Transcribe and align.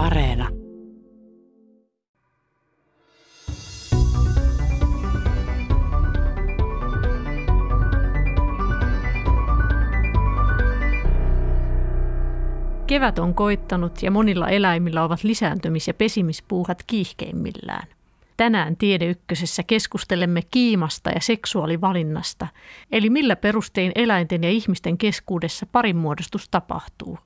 Areena. 0.00 0.48
Kevät 12.86 13.18
on 13.18 13.34
koittanut 13.34 14.02
ja 14.02 14.10
monilla 14.10 14.48
eläimillä 14.48 15.04
ovat 15.04 15.24
lisääntymis- 15.24 15.86
ja 15.86 15.94
pesimispuuhat 15.94 16.82
kiihkeimmillään. 16.86 17.86
Tänään 18.36 18.76
Tiedeykkösessä 18.76 19.62
keskustelemme 19.62 20.42
kiimasta 20.50 21.10
ja 21.10 21.20
seksuaalivalinnasta, 21.20 22.46
eli 22.92 23.10
millä 23.10 23.36
perustein 23.36 23.92
eläinten 23.94 24.44
ja 24.44 24.50
ihmisten 24.50 24.98
keskuudessa 24.98 25.66
parinmuodostus 25.72 26.48
tapahtuu. 26.48 27.18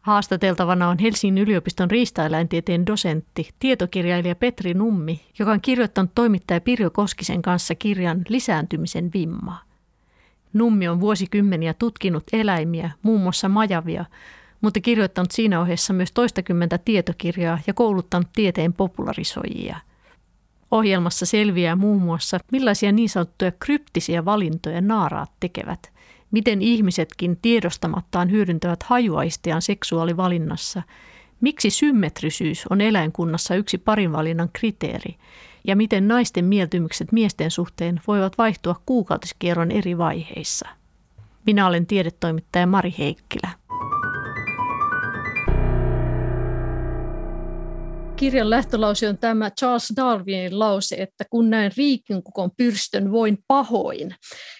Haastateltavana 0.00 0.88
on 0.88 0.98
Helsingin 0.98 1.42
yliopiston 1.42 1.90
riistaeläintieteen 1.90 2.86
dosentti, 2.86 3.50
tietokirjailija 3.58 4.34
Petri 4.34 4.74
Nummi, 4.74 5.20
joka 5.38 5.52
on 5.52 5.60
kirjoittanut 5.60 6.10
toimittaja 6.14 6.60
Pirjo 6.60 6.90
Koskisen 6.90 7.42
kanssa 7.42 7.74
kirjan 7.74 8.22
Lisääntymisen 8.28 9.10
vimma. 9.14 9.58
Nummi 10.52 10.88
on 10.88 11.00
vuosikymmeniä 11.00 11.74
tutkinut 11.74 12.24
eläimiä, 12.32 12.90
muun 13.02 13.20
muassa 13.20 13.48
majavia, 13.48 14.04
mutta 14.60 14.80
kirjoittanut 14.80 15.30
siinä 15.30 15.60
ohessa 15.60 15.92
myös 15.92 16.12
toistakymmentä 16.12 16.78
tietokirjaa 16.78 17.58
ja 17.66 17.74
kouluttanut 17.74 18.28
tieteen 18.32 18.72
popularisoijia– 18.72 19.76
Ohjelmassa 20.70 21.26
selviää 21.26 21.76
muun 21.76 22.02
muassa, 22.02 22.38
millaisia 22.52 22.92
niin 22.92 23.08
sanottuja 23.08 23.52
kryptisiä 23.52 24.24
valintoja 24.24 24.80
naaraat 24.80 25.30
tekevät, 25.40 25.92
miten 26.30 26.62
ihmisetkin 26.62 27.38
tiedostamattaan 27.42 28.30
hyödyntävät 28.30 28.82
hajuaistiaan 28.82 29.62
seksuaalivalinnassa, 29.62 30.82
miksi 31.40 31.70
symmetrisyys 31.70 32.66
on 32.70 32.80
eläinkunnassa 32.80 33.54
yksi 33.54 33.78
parinvalinnan 33.78 34.48
kriteeri 34.52 35.16
ja 35.64 35.76
miten 35.76 36.08
naisten 36.08 36.44
mieltymykset 36.44 37.12
miesten 37.12 37.50
suhteen 37.50 38.00
voivat 38.06 38.38
vaihtua 38.38 38.80
kuukautiskierron 38.86 39.70
eri 39.70 39.98
vaiheissa. 39.98 40.68
Minä 41.46 41.66
olen 41.66 41.86
tiedetoimittaja 41.86 42.66
Mari 42.66 42.94
Heikkilä. 42.98 43.50
Kirjan 48.20 48.50
lähtölause 48.50 49.08
on 49.08 49.18
tämä 49.18 49.50
Charles 49.50 49.92
Darwinin 49.96 50.58
lause, 50.58 50.96
että 50.98 51.24
kun 51.30 51.50
näen 51.50 51.70
riikinkukon 51.76 52.50
pyrstön, 52.56 53.12
voin 53.12 53.38
pahoin. 53.46 54.14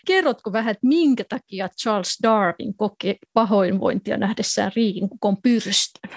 Kerrotko 0.06 0.53
vähän, 0.53 0.70
että 0.70 0.86
minkä 0.86 1.25
takia 1.28 1.69
Charles 1.69 2.19
Darwin 2.22 2.75
koki 2.77 3.16
pahoinvointia 3.33 4.16
nähdessään 4.16 4.72
riikinkukon 4.77 5.36
pyrstön? 5.42 6.11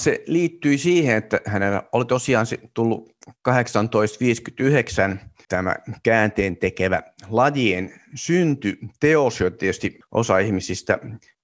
Se 0.00 0.24
liittyi 0.26 0.78
siihen, 0.78 1.16
että 1.16 1.40
hänellä 1.46 1.82
oli 1.92 2.04
tosiaan 2.04 2.46
tullut 2.74 3.10
1859 3.42 5.20
tämä 5.48 5.76
käänteen 6.02 6.56
tekevä 6.56 7.02
lajien 7.28 8.00
synty 8.14 8.78
teos, 9.00 9.40
jo 9.40 9.50
tietysti 9.50 9.98
osa 10.12 10.38
ihmisistä 10.38 10.98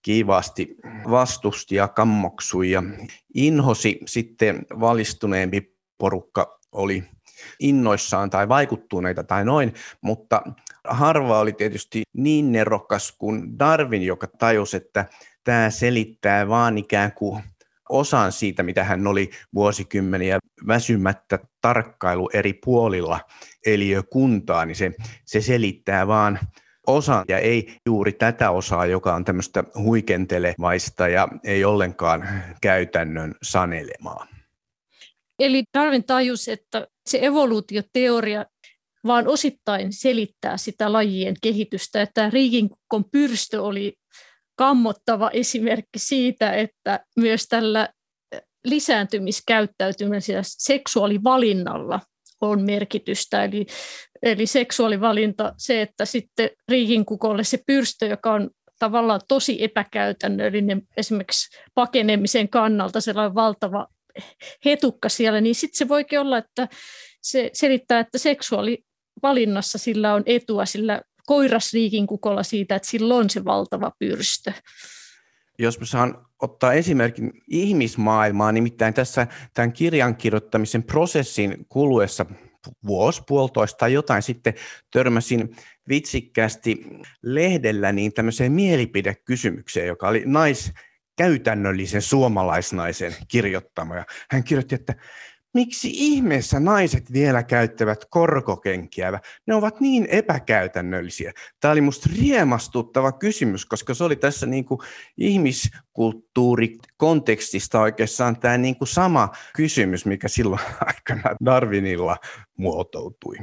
kiivaasti 0.08 0.76
vastusti 1.10 1.74
ja 1.74 1.88
kammoksui 1.88 2.70
ja 2.70 2.82
inhosi. 3.34 4.00
Sitten 4.06 4.66
valistuneempi 4.80 5.76
porukka 5.98 6.58
oli 6.72 7.04
innoissaan 7.60 8.30
tai 8.30 8.48
vaikuttuneita 8.48 9.24
tai 9.24 9.44
noin, 9.44 9.74
mutta 10.00 10.42
harva 10.84 11.38
oli 11.38 11.52
tietysti 11.52 12.02
niin 12.12 12.52
nerokas 12.52 13.14
kuin 13.18 13.58
Darwin, 13.58 14.02
joka 14.02 14.26
tajusi, 14.26 14.76
että 14.76 15.06
tämä 15.44 15.70
selittää 15.70 16.48
vaan 16.48 16.78
ikään 16.78 17.12
kuin 17.12 17.42
osan 17.88 18.32
siitä, 18.32 18.62
mitä 18.62 18.84
hän 18.84 19.06
oli 19.06 19.30
vuosikymmeniä 19.54 20.38
väsymättä 20.66 21.38
tarkkailu 21.60 22.30
eri 22.32 22.52
puolilla 22.52 23.20
eliökuntaa, 23.66 24.66
niin 24.66 24.76
se, 24.76 24.92
se 25.24 25.40
selittää 25.40 26.06
vaan 26.06 26.38
osa 26.88 27.24
ja 27.28 27.38
ei 27.38 27.76
juuri 27.86 28.12
tätä 28.12 28.50
osaa, 28.50 28.86
joka 28.86 29.14
on 29.14 29.24
tämmöistä 29.24 29.64
huikentelevaista 29.78 31.08
ja 31.08 31.28
ei 31.44 31.64
ollenkaan 31.64 32.28
käytännön 32.62 33.34
sanelemaa. 33.42 34.26
Eli 35.38 35.64
Darwin 35.74 36.04
tajus, 36.04 36.48
että 36.48 36.86
se 37.06 37.18
evoluutioteoria 37.22 38.44
vaan 39.06 39.28
osittain 39.28 39.92
selittää 39.92 40.56
sitä 40.56 40.92
lajien 40.92 41.34
kehitystä, 41.42 42.02
että 42.02 42.30
riikinkukon 42.30 43.04
pyrstö 43.12 43.62
oli 43.62 43.94
kammottava 44.56 45.30
esimerkki 45.32 45.98
siitä, 45.98 46.52
että 46.52 47.00
myös 47.16 47.46
tällä 47.48 47.88
lisääntymiskäyttäytymisellä 48.64 50.42
seksuaalivalinnalla 50.44 52.00
on 52.40 52.62
merkitystä. 52.62 53.44
Eli, 53.44 53.66
eli 54.22 54.46
seksuaalivalinta, 54.46 55.52
se, 55.56 55.82
että 55.82 56.04
sitten 56.04 56.50
riikinkukolle 56.68 57.44
se 57.44 57.58
pyrstö, 57.66 58.06
joka 58.06 58.32
on 58.32 58.50
tavallaan 58.78 59.20
tosi 59.28 59.64
epäkäytännöllinen 59.64 60.82
esimerkiksi 60.96 61.58
pakenemisen 61.74 62.48
kannalta, 62.48 63.00
sellainen 63.00 63.34
valtava 63.34 63.86
hetukka 64.64 65.08
siellä, 65.08 65.40
niin 65.40 65.54
sitten 65.54 65.78
se 65.78 65.88
voikin 65.88 66.20
olla, 66.20 66.38
että 66.38 66.68
se 67.22 67.50
selittää, 67.52 68.00
että 68.00 68.18
seksuaalivalinnassa 68.18 69.78
sillä 69.78 70.14
on 70.14 70.22
etua 70.26 70.66
sillä 70.66 71.00
koirasriikinkukolla 71.26 72.42
siitä, 72.42 72.76
että 72.76 72.88
sillä 72.88 73.14
on 73.14 73.30
se 73.30 73.44
valtava 73.44 73.92
pyrstö. 73.98 74.52
Jos 75.58 75.80
mä 75.80 75.86
saan 75.86 76.26
ottaa 76.42 76.72
esimerkin 76.72 77.32
ihmismaailmaa, 77.48 78.52
nimittäin 78.52 78.94
tässä 78.94 79.26
tämän 79.54 79.72
kirjan 79.72 80.16
kirjoittamisen 80.16 80.82
prosessin 80.82 81.66
kuluessa 81.68 82.26
vuosi, 82.86 83.22
puolitoista 83.26 83.78
tai 83.78 83.92
jotain 83.92 84.22
sitten 84.22 84.54
törmäsin 84.92 85.56
vitsikkäästi 85.88 86.86
lehdellä 87.22 87.92
niin 87.92 88.12
tämmöiseen 88.12 88.52
mielipidekysymykseen, 88.52 89.86
joka 89.86 90.08
oli 90.08 90.22
nais, 90.26 90.72
käytännöllisen 91.18 92.02
suomalaisnaisen 92.02 93.14
kirjoittama. 93.28 93.96
Ja 93.96 94.04
hän 94.30 94.44
kirjoitti, 94.44 94.74
että 94.74 94.94
miksi 95.54 95.90
ihmeessä 95.92 96.60
naiset 96.60 97.12
vielä 97.12 97.42
käyttävät 97.42 98.04
korkokenkiä? 98.10 99.20
Ne 99.46 99.54
ovat 99.54 99.80
niin 99.80 100.06
epäkäytännöllisiä. 100.10 101.32
Tämä 101.60 101.72
oli 101.72 101.80
minusta 101.80 102.10
riemastuttava 102.20 103.12
kysymys, 103.12 103.66
koska 103.66 103.94
se 103.94 104.04
oli 104.04 104.16
tässä 104.16 104.46
niin 104.46 104.64
kuin 104.64 104.80
ihmiskulttuurikontekstista 105.16 107.80
oikeastaan 107.80 108.40
tämä 108.40 108.58
niin 108.58 108.76
kuin 108.76 108.88
sama 108.88 109.28
kysymys, 109.56 110.06
mikä 110.06 110.28
silloin 110.28 110.62
aikana 110.86 111.36
Darwinilla 111.44 112.16
muotoutui. 112.56 113.36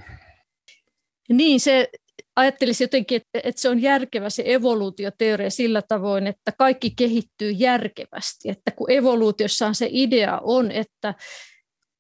Niin, 1.30 1.60
se 1.60 1.90
ajattelisi 2.36 2.84
jotenkin, 2.84 3.16
että, 3.16 3.50
että 3.50 3.62
se 3.62 3.70
on 3.70 3.82
järkevä 3.82 4.30
se 4.30 4.44
evoluutioteoria 4.46 5.50
sillä 5.50 5.82
tavoin, 5.82 6.28
että 6.28 6.52
kaikki 6.58 6.94
kehittyy 6.98 7.52
järkevästi. 7.52 8.50
Että 8.50 8.72
kun 8.72 8.92
evoluutiossaan 8.92 9.76
se 9.76 9.88
idea 9.92 10.40
on, 10.44 10.72
että 10.72 11.14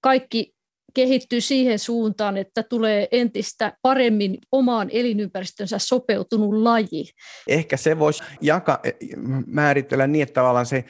kaikki 0.05 0.55
kehittyy 0.93 1.41
siihen 1.41 1.79
suuntaan, 1.79 2.37
että 2.37 2.63
tulee 2.63 3.07
entistä 3.11 3.77
paremmin 3.81 4.37
omaan 4.51 4.89
elinympäristönsä 4.91 5.79
sopeutunut 5.79 6.53
laji. 6.53 7.05
Ehkä 7.47 7.77
se 7.77 7.99
voisi 7.99 8.23
jaka, 8.41 8.81
määritellä 9.47 10.07
niin, 10.07 10.23
että 10.23 10.33
tavallaan 10.33 10.65
se 10.65 10.85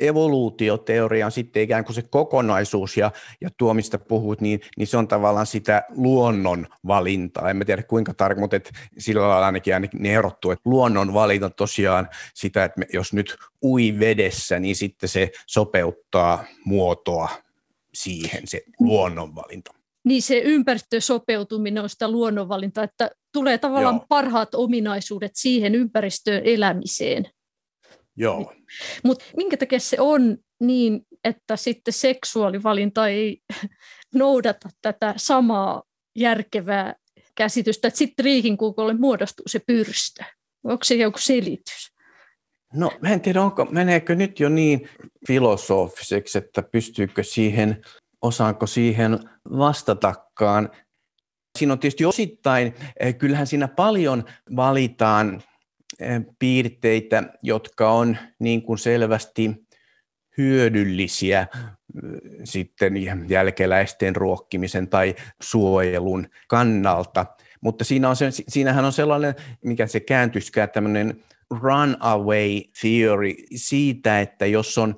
evoluutioteoria 0.00 1.26
on 1.26 1.32
sitten 1.32 1.62
ikään 1.62 1.84
kuin 1.84 1.94
se 1.94 2.02
kokonaisuus, 2.02 2.96
ja, 2.96 3.10
ja 3.40 3.48
tuo, 3.58 3.74
mistä 3.74 3.98
puhut, 3.98 4.40
niin, 4.40 4.60
niin 4.76 4.86
se 4.86 4.96
on 4.96 5.08
tavallaan 5.08 5.46
sitä 5.46 5.82
luonnon 5.88 6.66
valintaa. 6.86 7.50
En 7.50 7.56
mä 7.56 7.64
tiedä 7.64 7.82
kuinka 7.82 8.14
tarkkaan, 8.14 8.42
mutta 8.42 8.56
et 8.56 8.70
sillä 8.98 9.28
lailla 9.28 9.46
ainakin, 9.46 9.74
ainakin 9.74 10.02
ne 10.02 10.14
erottuu, 10.14 10.50
että 10.50 10.70
luonnon 10.70 11.14
valinta 11.14 11.50
tosiaan 11.50 12.08
sitä, 12.34 12.64
että 12.64 12.78
me, 12.78 12.86
jos 12.92 13.12
nyt 13.12 13.36
ui 13.64 13.98
vedessä, 13.98 14.58
niin 14.58 14.76
sitten 14.76 15.08
se 15.08 15.30
sopeuttaa 15.46 16.44
muotoa 16.64 17.28
siihen 17.94 18.42
se 18.48 18.62
luonnonvalinta. 18.80 19.74
Niin 20.04 20.22
se 20.22 20.38
ympäristösopeutuminen 20.38 21.82
on 21.82 21.88
sitä 21.88 22.10
luonnonvalintaa, 22.10 22.84
että 22.84 23.10
tulee 23.32 23.58
tavallaan 23.58 23.94
Joo. 23.94 24.06
parhaat 24.08 24.54
ominaisuudet 24.54 25.32
siihen 25.34 25.74
ympäristöön 25.74 26.42
elämiseen. 26.44 27.24
Joo. 28.16 28.52
Mutta 29.04 29.24
minkä 29.36 29.56
takia 29.56 29.80
se 29.80 29.96
on 30.00 30.36
niin, 30.60 31.06
että 31.24 31.56
sitten 31.56 31.94
seksuaalivalinta 31.94 33.08
ei 33.08 33.40
noudata 34.14 34.68
tätä 34.82 35.14
samaa 35.16 35.82
järkevää 36.16 36.94
käsitystä, 37.34 37.88
että 37.88 37.98
sitten 37.98 38.24
riikinkuukolle 38.24 38.94
muodostuu 38.94 39.44
se 39.48 39.60
pyrstö? 39.66 40.24
Onko 40.64 40.84
se 40.84 40.94
joku 40.94 41.18
selitys? 41.18 41.97
No 42.74 42.90
mä 43.00 43.08
en 43.08 43.20
tiedä, 43.20 43.42
onko, 43.42 43.64
meneekö 43.64 44.14
nyt 44.14 44.40
jo 44.40 44.48
niin 44.48 44.88
filosofiseksi, 45.26 46.38
että 46.38 46.62
pystyykö 46.62 47.22
siihen, 47.22 47.82
osaanko 48.22 48.66
siihen 48.66 49.18
vastatakaan. 49.58 50.70
Siinä 51.58 51.72
on 51.72 51.78
tietysti 51.78 52.04
osittain, 52.04 52.74
eh, 53.00 53.18
kyllähän 53.18 53.46
siinä 53.46 53.68
paljon 53.68 54.24
valitaan 54.56 55.42
eh, 56.00 56.20
piirteitä, 56.38 57.22
jotka 57.42 57.90
on 57.90 58.16
niin 58.38 58.62
kuin 58.62 58.78
selvästi 58.78 59.68
hyödyllisiä 60.38 61.46
sitten 62.44 62.94
jälkeläisten 63.28 64.16
ruokkimisen 64.16 64.88
tai 64.88 65.14
suojelun 65.42 66.28
kannalta. 66.48 67.26
Mutta 67.60 67.84
siinä 67.84 68.08
on 68.08 68.16
se, 68.16 68.30
siinähän 68.48 68.84
on 68.84 68.92
sellainen, 68.92 69.34
mikä 69.64 69.86
se 69.86 70.00
kääntyskään, 70.00 70.70
tämmöinen 70.70 71.24
runaway 71.50 72.60
theory 72.80 73.34
siitä, 73.54 74.20
että 74.20 74.46
jos 74.46 74.78
on 74.78 74.96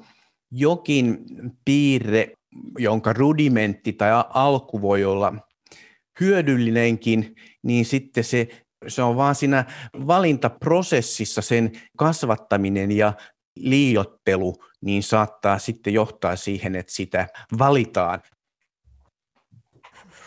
jokin 0.50 1.18
piirre, 1.64 2.32
jonka 2.78 3.12
rudimentti 3.12 3.92
tai 3.92 4.10
alku 4.34 4.82
voi 4.82 5.04
olla 5.04 5.32
hyödyllinenkin, 6.20 7.34
niin 7.62 7.84
sitten 7.84 8.24
se, 8.24 8.48
se 8.88 9.02
on 9.02 9.16
vaan 9.16 9.34
siinä 9.34 9.64
valintaprosessissa 10.06 11.42
sen 11.42 11.72
kasvattaminen 11.96 12.92
ja 12.92 13.12
liiottelu, 13.56 14.56
niin 14.80 15.02
saattaa 15.02 15.58
sitten 15.58 15.94
johtaa 15.94 16.36
siihen, 16.36 16.76
että 16.76 16.92
sitä 16.92 17.28
valitaan. 17.58 18.20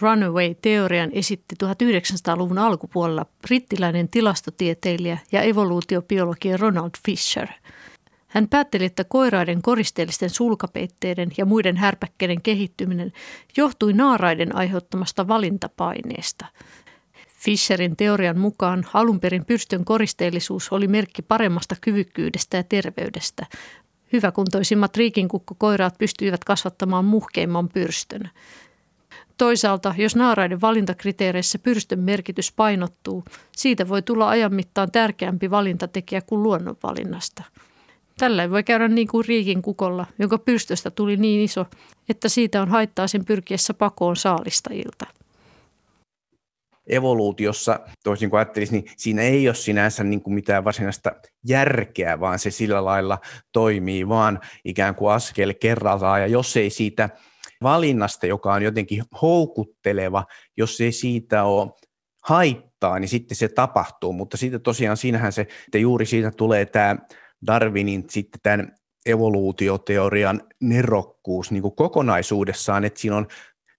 Runaway-teorian 0.04 1.10
esitti 1.14 1.56
1900-luvun 1.64 2.58
alkupuolella 2.58 3.26
brittiläinen 3.42 4.10
tilastotieteilijä 4.10 5.18
ja 5.32 5.42
evoluutiobiologi 5.42 6.58
Ronald 6.58 6.92
Fisher. 7.06 7.48
Hän 8.28 8.48
päätteli, 8.50 8.86
että 8.86 9.04
koiraiden 9.04 9.62
koristeellisten 9.62 10.30
sulkapeitteiden 10.30 11.32
ja 11.38 11.46
muiden 11.46 11.78
härpäkkeiden 11.78 12.42
kehittyminen 12.42 13.12
johtui 13.58 13.94
naaraiden 13.94 14.56
aiheuttamasta 14.56 15.28
valintapaineesta. 15.28 16.46
Fisherin 17.38 17.96
teorian 17.96 18.40
mukaan 18.40 18.86
alunperin 18.94 19.46
pyrstön 19.46 19.86
koristeellisuus 19.86 20.72
oli 20.72 20.88
merkki 20.88 21.22
paremmasta 21.22 21.76
kyvykkyydestä 21.82 22.58
ja 22.58 22.64
terveydestä. 22.64 23.46
Hyväkuntoisimmat 24.14 24.98
riikinkukkokoiraat 24.98 25.98
pystyivät 25.98 26.44
kasvattamaan 26.44 27.06
muhkeimman 27.06 27.70
pyrstön. 27.70 28.30
Toisaalta, 29.38 29.96
jos 29.98 30.16
naaraiden 30.16 30.62
valintakriteereissä 30.62 31.60
pyrstön 31.60 32.00
merkitys 32.00 32.52
painottuu, 32.52 33.24
siitä 33.52 33.88
voi 33.88 34.02
tulla 34.02 34.30
ajan 34.30 34.54
mittaan 34.54 34.92
tärkeämpi 34.92 35.52
valintatekijä 35.52 36.22
kuin 36.22 36.44
luonnonvalinnasta. 36.44 37.44
Tällä 38.18 38.50
voi 38.50 38.64
käydä 38.64 38.88
niin 38.88 39.08
kuin 39.08 39.26
riikin 39.26 39.62
kukolla, 39.62 40.06
jonka 40.20 40.38
pyrstöstä 40.38 40.92
tuli 40.92 41.18
niin 41.18 41.42
iso, 41.42 41.66
että 42.10 42.30
siitä 42.30 42.62
on 42.62 42.70
haittaa 42.70 43.08
sen 43.08 43.26
pyrkiessä 43.26 43.74
pakoon 43.74 44.16
saalistajilta. 44.16 45.06
Evoluutiossa, 46.88 47.80
toisin 48.04 48.30
kuin 48.30 48.38
ajattelisi, 48.38 48.72
niin 48.72 48.86
siinä 48.98 49.22
ei 49.22 49.48
ole 49.48 49.56
sinänsä 49.56 50.04
niin 50.04 50.22
kuin 50.22 50.34
mitään 50.34 50.64
varsinaista 50.64 51.12
järkeä, 51.48 52.20
vaan 52.20 52.40
se 52.40 52.52
sillä 52.52 52.86
lailla 52.86 53.20
toimii 53.52 54.08
vaan 54.08 54.40
ikään 54.66 54.96
kuin 54.96 55.14
askel 55.14 55.54
kerrallaan. 55.60 56.22
Ja 56.22 56.28
jos 56.28 56.58
ei 56.58 56.70
siitä 56.70 57.10
valinnasta, 57.64 58.26
joka 58.26 58.54
on 58.54 58.64
jotenkin 58.64 59.04
houkutteleva, 59.22 60.26
jos 60.58 60.82
ei 60.82 60.92
siitä 60.92 61.44
ole 61.44 61.72
haittaa, 62.24 63.00
niin 63.00 63.10
sitten 63.10 63.38
se 63.38 63.48
tapahtuu. 63.48 64.14
Mutta 64.14 64.38
sitten 64.38 64.62
tosiaan 64.62 64.98
siinähän 64.98 65.32
se, 65.32 65.42
että 65.42 65.78
juuri 65.78 66.06
siitä 66.06 66.32
tulee 66.32 66.66
tämä 66.66 66.96
Darwinin 67.48 68.04
sitten 68.10 68.42
tämän 68.44 68.76
evoluutioteorian 69.06 70.42
nerokkuus 70.62 71.52
niin 71.52 71.62
kuin 71.62 71.76
kokonaisuudessaan, 71.76 72.86
että 72.86 73.00
siinä 73.00 73.18
on 73.18 73.28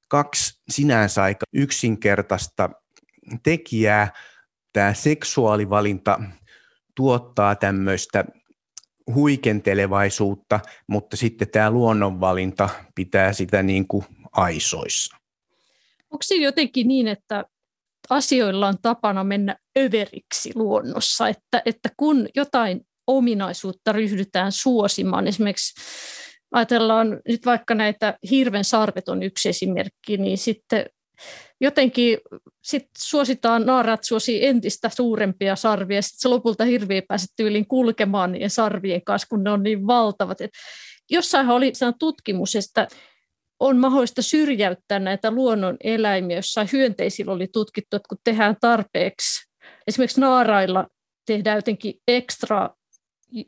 kaksi 0.08 0.62
sinänsä 0.68 1.22
aika 1.22 1.46
yksinkertaista 1.52 2.70
tekijää. 3.42 4.12
Tämä 4.72 4.94
seksuaalivalinta 4.94 6.20
tuottaa 6.96 7.56
tämmöistä 7.56 8.24
huikentelevaisuutta, 9.14 10.60
mutta 10.88 11.16
sitten 11.16 11.50
tämä 11.50 11.70
luonnonvalinta 11.70 12.68
pitää 12.94 13.32
sitä 13.32 13.62
niin 13.62 13.88
kuin 13.88 14.04
aisoissa. 14.32 15.16
Onko 16.10 16.22
se 16.22 16.34
jotenkin 16.34 16.88
niin, 16.88 17.08
että 17.08 17.44
asioilla 18.10 18.68
on 18.68 18.78
tapana 18.82 19.24
mennä 19.24 19.56
överiksi 19.78 20.52
luonnossa, 20.54 21.28
että, 21.28 21.62
että 21.66 21.88
kun 21.96 22.28
jotain 22.36 22.80
ominaisuutta 23.06 23.92
ryhdytään 23.92 24.52
suosimaan, 24.52 25.26
esimerkiksi 25.26 25.80
ajatellaan 26.52 27.20
nyt 27.28 27.46
vaikka 27.46 27.74
näitä 27.74 28.18
hirven 28.30 28.64
sarvet 28.64 29.08
on 29.08 29.22
yksi 29.22 29.48
esimerkki, 29.48 30.16
niin 30.16 30.38
sitten 30.38 30.86
jotenkin 31.60 32.18
sit 32.62 32.88
suositaan, 32.98 33.66
naarat 33.66 34.04
suosii 34.04 34.46
entistä 34.46 34.88
suurempia 34.88 35.56
sarvia, 35.56 36.02
sitten 36.02 36.20
se 36.20 36.28
lopulta 36.28 36.64
hirviö 36.64 37.02
pääsee 37.08 37.26
tyyliin 37.36 37.68
kulkemaan 37.68 38.32
niiden 38.32 38.50
sarvien 38.50 39.04
kanssa, 39.04 39.28
kun 39.28 39.44
ne 39.44 39.50
on 39.50 39.62
niin 39.62 39.86
valtavat. 39.86 40.40
Et 40.40 40.50
jossain 41.10 41.50
oli 41.50 41.72
tutkimus, 41.98 42.56
että 42.56 42.88
on 43.60 43.76
mahdollista 43.76 44.22
syrjäyttää 44.22 44.98
näitä 44.98 45.30
luonnon 45.30 45.76
eläimiä, 45.84 46.36
jossain 46.36 46.68
hyönteisillä 46.72 47.32
oli 47.32 47.48
tutkittu, 47.52 47.96
että 47.96 48.08
kun 48.08 48.18
tehdään 48.24 48.56
tarpeeksi, 48.60 49.50
esimerkiksi 49.86 50.20
naarailla 50.20 50.86
tehdään 51.26 51.58
jotenkin 51.58 51.94
ekstra 52.08 52.70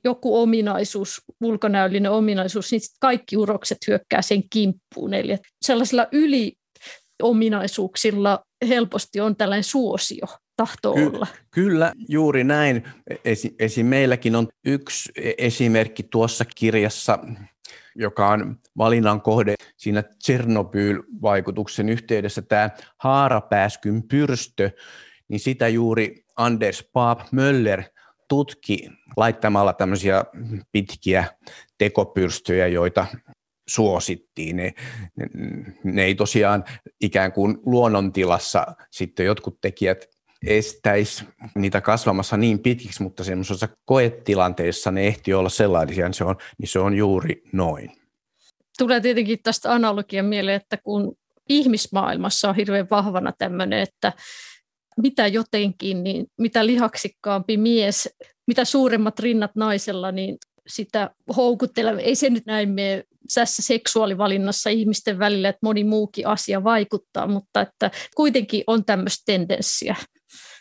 joku 0.05 0.43
ominaisuus, 0.43 1.23
ulkonäöllinen 1.43 2.11
ominaisuus, 2.11 2.73
niin 2.73 2.81
kaikki 3.01 3.37
urokset 3.37 3.79
hyökkää 3.87 4.23
sen 4.23 4.49
kimppuun. 4.51 5.15
Eli 5.15 5.39
sellaisilla 5.63 6.07
yli 6.13 6.53
ominaisuuksilla 7.23 8.43
helposti 8.69 9.21
on 9.21 9.37
tällainen 9.37 9.65
suosio 9.65 10.27
tahto 10.57 10.95
Ky- 10.95 11.07
olla. 11.07 11.27
Kyllä, 11.51 11.93
juuri 12.09 12.45
näin. 12.45 12.85
Esi- 13.25 13.55
esim. 13.59 13.87
meilläkin 13.87 14.37
on 14.37 14.49
yksi 14.65 15.13
e-, 15.17 15.33
esimerkki 15.39 16.03
tuossa 16.03 16.45
kirjassa, 16.45 17.19
joka 17.95 18.29
on 18.29 18.57
valinnan 18.79 19.21
kohde 19.21 19.55
siinä 19.77 20.03
Tsernobyl-vaikutuksen 20.03 21.89
yhteydessä, 21.89 22.43
tämä 22.43 22.71
haarapääskyn 22.99 24.03
pyrstö, 24.03 24.71
niin 25.29 25.41
sitä 25.41 25.69
juuri 25.69 26.25
Anders 26.37 26.89
Paap 26.93 27.21
Möller 27.33 27.83
tutki 28.29 28.91
laittamalla 29.17 29.73
tämmöisiä 29.73 30.25
pitkiä 30.73 31.25
tekopyrstöjä, 31.79 32.67
joita 32.67 33.07
suosittiin. 33.69 34.57
Ne, 34.57 34.75
ne, 35.17 35.27
ne 35.85 36.05
ei 36.05 36.15
tosiaan 36.15 36.65
ikään 37.01 37.33
kuin 37.33 37.59
luonnontilassa 37.67 38.67
sitten 38.91 39.27
jotkut 39.27 39.61
tekijät 39.61 40.07
estäisi 40.47 41.25
niitä 41.55 41.81
kasvamassa 41.81 42.37
niin 42.37 42.59
pitkiksi, 42.59 43.03
mutta 43.03 43.25
semmoisessa 43.25 43.69
koetilanteessa 43.85 44.91
ne 44.91 45.07
ehti 45.07 45.35
olla 45.35 45.49
sellaisia, 45.49 46.07
niin 46.07 46.15
se 46.15 46.25
on, 46.25 46.37
niin 46.59 46.69
se 46.69 46.79
on 46.79 46.95
juuri 46.95 47.43
noin. 47.53 47.93
Tulee 48.79 49.01
tietenkin 49.01 49.39
tästä 49.43 49.73
analogian 49.73 50.27
mieleen, 50.27 50.57
että 50.57 50.77
kun 50.77 51.17
ihmismaailmassa 51.49 52.49
on 52.49 52.57
hirveän 52.57 52.87
vahvana 52.91 53.33
tämmöinen, 53.39 53.81
että 53.81 54.13
mitä 55.03 55.27
jotenkin, 55.27 56.05
niin 56.05 56.27
mitä 56.39 56.67
lihaksikkaampi 56.67 57.57
mies, 57.57 58.17
mitä 58.47 58.65
suuremmat 58.65 59.19
rinnat 59.19 59.51
naisella, 59.57 60.13
niin 60.13 60.37
sitä 60.67 61.11
houkutteleva. 61.37 62.01
Ei 62.01 62.15
se 62.15 62.31
nyt 62.31 62.47
näin 62.47 62.69
mene 62.69 63.05
tässä 63.35 63.63
seksuaalivalinnassa 63.63 64.71
ihmisten 64.71 65.19
välillä, 65.19 65.49
että 65.49 65.59
moni 65.63 65.85
muukin 65.85 66.27
asia 66.27 66.65
vaikuttaa, 66.65 67.27
mutta 67.27 67.61
että 67.61 67.91
kuitenkin 68.17 68.65
on 68.67 68.85
tämmöistä 68.85 69.23
tendenssiä. 69.27 69.97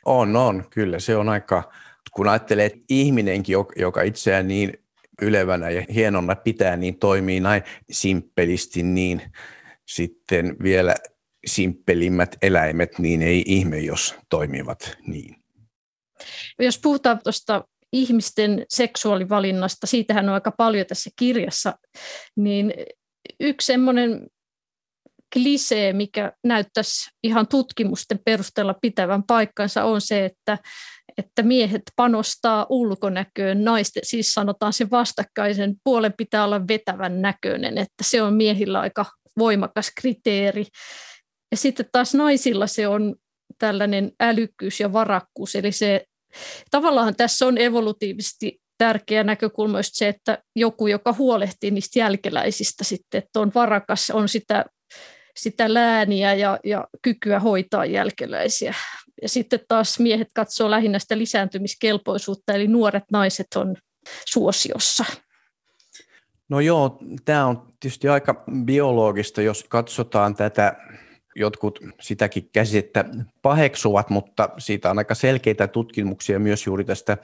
On, 0.05 0.35
on, 0.35 0.65
kyllä. 0.69 0.99
Se 0.99 1.15
on 1.15 1.29
aika, 1.29 1.71
kun 2.11 2.27
ajattelee, 2.27 2.65
että 2.65 2.79
ihminenkin, 2.89 3.55
joka 3.75 4.01
itseään 4.01 4.47
niin 4.47 4.73
ylevänä 5.21 5.69
ja 5.69 5.85
hienona 5.93 6.35
pitää, 6.35 6.77
niin 6.77 6.99
toimii 6.99 7.39
näin 7.39 7.63
simppelisti, 7.91 8.83
niin 8.83 9.21
sitten 9.87 10.55
vielä 10.63 10.95
simppelimmät 11.45 12.35
eläimet, 12.41 12.99
niin 12.99 13.21
ei 13.21 13.43
ihme, 13.45 13.79
jos 13.79 14.15
toimivat 14.29 14.97
niin. 15.07 15.35
Jos 16.59 16.79
puhutaan 16.79 17.19
tuosta 17.23 17.67
ihmisten 17.95 18.65
seksuaalivalinnasta, 18.69 19.87
siitähän 19.87 20.29
on 20.29 20.35
aika 20.35 20.51
paljon 20.51 20.85
tässä 20.85 21.09
kirjassa, 21.19 21.73
niin 22.35 22.73
yksi 23.39 23.65
semmoinen 23.65 24.27
klisee, 25.33 25.93
mikä 25.93 26.31
näyttäisi 26.43 27.09
ihan 27.23 27.47
tutkimusten 27.47 28.19
perusteella 28.25 28.75
pitävän 28.81 29.23
paikkansa, 29.23 29.83
on 29.83 30.01
se, 30.01 30.25
että, 30.25 30.57
että 31.17 31.43
miehet 31.43 31.81
panostaa 31.95 32.65
ulkonäköön, 32.69 33.63
naisten, 33.63 34.05
siis 34.05 34.33
sanotaan 34.33 34.73
se 34.73 34.89
vastakkaisen 34.91 35.75
puolen 35.83 36.13
pitää 36.17 36.43
olla 36.43 36.67
vetävän 36.67 37.21
näköinen, 37.21 37.77
että 37.77 38.03
se 38.03 38.21
on 38.21 38.33
miehillä 38.33 38.79
aika 38.79 39.05
voimakas 39.37 39.91
kriteeri. 39.99 40.65
Ja 41.51 41.57
sitten 41.57 41.85
taas 41.91 42.13
naisilla 42.15 42.67
se 42.67 42.87
on 42.87 43.15
tällainen 43.59 44.11
älykkyys 44.19 44.79
ja 44.79 44.93
varakkuus, 44.93 45.55
eli 45.55 45.71
se 45.71 46.05
tavallaan 46.71 47.15
tässä 47.15 47.47
on 47.47 47.57
evolutiivisesti 47.57 48.61
tärkeä 48.77 49.23
näkökulma 49.23 49.79
just 49.79 49.93
se, 49.93 50.07
että 50.07 50.37
joku, 50.55 50.87
joka 50.87 51.13
huolehtii 51.13 51.71
niistä 51.71 51.99
jälkeläisistä 51.99 52.83
sitten, 52.83 53.19
että 53.19 53.39
on 53.39 53.51
varakas, 53.55 54.09
on 54.09 54.29
sitä, 54.29 54.65
sitä 55.35 55.73
lääniä 55.73 56.33
ja, 56.33 56.59
ja 56.63 56.87
kykyä 57.01 57.39
hoitaa 57.39 57.85
jälkeläisiä. 57.85 58.73
Ja 59.21 59.29
sitten 59.29 59.59
taas 59.67 59.99
miehet 59.99 60.27
katsoo 60.33 60.71
lähinnä 60.71 60.99
sitä 60.99 61.17
lisääntymiskelpoisuutta, 61.17 62.53
eli 62.53 62.67
nuoret 62.67 63.03
naiset 63.11 63.47
on 63.55 63.75
suosiossa. 64.25 65.05
No 66.49 66.59
joo, 66.59 66.99
tämä 67.25 67.45
on 67.45 67.73
tietysti 67.79 68.07
aika 68.09 68.43
biologista, 68.65 69.41
jos 69.41 69.63
katsotaan 69.69 70.35
tätä, 70.35 70.75
jotkut 71.35 71.79
sitäkin 72.01 72.49
käsitettä 72.53 73.05
paheksuvat, 73.41 74.09
mutta 74.09 74.49
siitä 74.57 74.89
on 74.89 74.97
aika 74.97 75.15
selkeitä 75.15 75.67
tutkimuksia 75.67 76.39
myös 76.39 76.65
juuri 76.65 76.83
tästä 76.83 77.17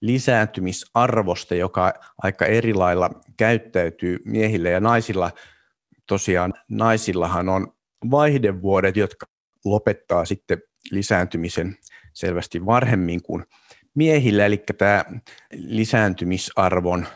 lisääntymisarvosta, 0.00 1.54
joka 1.54 1.92
aika 2.22 2.46
eri 2.46 2.74
lailla 2.74 3.10
käyttäytyy 3.36 4.18
miehillä 4.24 4.68
ja 4.68 4.80
naisilla. 4.80 5.30
Tosiaan 6.06 6.54
naisillahan 6.68 7.48
on 7.48 7.72
vaihdevuodet, 8.10 8.96
jotka 8.96 9.26
lopettaa 9.64 10.24
sitten 10.24 10.62
lisääntymisen 10.90 11.76
selvästi 12.12 12.66
varhemmin 12.66 13.22
kuin 13.22 13.44
miehillä, 13.94 14.46
eli 14.46 14.56
tämä 14.78 15.04
lisääntymisarvon 15.52 17.06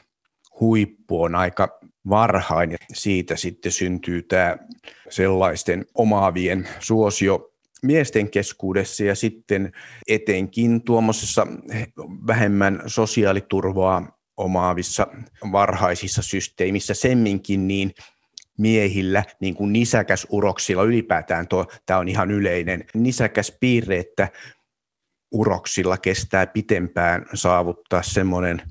huippu 0.61 1.23
on 1.23 1.35
aika 1.35 1.80
varhain 2.09 2.71
ja 2.71 2.79
siitä 2.93 3.37
sitten 3.37 3.73
syntyy 3.73 4.23
tämä 4.23 4.57
sellaisten 5.09 5.87
omaavien 5.95 6.69
suosio 6.79 7.53
miesten 7.83 8.31
keskuudessa 8.31 9.05
ja 9.05 9.15
sitten 9.15 9.73
etenkin 10.09 10.83
tuommoisessa 10.83 11.47
vähemmän 12.27 12.83
sosiaaliturvaa 12.87 14.19
omaavissa 14.37 15.07
varhaisissa 15.53 16.23
systeemissä 16.23 16.95
semminkin 16.95 17.69
niin 17.69 17.91
miehillä, 18.59 19.25
niin 19.41 19.55
kuin 19.55 19.73
nisäkäsuroksilla 19.73 20.83
ylipäätään, 20.83 21.47
tämä 21.87 22.01
on 22.01 22.09
ihan 22.09 22.31
yleinen 22.31 22.85
nisäkäs 22.95 23.57
piirre, 23.61 23.99
että 23.99 24.29
uroksilla 25.33 25.99
kestää 25.99 26.47
pitempään 26.47 27.27
saavuttaa 27.35 28.03
semmoinen 28.03 28.63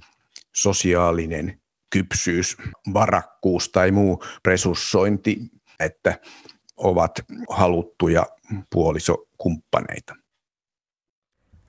sosiaalinen 0.56 1.62
kypsyys, 1.90 2.58
varakkuus 2.94 3.70
tai 3.70 3.92
muu 3.92 4.24
resurssointi, 4.46 5.40
että 5.80 6.20
ovat 6.78 7.12
haluttuja 7.50 8.26
puolisokumppaneita. 8.72 10.16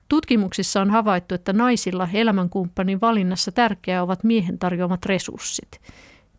Tutkimuksissa 0.09 0.81
on 0.81 0.89
havaittu, 0.89 1.35
että 1.35 1.53
naisilla 1.53 2.09
elämänkumppanin 2.13 3.01
valinnassa 3.01 3.51
tärkeää 3.51 4.03
ovat 4.03 4.23
miehen 4.23 4.59
tarjoamat 4.59 5.05
resurssit. 5.05 5.81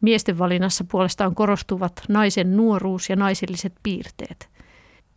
Miesten 0.00 0.38
valinnassa 0.38 0.84
puolestaan 0.90 1.34
korostuvat 1.34 1.92
naisen 2.08 2.56
nuoruus 2.56 3.10
ja 3.10 3.16
naiselliset 3.16 3.72
piirteet. 3.82 4.48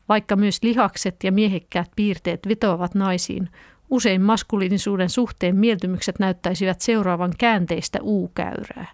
Vaikka 0.10 0.36
myös 0.36 0.60
lihakset 0.64 1.16
ja 1.24 1.32
miehekkäät 1.32 1.92
piirteet 1.96 2.40
vetoavat 2.48 2.96
naisiin, 2.96 3.50
usein 3.90 4.22
maskuliinisuuden 4.22 5.10
suhteen 5.10 5.56
mieltymykset 5.56 6.20
näyttäisivät 6.20 6.82
seuraavan 6.82 7.34
käänteistä 7.38 8.00
U-käyrää. 8.02 8.86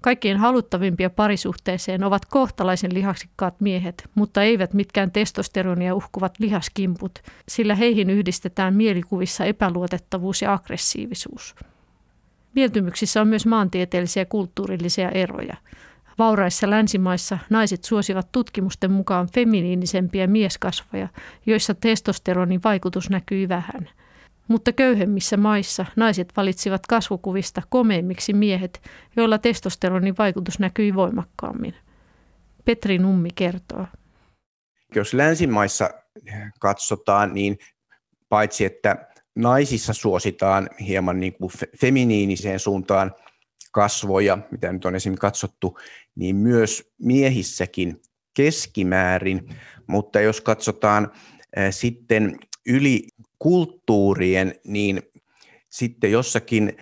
Kaikkein 0.00 0.36
haluttavimpia 0.36 1.10
parisuhteeseen 1.10 2.04
ovat 2.04 2.26
kohtalaisen 2.26 2.94
lihaksikkaat 2.94 3.60
miehet, 3.60 4.10
mutta 4.14 4.42
eivät 4.42 4.74
mitkään 4.74 5.10
testosteronia 5.10 5.94
uhkuvat 5.94 6.34
lihaskimput, 6.38 7.18
sillä 7.48 7.74
heihin 7.74 8.10
yhdistetään 8.10 8.74
mielikuvissa 8.74 9.44
epäluotettavuus 9.44 10.42
ja 10.42 10.52
aggressiivisuus. 10.52 11.54
Mieltymyksissä 12.54 13.20
on 13.20 13.28
myös 13.28 13.46
maantieteellisiä 13.46 14.20
ja 14.20 14.26
kulttuurillisia 14.26 15.10
eroja. 15.10 15.56
Vauraissa 16.18 16.70
länsimaissa 16.70 17.38
naiset 17.50 17.84
suosivat 17.84 18.32
tutkimusten 18.32 18.90
mukaan 18.90 19.28
feminiinisempiä 19.34 20.26
mieskasvoja, 20.26 21.08
joissa 21.46 21.74
testosteronin 21.74 22.60
vaikutus 22.64 23.10
näkyy 23.10 23.48
vähän. 23.48 23.88
Mutta 24.48 24.72
köyhemmissä 24.72 25.36
maissa 25.36 25.86
naiset 25.96 26.32
valitsivat 26.36 26.86
kasvokuvista 26.86 27.62
komeimmiksi 27.68 28.32
miehet, 28.32 28.82
joilla 29.16 29.38
testosteronin 29.38 30.14
vaikutus 30.18 30.58
näkyi 30.58 30.94
voimakkaammin. 30.94 31.74
Petri 32.64 32.98
Nummi 32.98 33.28
kertoo. 33.34 33.86
Jos 34.94 35.14
länsimaissa 35.14 35.90
katsotaan, 36.60 37.34
niin 37.34 37.58
paitsi 38.28 38.64
että 38.64 39.08
naisissa 39.34 39.92
suositaan 39.92 40.70
hieman 40.86 41.20
niin 41.20 41.32
kuin 41.32 41.52
feminiiniseen 41.80 42.58
suuntaan 42.58 43.14
kasvoja, 43.76 44.38
mitä 44.50 44.72
nyt 44.72 44.84
on 44.84 44.94
esimerkiksi 44.94 45.20
katsottu, 45.20 45.78
niin 46.14 46.36
myös 46.36 46.92
miehissäkin 46.98 48.00
keskimäärin, 48.34 49.48
mutta 49.86 50.20
jos 50.20 50.40
katsotaan 50.40 51.12
sitten 51.70 52.38
yli 52.66 53.08
kulttuurien, 53.38 54.54
niin 54.64 55.02
sitten 55.68 56.12
jossakin 56.12 56.72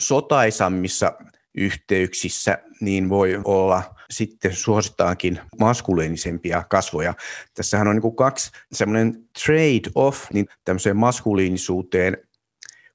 sotaisammissa 0.00 1.12
yhteyksissä 1.54 2.58
niin 2.80 3.08
voi 3.08 3.40
olla 3.44 3.94
sitten 4.10 4.54
suositaankin 4.54 5.40
maskuliinisempia 5.60 6.64
kasvoja. 6.70 7.14
Tässähän 7.54 7.88
on 7.88 7.96
niin 7.96 8.16
kaksi 8.16 8.50
semmoinen 8.72 9.28
trade-off, 9.44 10.26
niin 10.32 10.46
tämmöiseen 10.64 10.96
maskuliinisuuteen 10.96 12.16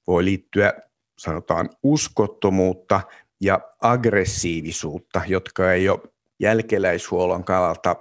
voi 0.07 0.25
liittyä 0.25 0.73
sanotaan 1.17 1.69
uskottomuutta 1.83 3.01
ja 3.41 3.59
aggressiivisuutta, 3.81 5.21
jotka 5.27 5.73
ei 5.73 5.89
ole 5.89 5.99
jälkeläishuollon 6.39 7.43
kannalta 7.43 7.95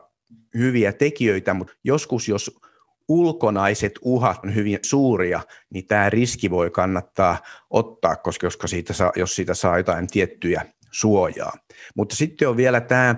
hyviä 0.54 0.92
tekijöitä, 0.92 1.54
mutta 1.54 1.74
joskus 1.84 2.28
jos 2.28 2.60
ulkonaiset 3.08 3.92
uhat 4.02 4.44
on 4.44 4.54
hyvin 4.54 4.78
suuria, 4.82 5.40
niin 5.70 5.86
tämä 5.86 6.10
riski 6.10 6.50
voi 6.50 6.70
kannattaa 6.70 7.38
ottaa, 7.70 8.16
koska 8.16 8.66
siitä 8.66 8.92
saa, 8.92 9.12
jos 9.16 9.36
siitä 9.36 9.54
saa 9.54 9.78
jotain 9.78 10.06
tiettyjä 10.06 10.66
suojaa. 10.90 11.52
Mutta 11.96 12.16
sitten 12.16 12.48
on 12.48 12.56
vielä 12.56 12.80
tämä 12.80 13.14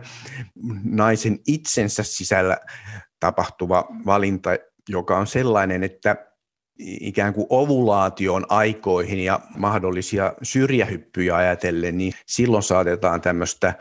naisen 0.84 1.38
itsensä 1.46 2.02
sisällä 2.02 2.58
tapahtuva 3.20 3.84
valinta, 4.06 4.50
joka 4.88 5.18
on 5.18 5.26
sellainen, 5.26 5.84
että 5.84 6.16
ikään 6.78 7.34
kuin 7.34 7.46
ovulaation 7.50 8.46
aikoihin 8.48 9.18
ja 9.18 9.40
mahdollisia 9.56 10.32
syrjähyppyjä 10.42 11.36
ajatellen, 11.36 11.98
niin 11.98 12.12
silloin 12.26 12.62
saatetaan 12.62 13.20
tämmöistä 13.20 13.74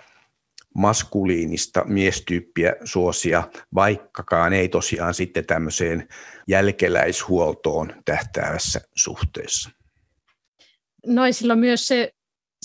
maskuliinista 0.76 1.84
miestyyppiä 1.86 2.76
suosia, 2.84 3.44
vaikkakaan 3.76 4.54
ei 4.54 4.70
tosiaan 4.70 5.14
sitten 5.14 5.46
tämmöiseen 5.46 6.08
jälkeläishuoltoon 6.48 7.94
tähtäävässä 8.06 8.82
suhteessa. 8.96 9.70
Naisilla 11.06 11.56
myös 11.56 11.88
se 11.88 12.12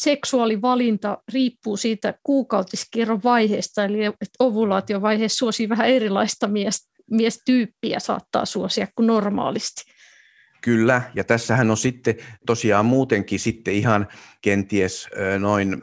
seksuaalivalinta 0.01 1.23
riippuu 1.33 1.77
siitä 1.77 2.15
kuukautiskierron 2.23 3.23
vaiheesta, 3.25 3.85
eli 3.85 3.99
ovulaatiovaiheessa 4.39 5.39
suosii 5.39 5.69
vähän 5.69 5.89
erilaista 5.89 6.49
mies, 6.49 6.89
miestyyppiä 7.11 8.01
saattaa 8.01 8.45
suosia 8.45 8.87
kuin 8.97 9.07
normaalisti. 9.07 9.83
Kyllä, 10.61 11.03
ja 11.15 11.25
tässähän 11.25 11.71
on 11.71 11.77
sitten 11.77 12.15
tosiaan 12.47 12.87
muutenkin 12.87 13.41
sitten 13.41 13.75
ihan 13.75 14.09
kenties 14.43 15.09
noin 15.39 15.83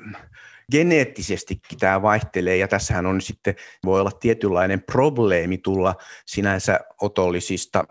geneettisestikin 0.71 1.79
tämä 1.79 2.01
vaihtelee, 2.01 2.57
ja 2.57 2.67
tässähän 2.67 3.05
on 3.05 3.21
sitten, 3.21 3.55
voi 3.85 3.99
olla 3.99 4.11
tietynlainen 4.11 4.83
probleemi 4.83 5.57
tulla 5.57 5.95
sinänsä 6.25 6.79
otollisista 7.01 7.83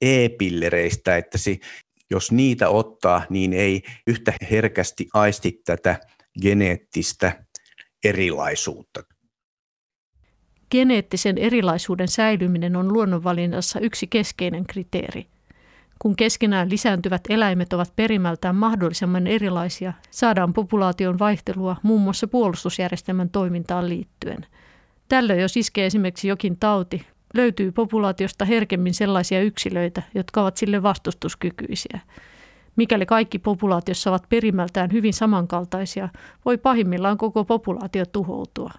e-pillereistä, 0.00 1.16
että 1.16 1.38
se, 1.38 1.56
jos 2.10 2.32
niitä 2.32 2.68
ottaa, 2.68 3.22
niin 3.30 3.52
ei 3.52 3.82
yhtä 4.06 4.32
herkästi 4.50 5.08
aisti 5.14 5.62
tätä 5.64 6.00
geneettistä 6.42 7.44
erilaisuutta. 8.04 9.02
Geneettisen 10.70 11.38
erilaisuuden 11.38 12.08
säilyminen 12.08 12.76
on 12.76 12.92
luonnonvalinnassa 12.92 13.80
yksi 13.80 14.06
keskeinen 14.06 14.66
kriteeri– 14.66 15.26
kun 15.98 16.16
keskenään 16.16 16.70
lisääntyvät 16.70 17.20
eläimet 17.28 17.72
ovat 17.72 17.92
perimältään 17.96 18.56
mahdollisimman 18.56 19.26
erilaisia, 19.26 19.92
saadaan 20.10 20.52
populaation 20.52 21.18
vaihtelua 21.18 21.76
muun 21.82 22.00
muassa 22.00 22.28
puolustusjärjestelmän 22.28 23.30
toimintaan 23.30 23.88
liittyen. 23.88 24.46
Tällöin, 25.08 25.40
jos 25.40 25.56
iskee 25.56 25.86
esimerkiksi 25.86 26.28
jokin 26.28 26.56
tauti, 26.56 27.06
löytyy 27.34 27.72
populaatiosta 27.72 28.44
herkemmin 28.44 28.94
sellaisia 28.94 29.42
yksilöitä, 29.42 30.02
jotka 30.14 30.42
ovat 30.42 30.56
sille 30.56 30.82
vastustuskykyisiä. 30.82 32.00
Mikäli 32.76 33.06
kaikki 33.06 33.38
populaatiossa 33.38 34.10
ovat 34.10 34.28
perimältään 34.28 34.92
hyvin 34.92 35.14
samankaltaisia, 35.14 36.08
voi 36.44 36.58
pahimmillaan 36.58 37.18
koko 37.18 37.44
populaatio 37.44 38.06
tuhoutua. 38.06 38.70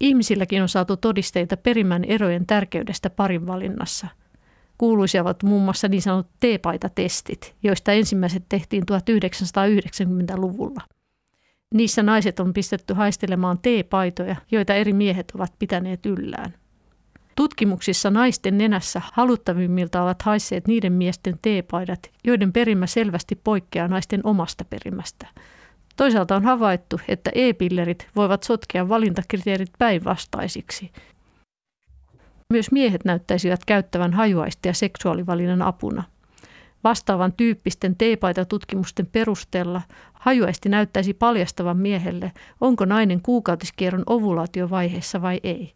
Ihmisilläkin 0.00 0.62
on 0.62 0.68
saatu 0.68 0.96
todisteita 0.96 1.56
perimän 1.56 2.04
erojen 2.04 2.46
tärkeydestä 2.46 3.10
parin 3.10 3.46
valinnassa– 3.46 4.06
Kuuluisia 4.78 5.22
ovat 5.22 5.42
muun 5.42 5.62
muassa 5.62 5.88
niin 5.88 6.02
sanotut 6.02 6.32
T-paitatestit, 6.40 7.54
joista 7.62 7.92
ensimmäiset 7.92 8.44
tehtiin 8.48 8.84
1990-luvulla. 8.92 10.80
Niissä 11.74 12.02
naiset 12.02 12.40
on 12.40 12.52
pistetty 12.52 12.94
haistelemaan 12.94 13.58
T-paitoja, 13.58 14.36
joita 14.50 14.74
eri 14.74 14.92
miehet 14.92 15.32
ovat 15.34 15.52
pitäneet 15.58 16.06
yllään. 16.06 16.54
Tutkimuksissa 17.36 18.10
naisten 18.10 18.58
nenässä 18.58 19.02
haluttavimmilta 19.12 20.02
ovat 20.02 20.22
haisseet 20.22 20.68
niiden 20.68 20.92
miesten 20.92 21.38
T-paidat, 21.42 22.10
joiden 22.24 22.52
perimä 22.52 22.86
selvästi 22.86 23.34
poikkeaa 23.44 23.88
naisten 23.88 24.20
omasta 24.24 24.64
perimästä. 24.64 25.26
Toisaalta 25.96 26.36
on 26.36 26.44
havaittu, 26.44 27.00
että 27.08 27.30
e-pillerit 27.34 28.08
voivat 28.16 28.42
sotkea 28.42 28.88
valintakriteerit 28.88 29.70
päinvastaisiksi. 29.78 30.90
Myös 32.52 32.72
miehet 32.72 33.04
näyttäisivät 33.04 33.64
käyttävän 33.64 34.12
hajuaistia 34.12 34.72
seksuaalivalinnan 34.72 35.62
apuna. 35.62 36.02
Vastaavan 36.84 37.32
tyyppisten 37.32 37.96
teepaita-tutkimusten 37.96 39.06
perusteella 39.06 39.82
hajuaisti 40.12 40.68
näyttäisi 40.68 41.14
paljastavan 41.14 41.76
miehelle, 41.76 42.32
onko 42.60 42.84
nainen 42.84 43.20
kuukautiskierron 43.22 44.02
ovulaatiovaiheessa 44.06 45.22
vai 45.22 45.40
ei. 45.42 45.74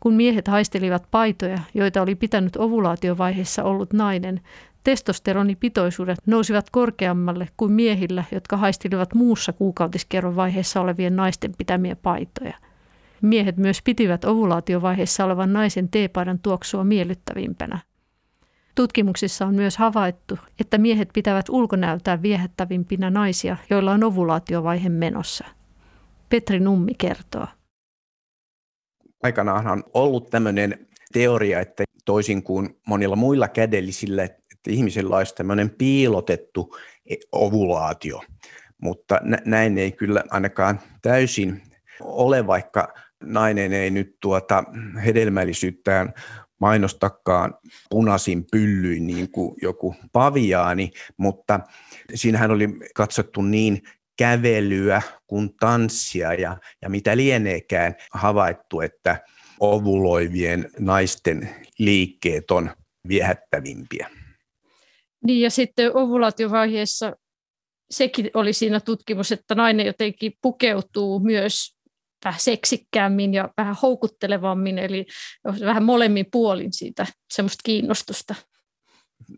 Kun 0.00 0.14
miehet 0.14 0.48
haistelivat 0.48 1.06
paitoja, 1.10 1.58
joita 1.74 2.02
oli 2.02 2.14
pitänyt 2.14 2.56
ovulaatiovaiheessa 2.56 3.64
ollut 3.64 3.92
nainen, 3.92 4.40
testosteronipitoisuudet 4.84 6.18
nousivat 6.26 6.70
korkeammalle 6.70 7.48
kuin 7.56 7.72
miehillä, 7.72 8.24
jotka 8.32 8.56
haistelivat 8.56 9.14
muussa 9.14 9.52
kuukautiskierron 9.52 10.36
vaiheessa 10.36 10.80
olevien 10.80 11.16
naisten 11.16 11.54
pitämiä 11.58 11.96
paitoja. 11.96 12.56
Miehet 13.22 13.56
myös 13.56 13.82
pitivät 13.82 14.24
ovulaatiovaiheessa 14.24 15.24
olevan 15.24 15.52
naisen 15.52 15.88
teepaidan 15.88 16.38
tuoksua 16.38 16.84
miellyttävimpänä. 16.84 17.78
Tutkimuksissa 18.74 19.46
on 19.46 19.54
myös 19.54 19.76
havaittu, 19.76 20.38
että 20.60 20.78
miehet 20.78 21.08
pitävät 21.14 21.48
ulkonäöltään 21.48 22.22
viehättävimpinä 22.22 23.10
naisia, 23.10 23.56
joilla 23.70 23.92
on 23.92 24.04
ovulaatiovaihe 24.04 24.88
menossa. 24.88 25.44
Petri 26.28 26.60
Nummi 26.60 26.92
kertoo. 26.98 27.46
Aikanaan 29.22 29.66
on 29.66 29.84
ollut 29.94 30.30
tämmöinen 30.30 30.86
teoria, 31.12 31.60
että 31.60 31.84
toisin 32.04 32.42
kuin 32.42 32.80
monilla 32.86 33.16
muilla 33.16 33.48
kädellisillä, 33.48 34.24
että 34.24 34.70
ihmisillä 34.70 35.16
olisi 35.16 35.34
tämmöinen 35.34 35.70
piilotettu 35.70 36.76
ovulaatio. 37.32 38.22
Mutta 38.78 39.20
näin 39.44 39.78
ei 39.78 39.92
kyllä 39.92 40.24
ainakaan 40.30 40.80
täysin 41.02 41.62
ole, 42.00 42.46
vaikka 42.46 42.94
nainen 43.22 43.72
ei 43.72 43.90
nyt 43.90 44.16
tuota 44.20 44.64
hedelmällisyyttään 45.04 46.14
mainostakaan 46.60 47.54
punaisin 47.90 48.44
pyllyin 48.52 49.06
niin 49.06 49.30
kuin 49.30 49.54
joku 49.62 49.94
paviaani, 50.12 50.90
mutta 51.16 51.60
siinähän 52.14 52.50
oli 52.50 52.68
katsottu 52.94 53.42
niin 53.42 53.82
kävelyä 54.18 55.02
kuin 55.26 55.56
tanssia 55.60 56.34
ja, 56.34 56.56
ja 56.82 56.88
mitä 56.88 57.16
lieneekään 57.16 57.94
havaittu, 58.12 58.80
että 58.80 59.20
ovuloivien 59.60 60.70
naisten 60.78 61.48
liikkeet 61.78 62.50
on 62.50 62.70
viehättävimpiä. 63.08 64.10
Niin 65.26 65.40
ja 65.40 65.50
sitten 65.50 65.96
ovulaatiovaiheessa 65.96 67.16
sekin 67.90 68.30
oli 68.34 68.52
siinä 68.52 68.80
tutkimus, 68.80 69.32
että 69.32 69.54
nainen 69.54 69.86
jotenkin 69.86 70.32
pukeutuu 70.42 71.20
myös 71.20 71.76
vähän 72.24 72.40
seksikkäämmin 72.40 73.34
ja 73.34 73.48
vähän 73.56 73.76
houkuttelevammin, 73.82 74.78
eli 74.78 75.06
vähän 75.60 75.82
molemmin 75.82 76.26
puolin 76.32 76.72
siitä 76.72 77.06
semmoista 77.32 77.60
kiinnostusta. 77.64 78.34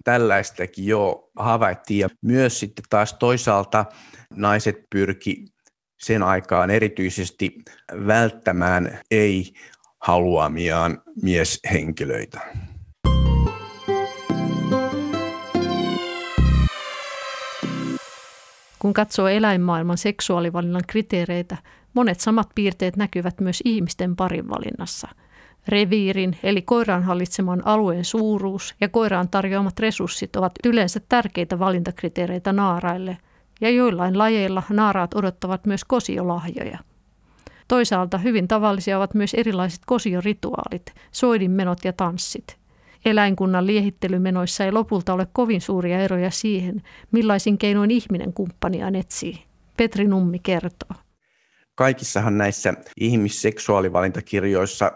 Tällaistakin 0.05 0.87
jo 0.87 1.31
havaittiin 1.39 2.01
ja 2.01 2.09
myös 2.23 2.61
sitten 2.61 2.85
taas 2.91 3.15
toisaalta 3.15 3.85
naiset 4.31 4.77
pyrki 4.91 5.45
sen 6.03 6.23
aikaan 6.23 6.71
erityisesti 6.71 7.55
välttämään 8.07 9.01
ei 9.11 9.53
haluamiaan 10.01 11.03
mieshenkilöitä. 11.23 12.41
Kun 18.79 18.93
katsoo 18.93 19.29
eläinmaailman 19.29 19.99
seksuaalivalinnan 19.99 20.83
kriteereitä, 20.87 21.57
monet 21.95 22.21
samat 22.21 22.49
piirteet 22.55 22.97
näkyvät 22.97 23.41
myös 23.41 23.63
ihmisten 23.65 24.17
parin 24.17 24.49
valinnassa. 24.49 25.09
Reviirin 25.69 26.37
eli 26.43 26.63
koiran 26.63 27.03
hallitseman 27.03 27.67
alueen 27.67 28.05
suuruus 28.05 28.75
ja 28.81 28.89
koiraan 28.89 29.29
tarjoamat 29.29 29.81
resurssit 29.81 30.37
ovat 30.37 30.53
yleensä 30.65 31.01
tärkeitä 31.09 31.59
valintakriteereitä 31.59 32.53
naaraille, 32.53 33.19
ja 33.61 33.71
joillain 33.71 34.19
lajeilla 34.19 34.63
naaraat 34.71 35.15
odottavat 35.15 35.67
myös 35.67 35.85
kosiolahjoja. 35.85 36.79
Toisaalta 37.69 38.19
hyvin 38.19 38.49
tavallisia 38.49 38.99
ovat 38.99 39.15
myös 39.15 39.35
erilaiset 39.35 39.81
kosiorituaalit, 39.87 40.95
soidinmenot 41.13 41.85
ja 41.85 41.93
tanssit– 41.93 42.45
Eläinkunnan 43.05 43.67
liehittelymenoissa 43.67 44.65
ei 44.65 44.73
lopulta 44.73 45.15
ole 45.15 45.27
kovin 45.33 45.61
suuria 45.61 46.01
eroja 46.01 46.31
siihen, 46.31 46.83
millaisin 47.13 47.59
keinoin 47.59 47.91
ihminen 47.91 48.33
kumppaniaan 48.33 48.95
etsii. 48.95 49.45
Petri 49.77 50.09
Nummi 50.09 50.39
kertoo. 50.39 51.04
Kaikissahan 51.75 52.39
näissä 52.39 52.75
ihmisseksuaalivalintakirjoissa 52.97 54.93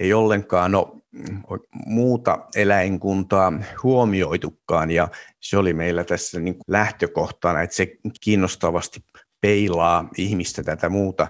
ei 0.00 0.12
ollenkaan 0.12 0.74
ole 0.74 1.60
muuta 1.86 2.38
eläinkuntaa 2.56 3.52
huomioitukaan 3.82 4.90
ja 4.90 5.08
se 5.40 5.56
oli 5.56 5.72
meillä 5.72 6.04
tässä 6.04 6.40
niin 6.40 6.56
lähtökohtana, 6.68 7.62
että 7.62 7.76
se 7.76 7.96
kiinnostavasti 8.20 9.00
peilaa 9.40 10.08
ihmistä 10.18 10.62
tätä 10.62 10.88
muuta 10.88 11.28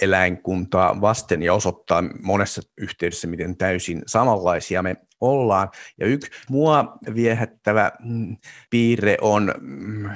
eläinkuntaa 0.00 1.00
vasten 1.00 1.42
ja 1.42 1.54
osoittaa 1.54 2.02
monessa 2.22 2.62
yhteydessä, 2.78 3.26
miten 3.26 3.56
täysin 3.56 4.02
samanlaisia 4.06 4.82
me 4.82 4.96
ollaan. 5.20 5.70
Ja 6.00 6.06
yksi 6.06 6.30
mua 6.50 6.98
viehättävä 7.14 7.92
mm, 8.04 8.36
piirre 8.70 9.16
on, 9.20 9.54
mm, 9.60 10.10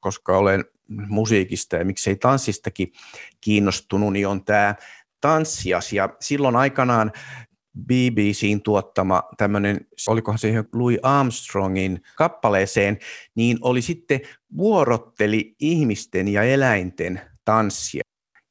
koska 0.00 0.38
olen 0.38 0.64
musiikista 1.08 1.76
ja 1.76 1.84
miksei 1.84 2.16
tanssistakin 2.16 2.92
kiinnostunut, 3.40 4.12
niin 4.12 4.28
on 4.28 4.44
tämä 4.44 4.74
tanssiasia. 5.20 6.08
Silloin 6.20 6.56
aikanaan 6.56 7.12
BBCin 7.86 8.62
tuottama 8.62 9.22
tämmöinen, 9.36 9.80
olikohan 10.08 10.38
se 10.38 10.64
Louis 10.72 10.98
Armstrongin 11.02 12.02
kappaleeseen, 12.16 12.98
niin 13.34 13.58
oli 13.60 13.82
sitten 13.82 14.20
vuorotteli 14.56 15.54
ihmisten 15.60 16.28
ja 16.28 16.42
eläinten 16.42 17.20
tanssia. 17.44 18.02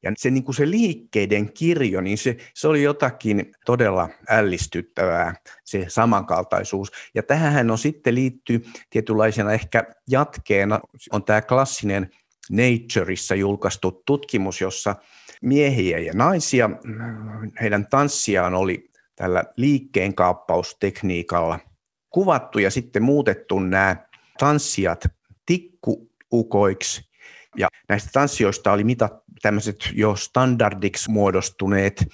Ja 0.04 0.12
se, 0.18 0.32
niin 0.32 0.44
kuin 0.44 0.56
se 0.56 0.70
liikkeiden 0.70 1.54
kirjo, 1.54 2.02
niin 2.02 2.18
se, 2.18 2.38
se 2.56 2.68
oli 2.68 2.84
jotakin 2.84 3.52
todella 3.66 4.10
ällistyttävää, 4.30 5.36
se 5.66 5.86
samankaltaisuus. 5.88 6.92
Ja 7.16 7.24
tähän 7.24 7.72
on 7.72 7.78
sitten 7.78 8.16
liittyy 8.16 8.66
tietynlaisena 8.90 9.54
ehkä 9.54 9.84
jatkeena, 10.10 10.80
on 11.12 11.24
tämä 11.24 11.42
klassinen 11.42 12.10
Natureissa 12.50 13.36
julkaistu 13.36 14.04
tutkimus, 14.06 14.62
jossa 14.62 14.96
miehiä 15.42 16.00
ja 16.00 16.14
naisia, 16.14 16.70
heidän 17.62 17.88
tanssiaan 17.90 18.54
oli 18.54 18.90
tällä 19.16 19.44
liikkeenkaappaustekniikalla 19.58 21.60
kuvattu 22.10 22.60
ja 22.60 22.72
sitten 22.72 23.04
muutettu 23.04 23.60
nämä 23.60 23.96
tanssijat 24.40 25.06
tikkuukoiksi. 25.46 27.10
Ja 27.58 27.68
näistä 27.90 28.10
tanssioista 28.14 28.72
oli 28.72 28.84
mitattu 28.84 29.24
tämmöiset 29.42 29.90
jo 29.94 30.16
standardiksi 30.16 31.12
muodostuneet 31.12 32.06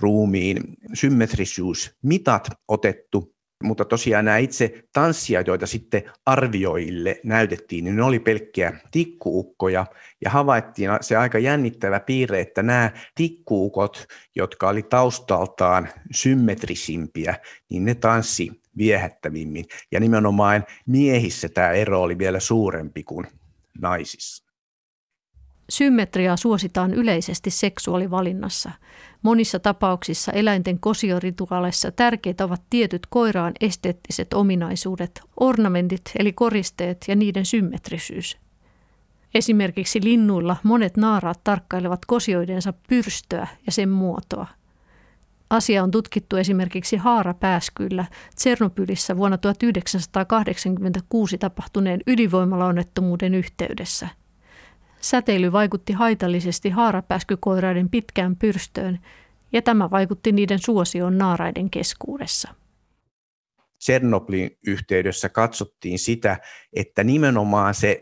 ruumiin 0.00 0.60
symmetrisyysmitat 0.94 2.48
otettu, 2.68 3.34
mutta 3.64 3.84
tosiaan 3.84 4.24
nämä 4.24 4.38
itse 4.38 4.84
tanssijat, 4.92 5.46
joita 5.46 5.66
sitten 5.66 6.02
arvioille 6.26 7.20
näytettiin, 7.24 7.84
niin 7.84 7.96
ne 7.96 8.02
oli 8.02 8.18
pelkkiä 8.18 8.80
tikkuukkoja 8.90 9.86
ja 10.24 10.30
havaittiin 10.30 10.90
se 11.00 11.16
aika 11.16 11.38
jännittävä 11.38 12.00
piirre, 12.00 12.40
että 12.40 12.62
nämä 12.62 12.90
tikkuukot, 13.14 14.06
jotka 14.36 14.68
oli 14.68 14.82
taustaltaan 14.82 15.88
symmetrisimpiä, 16.12 17.34
niin 17.70 17.84
ne 17.84 17.94
tanssi 17.94 18.60
viehättävimmin 18.76 19.64
ja 19.92 20.00
nimenomaan 20.00 20.64
miehissä 20.86 21.48
tämä 21.48 21.70
ero 21.70 22.02
oli 22.02 22.18
vielä 22.18 22.40
suurempi 22.40 23.02
kuin 23.02 23.26
naisissa. 23.80 24.50
Symmetriaa 25.70 26.36
suositaan 26.36 26.94
yleisesti 26.94 27.50
seksuaalivalinnassa. 27.50 28.70
Monissa 29.22 29.58
tapauksissa 29.58 30.32
eläinten 30.32 30.80
kosiorituaaleissa 30.80 31.92
tärkeitä 31.92 32.44
ovat 32.44 32.62
tietyt 32.70 33.06
koiraan 33.10 33.52
esteettiset 33.60 34.34
ominaisuudet, 34.34 35.20
ornamentit 35.40 36.02
eli 36.18 36.32
koristeet 36.32 37.04
ja 37.08 37.16
niiden 37.16 37.46
symmetrisyys. 37.46 38.38
Esimerkiksi 39.34 40.00
linnuilla 40.04 40.56
monet 40.62 40.96
naaraat 40.96 41.40
tarkkailevat 41.44 42.00
kosioidensa 42.06 42.72
pyrstöä 42.88 43.46
ja 43.66 43.72
sen 43.72 43.88
muotoa. 43.88 44.46
Asia 45.50 45.82
on 45.82 45.90
tutkittu 45.90 46.36
esimerkiksi 46.36 46.96
haarapääskyillä 46.96 48.04
Tsernobylissa 48.34 49.16
vuonna 49.16 49.38
1986 49.38 51.38
tapahtuneen 51.38 52.00
ydinvoimalaonnettomuuden 52.06 53.34
yhteydessä– 53.34 54.08
Säteily 55.00 55.52
vaikutti 55.52 55.92
haitallisesti 55.92 56.70
haarapääskykoiraiden 56.70 57.88
pitkään 57.88 58.36
pyrstöön, 58.36 58.98
ja 59.52 59.62
tämä 59.62 59.90
vaikutti 59.90 60.32
niiden 60.32 60.58
suosioon 60.58 61.18
naaraiden 61.18 61.70
keskuudessa. 61.70 62.54
Tsernobylin 63.78 64.50
yhteydessä 64.66 65.28
katsottiin 65.28 65.98
sitä, 65.98 66.40
että 66.72 67.04
nimenomaan 67.04 67.74
se 67.74 68.00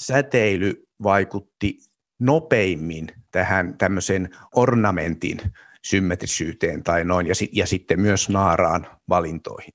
säteily 0.00 0.88
vaikutti 1.02 1.78
nopeimmin 2.20 3.06
tähän 3.30 3.78
tämmöisen 3.78 4.30
ornamentin 4.54 5.40
symmetrisyyteen 5.84 6.82
tai 6.82 7.04
noin, 7.04 7.26
ja, 7.26 7.34
ja 7.52 7.66
sitten 7.66 8.00
myös 8.00 8.28
naaraan 8.28 8.86
valintoihin. 9.08 9.74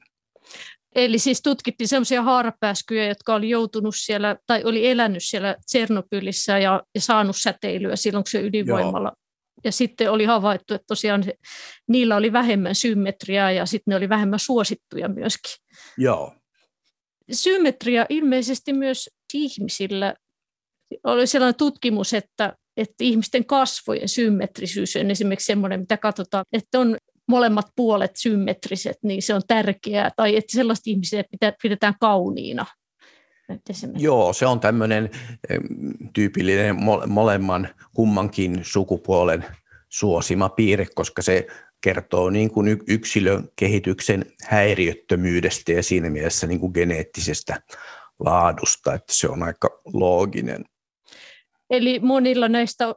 Eli 0.95 1.19
siis 1.19 1.41
tutkittiin 1.41 1.87
sellaisia 1.87 2.21
haarapääskyjä, 2.21 3.07
jotka 3.07 3.35
oli 3.35 3.49
joutunut 3.49 3.95
siellä 3.97 4.35
tai 4.47 4.63
oli 4.63 4.87
elänyt 4.87 5.23
siellä 5.23 5.55
Tsernobylissä 5.65 6.59
ja, 6.59 6.83
ja 6.95 7.01
saanut 7.01 7.35
säteilyä 7.41 7.95
silloin, 7.95 8.23
kun 8.23 8.31
se 8.31 8.41
ydinvoimalla. 8.41 9.09
Joo. 9.09 9.27
Ja 9.63 9.71
sitten 9.71 10.11
oli 10.11 10.25
havaittu, 10.25 10.73
että 10.73 10.85
tosiaan 10.87 11.23
se, 11.23 11.33
niillä 11.87 12.15
oli 12.15 12.33
vähemmän 12.33 12.75
symmetriaa 12.75 13.51
ja 13.51 13.65
sitten 13.65 13.91
ne 13.91 13.95
oli 13.95 14.09
vähemmän 14.09 14.39
suosittuja 14.39 15.09
myöskin. 15.09 15.51
Joo. 15.97 16.35
Symmetria 17.31 18.05
ilmeisesti 18.09 18.73
myös 18.73 19.09
ihmisillä. 19.33 20.13
Oli 21.03 21.27
sellainen 21.27 21.55
tutkimus, 21.55 22.13
että, 22.13 22.55
että 22.77 22.95
ihmisten 23.03 23.45
kasvojen 23.45 24.09
symmetrisyys 24.09 24.95
on 24.95 25.11
esimerkiksi 25.11 25.45
sellainen, 25.45 25.79
mitä 25.79 25.97
katsotaan, 25.97 26.45
että 26.53 26.79
on 26.79 26.97
molemmat 27.27 27.65
puolet 27.75 28.11
symmetriset, 28.15 28.97
niin 29.03 29.21
se 29.21 29.33
on 29.33 29.41
tärkeää. 29.47 30.11
Tai 30.15 30.35
että 30.35 30.51
sellaiset 30.51 30.87
ihmiset 30.87 31.25
pidetään 31.61 31.93
kauniina. 31.99 32.65
Joo, 33.97 34.33
se 34.33 34.45
on 34.45 34.59
tämmöinen 34.59 35.09
tyypillinen 36.13 36.75
molemman 37.07 37.69
kummankin 37.93 38.59
sukupuolen 38.63 39.45
suosima 39.89 40.49
piirre, 40.49 40.87
koska 40.95 41.21
se 41.21 41.47
kertoo 41.81 42.29
niin 42.29 42.51
kuin 42.51 42.79
yksilön 42.87 43.49
kehityksen 43.55 44.25
häiriöttömyydestä 44.43 45.71
ja 45.71 45.83
siinä 45.83 46.09
mielessä 46.09 46.47
niin 46.47 46.59
kuin 46.59 46.71
geneettisestä 46.73 47.61
laadusta, 48.19 48.93
että 48.93 49.13
se 49.13 49.29
on 49.29 49.43
aika 49.43 49.81
looginen. 49.93 50.65
Eli 51.69 51.99
monilla 51.99 52.49
näistä 52.49 52.95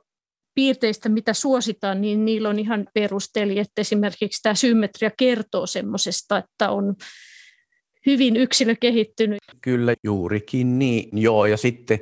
piirteistä, 0.60 1.08
mitä 1.08 1.34
suositaan, 1.34 2.00
niin 2.00 2.24
niillä 2.24 2.48
on 2.48 2.58
ihan 2.58 2.86
perusteli, 2.94 3.58
että 3.58 3.80
esimerkiksi 3.80 4.42
tämä 4.42 4.54
symmetria 4.54 5.10
kertoo 5.18 5.66
semmoisesta, 5.66 6.38
että 6.38 6.70
on 6.70 6.94
hyvin 8.06 8.36
yksilö 8.36 8.74
kehittynyt. 8.80 9.38
Kyllä 9.60 9.94
juurikin 10.04 10.78
niin, 10.78 11.08
joo, 11.12 11.46
ja 11.46 11.56
sitten 11.56 11.98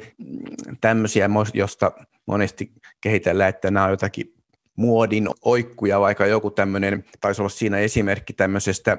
tämmöisiä, 0.80 1.30
josta 1.54 1.92
monesti 2.26 2.72
kehitellään, 3.00 3.48
että 3.48 3.70
nämä 3.70 3.84
on 3.84 3.90
jotakin 3.90 4.34
muodin 4.76 5.28
oikkuja, 5.44 6.00
vaikka 6.00 6.26
joku 6.26 6.50
tämmöinen, 6.50 7.04
taisi 7.20 7.42
olla 7.42 7.48
siinä 7.48 7.78
esimerkki 7.78 8.32
tämmöisestä, 8.32 8.98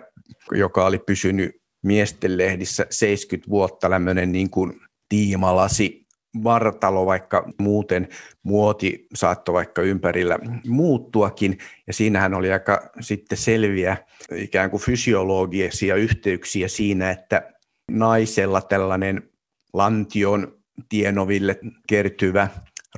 joka 0.51 0.85
oli 0.85 0.99
pysynyt 0.99 1.51
miesten 1.83 2.37
lehdissä 2.37 2.85
70 2.89 3.49
vuotta, 3.49 3.89
tämmöinen 3.89 4.31
niin 4.31 4.49
kuin 4.49 4.81
tiimalasi 5.09 5.98
vartalo, 6.43 7.05
vaikka 7.05 7.51
muuten 7.57 8.07
muoti 8.43 9.07
saattoi 9.15 9.53
vaikka 9.53 9.81
ympärillä 9.81 10.39
muuttuakin. 10.67 11.57
Ja 11.87 11.93
siinähän 11.93 12.33
oli 12.33 12.51
aika 12.51 12.89
sitten 12.99 13.37
selviä 13.37 13.97
ikään 14.35 14.69
kuin 14.69 14.81
fysiologisia 14.81 15.95
yhteyksiä 15.95 16.67
siinä, 16.67 17.11
että 17.11 17.51
naisella 17.91 18.61
tällainen 18.61 19.29
lantion 19.73 20.59
tienoville 20.89 21.59
kertyvä 21.87 22.47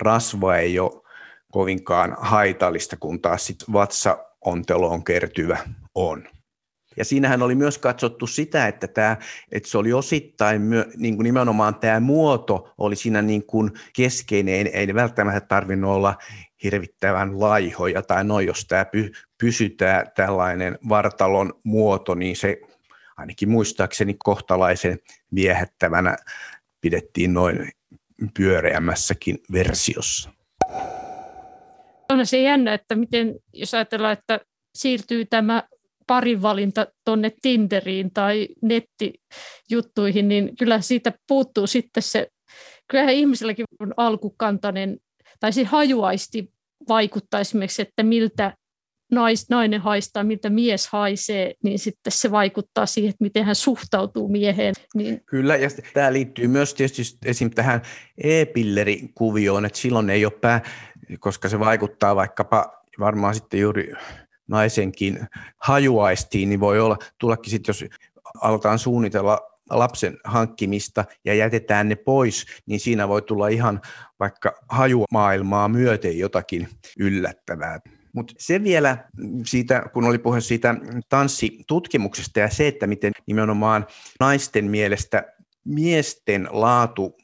rasva 0.01 0.57
ei 0.57 0.79
ole 0.79 1.01
kovinkaan 1.51 2.15
haitallista, 2.19 2.97
kun 2.97 3.21
taas 3.21 3.47
sitten 3.47 3.73
vatsaonteloon 3.73 5.03
kertyvä 5.03 5.57
on. 5.95 6.27
Ja 7.01 7.05
siinähän 7.05 7.41
oli 7.41 7.55
myös 7.55 7.77
katsottu 7.77 8.27
sitä, 8.27 8.67
että, 8.67 8.87
tämä, 8.87 9.17
että 9.51 9.69
se 9.69 9.77
oli 9.77 9.93
osittain 9.93 10.61
myö, 10.61 10.85
niin 10.97 11.15
kuin 11.15 11.23
nimenomaan 11.23 11.75
tämä 11.75 11.99
muoto 11.99 12.73
oli 12.77 12.95
siinä 12.95 13.21
niin 13.21 13.45
kuin 13.45 13.71
keskeinen, 13.95 14.67
ei, 14.67 14.93
välttämättä 14.93 15.41
tarvinnut 15.41 15.91
olla 15.91 16.15
hirvittävän 16.63 17.39
laihoja 17.39 18.01
tai 18.01 18.23
noin, 18.23 18.47
jos 18.47 18.65
tämä 18.65 18.85
py, 18.85 19.11
pysytään 19.37 20.11
tällainen 20.15 20.77
vartalon 20.89 21.53
muoto, 21.63 22.15
niin 22.15 22.35
se 22.35 22.61
ainakin 23.17 23.49
muistaakseni 23.49 24.15
kohtalaisen 24.23 24.99
viehättävänä 25.35 26.17
pidettiin 26.81 27.33
noin 27.33 27.71
pyöreämmässäkin 28.37 29.37
versiossa. 29.51 30.29
On 32.09 32.25
se 32.25 32.41
jännä, 32.41 32.73
että 32.73 32.95
miten, 32.95 33.35
jos 33.53 33.73
ajatellaan, 33.73 34.13
että 34.13 34.39
siirtyy 34.75 35.25
tämä 35.25 35.63
parinvalinta 36.07 36.87
tuonne 37.05 37.31
Tinderiin 37.41 38.11
tai 38.13 38.47
nettijuttuihin, 38.61 40.27
niin 40.27 40.55
kyllä 40.59 40.81
siitä 40.81 41.13
puuttuu 41.27 41.67
sitten 41.67 42.03
se, 42.03 42.27
kyllähän 42.87 43.13
ihmiselläkin 43.13 43.65
on 43.79 43.93
alkukantainen, 43.97 44.97
tai 45.39 45.53
se 45.53 45.63
hajuaisti 45.63 46.53
vaikuttaa 46.87 47.39
esimerkiksi, 47.39 47.81
että 47.81 48.03
miltä 48.03 48.53
nais, 49.11 49.49
nainen 49.49 49.81
haistaa, 49.81 50.23
miltä 50.23 50.49
mies 50.49 50.87
haisee, 50.87 51.53
niin 51.63 51.79
sitten 51.79 52.11
se 52.11 52.31
vaikuttaa 52.31 52.85
siihen, 52.85 53.09
että 53.09 53.23
miten 53.23 53.45
hän 53.45 53.55
suhtautuu 53.55 54.27
mieheen. 54.29 54.73
Niin... 54.95 55.21
Kyllä, 55.25 55.55
ja 55.55 55.69
tämä 55.93 56.13
liittyy 56.13 56.47
myös 56.47 56.73
tietysti 56.73 57.17
esim. 57.25 57.51
tähän 57.51 57.81
e-pillerikuvioon, 58.23 59.65
että 59.65 59.79
silloin 59.79 60.09
ei 60.09 60.25
ole 60.25 60.33
pää, 60.41 60.61
koska 61.19 61.49
se 61.49 61.59
vaikuttaa 61.59 62.15
vaikkapa 62.15 62.81
varmaan 62.99 63.35
sitten 63.35 63.59
juuri 63.59 63.93
naisenkin 64.51 65.27
hajuaistiin, 65.57 66.49
niin 66.49 66.59
voi 66.59 66.79
olla, 66.79 66.97
tullakin 67.17 67.51
sitten, 67.51 67.69
jos 67.69 67.85
aletaan 68.41 68.79
suunnitella 68.79 69.39
lapsen 69.69 70.17
hankkimista 70.23 71.05
ja 71.25 71.33
jätetään 71.33 71.89
ne 71.89 71.95
pois, 71.95 72.45
niin 72.65 72.79
siinä 72.79 73.07
voi 73.07 73.21
tulla 73.21 73.47
ihan 73.47 73.81
vaikka 74.19 74.55
hajumaailmaa 74.69 75.67
myöten 75.67 76.17
jotakin 76.17 76.67
yllättävää. 76.99 77.79
Mutta 78.13 78.33
se 78.37 78.63
vielä 78.63 78.97
siitä, 79.45 79.83
kun 79.93 80.03
oli 80.03 80.17
puhe 80.17 80.41
siitä 80.41 80.75
tanssitutkimuksesta 81.09 82.39
ja 82.39 82.49
se, 82.49 82.67
että 82.67 82.87
miten 82.87 83.11
nimenomaan 83.27 83.87
naisten 84.19 84.65
mielestä 84.65 85.30
miesten 85.65 86.47
laatu 86.51 87.17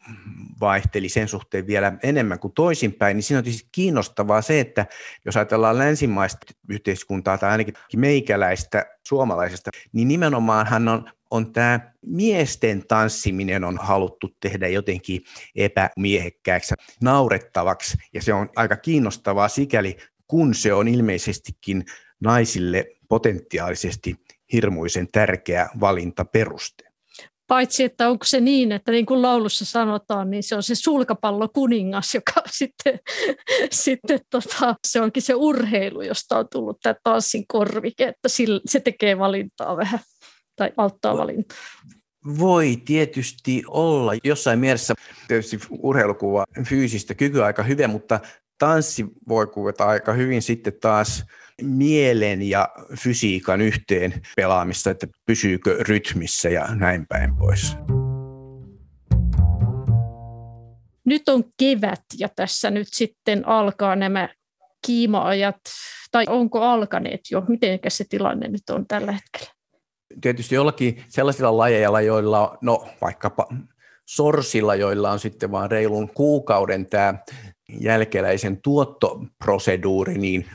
vaihteli 0.61 1.09
sen 1.09 1.27
suhteen 1.27 1.67
vielä 1.67 1.93
enemmän 2.03 2.39
kuin 2.39 2.53
toisinpäin, 2.53 3.17
niin 3.17 3.23
siinä 3.23 3.37
on 3.37 3.43
tietysti 3.43 3.69
kiinnostavaa 3.71 4.41
se, 4.41 4.59
että 4.59 4.85
jos 5.25 5.37
ajatellaan 5.37 5.77
länsimaista 5.77 6.53
yhteiskuntaa 6.69 7.37
tai 7.37 7.51
ainakin 7.51 7.73
meikäläistä 7.95 8.85
suomalaisesta, 9.07 9.69
niin 9.93 10.07
nimenomaan 10.07 10.67
hän 10.67 10.87
on, 10.87 11.11
on 11.31 11.53
tämä 11.53 11.79
miesten 12.05 12.87
tanssiminen 12.87 13.63
on 13.63 13.77
haluttu 13.81 14.29
tehdä 14.39 14.67
jotenkin 14.67 15.21
epämiehekkääksi, 15.55 16.73
naurettavaksi, 17.01 17.97
ja 18.13 18.21
se 18.21 18.33
on 18.33 18.49
aika 18.55 18.75
kiinnostavaa 18.75 19.47
sikäli, 19.47 19.97
kun 20.27 20.53
se 20.53 20.73
on 20.73 20.87
ilmeisestikin 20.87 21.85
naisille 22.19 22.85
potentiaalisesti 23.09 24.15
hirmuisen 24.53 25.07
tärkeä 25.11 25.69
valintaperuste. 25.79 26.86
Paitsi, 27.47 27.83
että 27.83 28.09
onko 28.09 28.25
se 28.25 28.39
niin, 28.39 28.71
että 28.71 28.91
niin 28.91 29.05
kuin 29.05 29.21
laulussa 29.21 29.65
sanotaan, 29.65 30.29
niin 30.29 30.43
se 30.43 30.55
on 30.55 30.63
se 30.63 30.75
sulkapallo 30.75 31.49
kuningas, 31.53 32.15
joka 32.15 32.33
sitten, 32.59 32.99
sitten 33.71 34.19
tota, 34.29 34.75
se 34.87 35.01
onkin 35.01 35.23
se 35.23 35.33
urheilu, 35.35 36.01
josta 36.01 36.37
on 36.37 36.45
tullut 36.51 36.77
tämä 36.83 36.95
tanssin 37.03 37.45
korvike, 37.47 38.03
että 38.03 38.29
se 38.65 38.79
tekee 38.79 39.19
valintaa 39.19 39.77
vähän 39.77 39.99
tai 40.55 40.71
auttaa 40.77 41.17
valintaa. 41.17 41.57
Voi 42.39 42.77
tietysti 42.85 43.63
olla. 43.67 44.11
Jossain 44.23 44.59
mielessä 44.59 44.93
tietysti 45.27 45.59
urheilukuva 45.69 46.45
fyysistä 46.63 47.13
kykyä 47.13 47.45
aika 47.45 47.63
hyvä, 47.63 47.87
mutta 47.87 48.19
tanssi 48.57 49.05
voi 49.27 49.47
kuvata 49.47 49.85
aika 49.85 50.13
hyvin 50.13 50.41
sitten 50.41 50.73
taas 50.81 51.23
mielen 51.61 52.41
ja 52.41 52.69
fysiikan 52.99 53.61
yhteen 53.61 54.13
pelaamista, 54.35 54.89
että 54.89 55.07
pysyykö 55.25 55.77
rytmissä 55.79 56.49
ja 56.49 56.67
näin 56.75 57.07
päin 57.07 57.35
pois. 57.35 57.77
Nyt 61.05 61.29
on 61.29 61.43
kevät 61.59 62.03
ja 62.19 62.29
tässä 62.35 62.71
nyt 62.71 62.87
sitten 62.91 63.47
alkaa 63.47 63.95
nämä 63.95 64.29
kiimaajat, 64.85 65.55
tai 66.11 66.25
onko 66.29 66.61
alkaneet 66.61 67.21
jo? 67.31 67.43
Miten 67.47 67.79
se 67.87 68.05
tilanne 68.09 68.47
nyt 68.47 68.69
on 68.69 68.87
tällä 68.87 69.11
hetkellä? 69.11 69.53
Tietysti 70.21 70.55
jollakin 70.55 71.03
sellaisilla 71.09 71.57
lajeilla, 71.57 72.01
joilla, 72.01 72.57
no 72.61 72.87
vaikkapa 73.01 73.47
sorsilla, 74.05 74.75
joilla 74.75 75.11
on 75.11 75.19
sitten 75.19 75.51
vain 75.51 75.71
reilun 75.71 76.09
kuukauden 76.09 76.85
tämä 76.85 77.13
jälkeläisen 77.79 78.61
tuottoproseduuri, 78.61 80.17
niin 80.17 80.45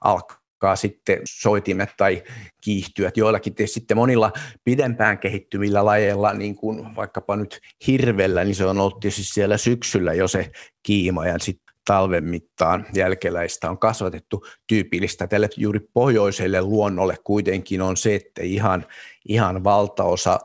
alkaa 0.00 0.39
alkaa 0.39 0.39
sitten 0.74 1.18
soitimet 1.28 1.90
tai 1.96 2.22
kiihtyät. 2.60 3.16
Joillakin 3.16 3.54
sitten 3.64 3.96
monilla 3.96 4.32
pidempään 4.64 5.18
kehittyvillä 5.18 5.84
lajeilla, 5.84 6.32
niin 6.32 6.56
kuin 6.56 6.96
vaikkapa 6.96 7.36
nyt 7.36 7.60
hirvellä, 7.86 8.44
niin 8.44 8.54
se 8.54 8.66
on 8.66 8.80
ollut 8.80 9.00
tietysti 9.00 9.24
siellä 9.24 9.56
syksyllä 9.56 10.14
jo 10.14 10.28
se 10.28 10.50
kiima 10.82 11.26
ja 11.26 11.38
sitten 11.38 11.74
talven 11.84 12.24
mittaan 12.24 12.86
jälkeläistä 12.94 13.70
on 13.70 13.78
kasvatettu 13.78 14.46
tyypillistä 14.66 15.26
tälle 15.26 15.48
juuri 15.56 15.80
pohjoiselle 15.92 16.62
luonnolle 16.62 17.16
kuitenkin 17.24 17.82
on 17.82 17.96
se, 17.96 18.14
että 18.14 18.42
ihan, 18.42 18.86
ihan 19.28 19.64
valtaosa 19.64 20.40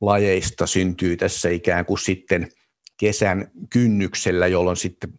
lajeista 0.00 0.66
syntyy 0.66 1.16
tässä 1.16 1.48
ikään 1.48 1.84
kuin 1.84 1.98
sitten 1.98 2.48
kesän 2.96 3.50
kynnyksellä, 3.70 4.46
jolloin 4.46 4.76
sitten 4.76 5.10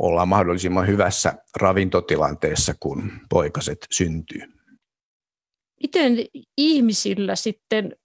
olla 0.00 0.26
mahdollisimman 0.26 0.86
hyvässä 0.86 1.34
ravintotilanteessa, 1.56 2.74
kun 2.80 3.12
poikaset 3.30 3.86
syntyy. 3.90 4.40
Miten 5.82 6.16
ihmisillä 6.58 7.36
sitten, 7.36 7.96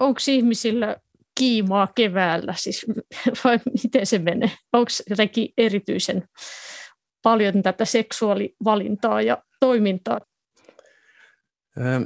onko 0.00 0.20
ihmisillä 0.28 0.96
kiimaa 1.38 1.88
keväällä, 1.94 2.54
siis, 2.56 2.86
vai 3.44 3.60
miten 3.82 4.06
se 4.06 4.18
menee? 4.18 4.50
Onko 4.72 4.90
jotenkin 5.10 5.48
erityisen 5.58 6.24
paljon 7.22 7.62
tätä 7.62 7.84
seksuaalivalintaa 7.84 9.22
ja 9.22 9.42
toimintaa? 9.60 10.20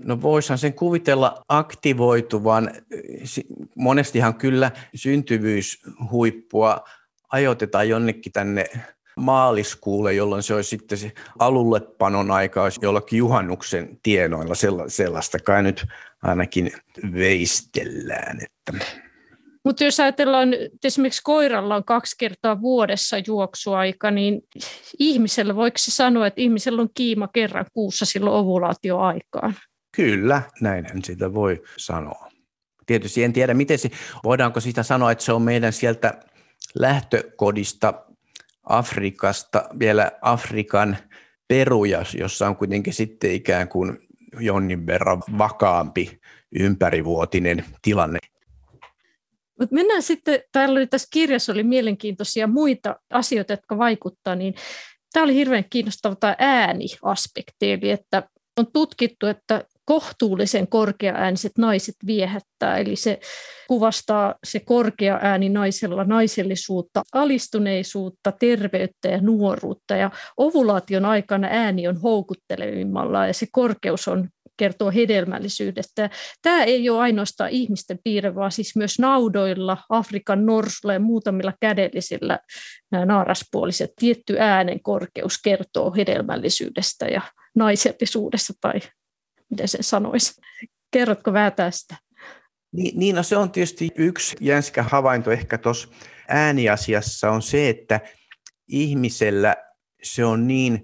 No 0.04 0.22
voisihan 0.22 0.58
sen 0.58 0.74
kuvitella 0.74 1.42
aktivoituvan. 1.48 2.70
Monestihan 3.76 4.34
kyllä 4.34 4.70
syntyvyyshuippua 4.94 6.84
ajoitetaan 7.32 7.88
jonnekin 7.88 8.32
tänne 8.32 8.66
maaliskuulle, 9.16 10.14
jolloin 10.14 10.42
se 10.42 10.54
olisi 10.54 10.70
sitten 10.70 10.98
se 10.98 11.12
alullepanon 11.38 12.30
aika 12.30 12.62
olisi 12.62 12.80
jollakin 12.82 13.16
juhannuksen 13.16 13.98
tienoilla 14.02 14.54
sellaista 14.88 15.38
kai 15.38 15.62
nyt 15.62 15.86
ainakin 16.22 16.72
veistellään. 17.12 18.38
Että. 18.42 18.86
Mutta 19.64 19.84
jos 19.84 20.00
ajatellaan, 20.00 20.54
että 20.54 20.88
esimerkiksi 20.88 21.22
koiralla 21.24 21.76
on 21.76 21.84
kaksi 21.84 22.16
kertaa 22.18 22.60
vuodessa 22.60 23.16
juoksuaika, 23.26 24.10
niin 24.10 24.42
ihmisellä, 24.98 25.56
voiko 25.56 25.78
se 25.78 25.90
sanoa, 25.90 26.26
että 26.26 26.40
ihmisellä 26.40 26.82
on 26.82 26.88
kiima 26.94 27.28
kerran 27.28 27.66
kuussa 27.72 28.04
silloin 28.04 28.36
ovulaatioaikaan? 28.36 29.54
Kyllä, 29.96 30.42
näinhän 30.60 31.04
sitä 31.04 31.34
voi 31.34 31.62
sanoa. 31.76 32.28
Tietysti 32.86 33.24
en 33.24 33.32
tiedä, 33.32 33.54
miten 33.54 33.78
se, 33.78 33.90
voidaanko 34.24 34.60
sitä 34.60 34.82
sanoa, 34.82 35.12
että 35.12 35.24
se 35.24 35.32
on 35.32 35.42
meidän 35.42 35.72
sieltä 35.72 36.20
lähtökodista 36.74 38.04
Afrikasta, 38.64 39.68
vielä 39.78 40.12
Afrikan 40.22 40.96
peruja, 41.48 42.04
jossa 42.18 42.48
on 42.48 42.56
kuitenkin 42.56 42.92
sitten 42.92 43.32
ikään 43.32 43.68
kuin 43.68 43.98
jonnin 44.40 44.86
verran 44.86 45.22
vakaampi 45.38 46.20
ympärivuotinen 46.60 47.64
tilanne. 47.82 48.18
Mut 49.60 49.70
mennään 49.70 50.02
sitten, 50.02 50.40
täällä 50.52 50.78
oli 50.78 50.86
tässä 50.86 51.08
kirjassa 51.12 51.52
oli 51.52 51.62
mielenkiintoisia 51.62 52.46
muita 52.46 52.96
asioita, 53.10 53.52
jotka 53.52 53.78
vaikuttavat, 53.78 54.38
niin 54.38 54.54
tämä 55.12 55.24
oli 55.24 55.34
hirveän 55.34 55.64
kiinnostava 55.70 56.14
tämä 56.14 56.36
ääniaspekti, 56.38 57.72
eli 57.72 57.90
että 57.90 58.28
on 58.56 58.66
tutkittu, 58.72 59.26
että 59.26 59.64
kohtuullisen 59.84 60.68
korkeaääniset 60.68 61.52
naiset 61.58 61.94
viehättää, 62.06 62.78
eli 62.78 62.96
se 62.96 63.20
kuvastaa 63.68 64.34
se 64.46 64.60
korkea 64.60 65.18
ääni 65.22 65.48
naisella 65.48 66.04
naisellisuutta, 66.04 67.02
alistuneisuutta, 67.12 68.32
terveyttä 68.32 69.08
ja 69.08 69.20
nuoruutta. 69.20 69.96
Ja 69.96 70.10
ovulaation 70.36 71.04
aikana 71.04 71.48
ääni 71.50 71.88
on 71.88 72.00
houkuttelevimmalla 72.00 73.26
ja 73.26 73.34
se 73.34 73.46
korkeus 73.52 74.08
on 74.08 74.28
kertoo 74.56 74.90
hedelmällisyydestä. 74.90 76.10
Tämä 76.42 76.64
ei 76.64 76.90
ole 76.90 77.00
ainoastaan 77.00 77.50
ihmisten 77.50 77.98
piirre, 78.04 78.34
vaan 78.34 78.52
siis 78.52 78.76
myös 78.76 78.98
naudoilla, 78.98 79.78
Afrikan 79.88 80.46
norsulla 80.46 80.92
ja 80.92 81.00
muutamilla 81.00 81.52
kädellisillä 81.60 82.38
naaraspuoliset. 83.06 83.90
Tietty 83.98 84.36
äänen 84.38 84.82
korkeus 84.82 85.42
kertoo 85.44 85.94
hedelmällisyydestä 85.96 87.06
ja 87.06 87.20
naisellisuudesta 87.54 88.52
tai 88.60 88.80
miten 89.50 89.68
sen 89.68 89.84
sanoisi. 89.84 90.40
Kerrotko 90.90 91.32
vähän 91.32 91.52
tästä? 91.52 91.96
Niin, 92.72 92.98
niin 92.98 93.16
no 93.16 93.22
se 93.22 93.36
on 93.36 93.50
tietysti 93.50 93.90
yksi 93.96 94.36
jänskä 94.40 94.82
havainto 94.82 95.30
ehkä 95.30 95.58
tuossa 95.58 95.88
ääniasiassa 96.28 97.30
on 97.30 97.42
se, 97.42 97.68
että 97.68 98.00
ihmisellä 98.68 99.56
se 100.02 100.24
on 100.24 100.46
niin, 100.46 100.82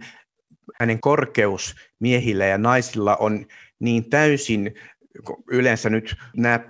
hänen 0.80 1.00
korkeus 1.00 1.74
miehillä 2.00 2.46
ja 2.46 2.58
naisilla 2.58 3.16
on 3.16 3.46
niin 3.78 4.10
täysin 4.10 4.74
yleensä 5.50 5.90
nyt 5.90 6.16
nämä 6.36 6.60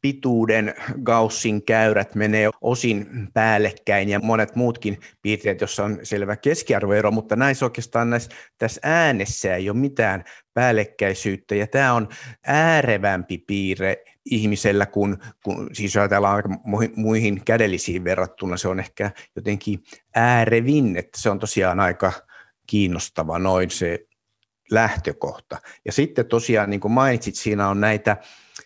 pituuden 0.00 0.74
Gaussin 1.02 1.62
käyrät 1.64 2.14
menee 2.14 2.50
osin 2.60 3.06
päällekkäin 3.34 4.08
ja 4.08 4.20
monet 4.20 4.56
muutkin 4.56 4.98
piirteet, 5.22 5.60
joissa 5.60 5.84
on 5.84 5.98
selvä 6.02 6.36
keskiarvoero, 6.36 7.10
mutta 7.10 7.36
näissä 7.36 7.66
oikeastaan 7.66 8.10
näissä, 8.10 8.30
tässä 8.58 8.80
äänessä 8.84 9.56
ei 9.56 9.70
ole 9.70 9.78
mitään 9.78 10.24
päällekkäisyyttä. 10.54 11.54
Ja 11.54 11.66
tämä 11.66 11.92
on 11.92 12.08
äärevämpi 12.46 13.38
piirre 13.38 13.96
ihmisellä, 14.24 14.86
kun, 14.86 15.18
kun 15.44 15.70
siis 15.72 15.96
ajatellaan 15.96 16.42
muihin 16.96 17.44
kädellisiin 17.44 18.04
verrattuna, 18.04 18.56
se 18.56 18.68
on 18.68 18.80
ehkä 18.80 19.10
jotenkin 19.36 19.82
äärevin, 20.14 20.96
että 20.96 21.20
se 21.20 21.30
on 21.30 21.38
tosiaan 21.38 21.80
aika 21.80 22.12
kiinnostava 22.66 23.38
noin 23.38 23.70
se 23.70 24.06
lähtökohta. 24.70 25.58
Ja 25.84 25.92
sitten 25.92 26.26
tosiaan, 26.26 26.70
niin 26.70 26.80
kuin 26.80 26.92
mainitsit, 26.92 27.34
siinä 27.34 27.68
on 27.68 27.80
näitä 27.80 28.16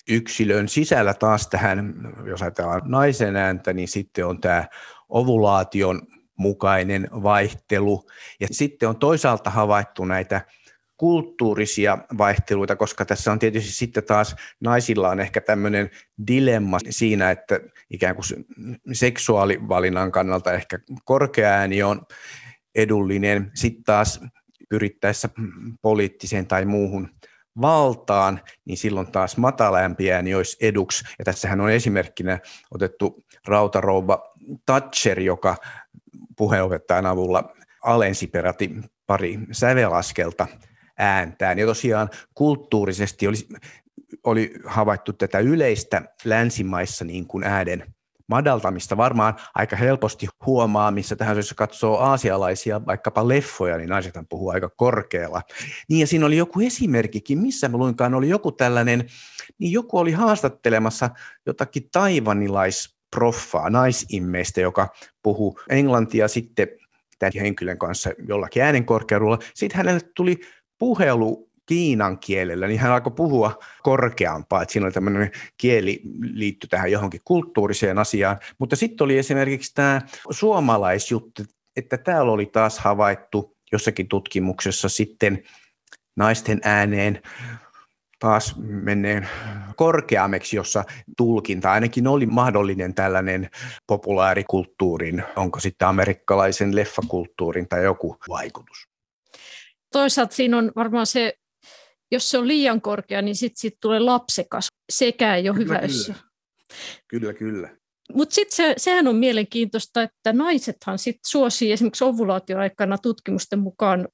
yksilön 0.09 0.69
sisällä 0.69 1.15
taas 1.15 1.49
tähän, 1.49 1.95
jos 2.27 2.43
ajatellaan 2.43 2.83
naisen 2.85 3.37
ääntä, 3.37 3.73
niin 3.73 3.89
sitten 3.89 4.27
on 4.27 4.41
tämä 4.41 4.65
ovulaation 5.09 6.03
mukainen 6.37 7.09
vaihtelu. 7.13 8.07
Ja 8.41 8.47
sitten 8.51 8.89
on 8.89 8.99
toisaalta 8.99 9.51
havaittu 9.51 10.05
näitä 10.05 10.41
kulttuurisia 10.97 11.99
vaihteluita, 12.19 12.77
koska 12.77 13.05
tässä 13.05 13.33
on 13.33 13.39
tietysti 13.39 13.73
sitten 13.73 14.05
taas 14.05 14.37
naisilla 14.61 15.09
on 15.09 15.21
ehkä 15.21 15.41
tämmöinen 15.41 15.91
dilemma 16.27 16.79
siinä, 16.91 17.31
että 17.31 17.61
ikään 17.91 18.15
kuin 18.15 18.25
seksuaalivalinnan 18.93 20.13
kannalta 20.13 20.53
ehkä 20.53 20.79
korkea 21.05 21.49
ääni 21.49 21.83
on 21.83 22.03
edullinen, 22.75 23.51
sitten 23.55 23.85
taas 23.85 24.21
pyrittäessä 24.71 25.29
poliittiseen 25.83 26.47
tai 26.47 26.65
muuhun 26.65 27.09
valtaan, 27.61 28.41
niin 28.65 28.79
silloin 28.79 29.13
taas 29.13 29.37
matalämpi 29.37 30.13
ääni 30.13 30.35
olisi 30.35 30.57
eduksi. 30.61 31.05
Ja 31.19 31.25
tässähän 31.25 31.61
on 31.61 31.71
esimerkkinä 31.71 32.39
otettu 32.71 33.25
rautarouva 33.47 34.35
Thatcher, 34.67 35.21
joka 35.21 35.57
puheenopettajan 36.37 37.07
avulla 37.07 37.53
alensi 37.83 38.27
peräti 38.27 38.71
pari 39.07 39.39
sävelaskelta 39.53 40.47
ääntään. 40.99 41.59
Ja 41.59 41.67
tosiaan 41.67 42.11
kulttuurisesti 42.35 43.27
oli, 43.27 43.37
oli 44.25 44.53
havaittu 44.65 45.13
tätä 45.13 45.39
yleistä 45.39 46.03
länsimaissa 46.25 47.05
niin 47.05 47.27
kuin 47.27 47.45
äänen 47.45 47.95
madaltamista 48.31 48.97
varmaan 48.97 49.35
aika 49.55 49.77
helposti 49.77 50.29
huomaa, 50.47 50.91
missä 50.91 51.17
tähän 51.17 51.37
jos 51.37 51.55
katsoo 51.57 51.99
aasialaisia 51.99 52.87
vaikkapa 52.87 53.29
leffoja, 53.29 53.77
niin 53.77 53.89
naisethan 53.89 54.27
puhuu 54.29 54.51
aika 54.51 54.71
korkealla. 54.77 55.43
Niin 55.89 56.01
ja 56.01 56.07
siinä 56.07 56.27
oli 56.27 56.37
joku 56.37 56.61
esimerkkikin, 56.61 57.39
missä 57.39 57.69
mä 57.69 57.77
luinkaan 57.77 58.15
oli 58.15 58.29
joku 58.29 58.53
tällainen, 58.53 59.05
niin 59.59 59.73
joku 59.73 59.99
oli 59.99 60.13
haastattelemassa 60.13 61.11
jotakin 61.47 61.89
taivanilaisproffaa, 61.93 63.71
naisimmeistä, 63.71 64.61
joka 64.61 64.89
puhuu 65.23 65.61
englantia 65.69 66.29
sitten 66.29 66.69
tämän 67.19 67.33
henkilön 67.41 67.79
kanssa 67.79 68.11
jollakin 68.29 68.63
äänenkorkeudella. 68.63 69.39
Sitten 69.55 69.77
hänelle 69.77 70.01
tuli 70.15 70.41
puhelu 70.79 71.50
kiinan 71.71 72.19
kielellä, 72.19 72.67
niin 72.67 72.81
hän 72.81 72.93
alkoi 72.93 73.13
puhua 73.13 73.59
korkeampaa, 73.83 74.63
että 74.63 74.73
siinä 74.73 74.87
oli 74.87 74.93
tämmöinen 74.93 75.31
kieli 75.57 76.01
liitty 76.21 76.67
tähän 76.67 76.93
johonkin 76.93 77.21
kulttuuriseen 77.25 77.99
asiaan, 77.99 78.39
mutta 78.59 78.77
sitten 78.77 79.05
oli 79.05 79.19
esimerkiksi 79.19 79.75
tämä 79.75 80.01
suomalaisjuttu, 80.31 81.43
että 81.77 81.99
täällä 81.99 82.33
oli 82.33 82.47
taas 82.47 82.79
havaittu 82.79 83.57
jossakin 83.73 84.09
tutkimuksessa 84.09 84.89
sitten 84.89 85.43
naisten 86.17 86.61
ääneen 86.65 87.23
taas 88.19 88.57
menneen 88.59 89.29
korkeammeksi, 89.77 90.57
jossa 90.57 90.85
tulkinta 91.17 91.73
ainakin 91.73 92.07
oli 92.07 92.27
mahdollinen 92.27 92.95
tällainen 92.95 93.51
populaarikulttuurin, 93.87 95.25
onko 95.37 95.61
sitten 95.61 95.89
amerikkalaisen 95.89 96.77
leffakulttuurin 96.77 97.69
tai 97.69 97.85
joku 97.85 98.17
vaikutus. 98.29 98.89
Toisaalta 99.93 100.35
siinä 100.35 100.59
on 100.59 100.73
varmaan 100.77 101.07
se 101.07 101.40
jos 102.13 102.31
se 102.31 102.39
on 102.39 102.49
liian 102.49 102.81
korkea, 102.81 103.23
niin 103.23 103.37
sitten 103.37 103.61
sit 103.61 103.75
tulee 103.81 104.01
lapsekas. 104.01 104.69
Sekä 104.93 105.37
ei 105.37 105.49
ole 105.49 105.59
kyllä, 105.59 105.75
hyvä. 105.75 105.89
Kyllä, 105.89 106.19
kyllä. 107.09 107.33
kyllä. 107.35 107.81
Mutta 108.15 108.35
sitten 108.35 108.57
se, 108.57 108.75
sehän 108.77 109.09
on 109.09 109.17
mielenkiintoista, 109.17 110.03
että 110.03 110.33
naisethan 110.33 110.99
sit 110.99 111.17
suosii 111.27 111.73
esimerkiksi 111.73 112.05
ovulaatioaikana 112.05 112.99
tutkimusten 112.99 113.59
mukaan 113.59 114.09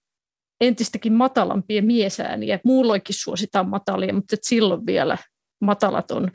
entistäkin 0.61 1.13
matalampia 1.13 1.83
miesääniä. 1.83 2.61
Muulloinkin 2.65 3.15
suositaan 3.19 3.69
matalia, 3.69 4.15
mutta 4.15 4.37
silloin 4.43 4.87
vielä 4.87 5.19
matalat 5.61 6.11
on. 6.11 6.31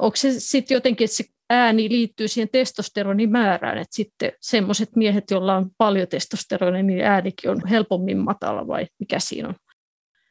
Onko 0.00 0.16
se 0.16 0.40
sitten 0.40 0.74
jotenkin, 0.74 1.04
että 1.04 1.16
se 1.16 1.24
ääni 1.50 1.90
liittyy 1.90 2.28
siihen 2.28 2.48
testosteronin 2.52 3.30
määrään, 3.30 3.78
että 3.78 3.96
sitten 3.96 4.32
semmoiset 4.40 4.96
miehet, 4.96 5.30
joilla 5.30 5.56
on 5.56 5.70
paljon 5.78 6.08
testosteronia, 6.08 6.82
niin 6.82 7.04
äänikin 7.04 7.50
on 7.50 7.66
helpommin 7.70 8.18
matala 8.18 8.66
vai 8.66 8.86
mikä 8.98 9.18
siinä 9.18 9.48
on? 9.48 9.54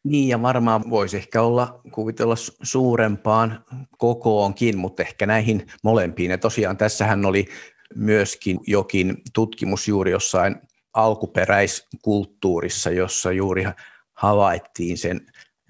Niin, 0.04 0.30
ja 0.30 0.42
varmaan 0.42 0.90
voisi 0.90 1.18
ehkä 1.18 1.42
olla, 1.42 1.82
kuvitella 1.92 2.36
suurempaan 2.64 3.66
kokoonkin, 3.98 4.78
mutta 4.78 5.04
ehkä 5.04 5.26
näihin 5.26 5.68
molempiin. 5.84 6.32
Ja 6.32 6.38
tosiaan 6.38 6.78
tässähän 6.78 7.26
oli 7.26 7.46
myöskin 7.96 8.60
jokin 8.68 9.18
tutkimus 9.34 9.88
juuri 9.88 10.12
jossain 10.12 10.56
alkuperäiskulttuurissa, 10.94 12.90
jossa 12.90 13.32
juuri 13.32 13.66
havaittiin 14.14 14.98
sen 14.98 15.22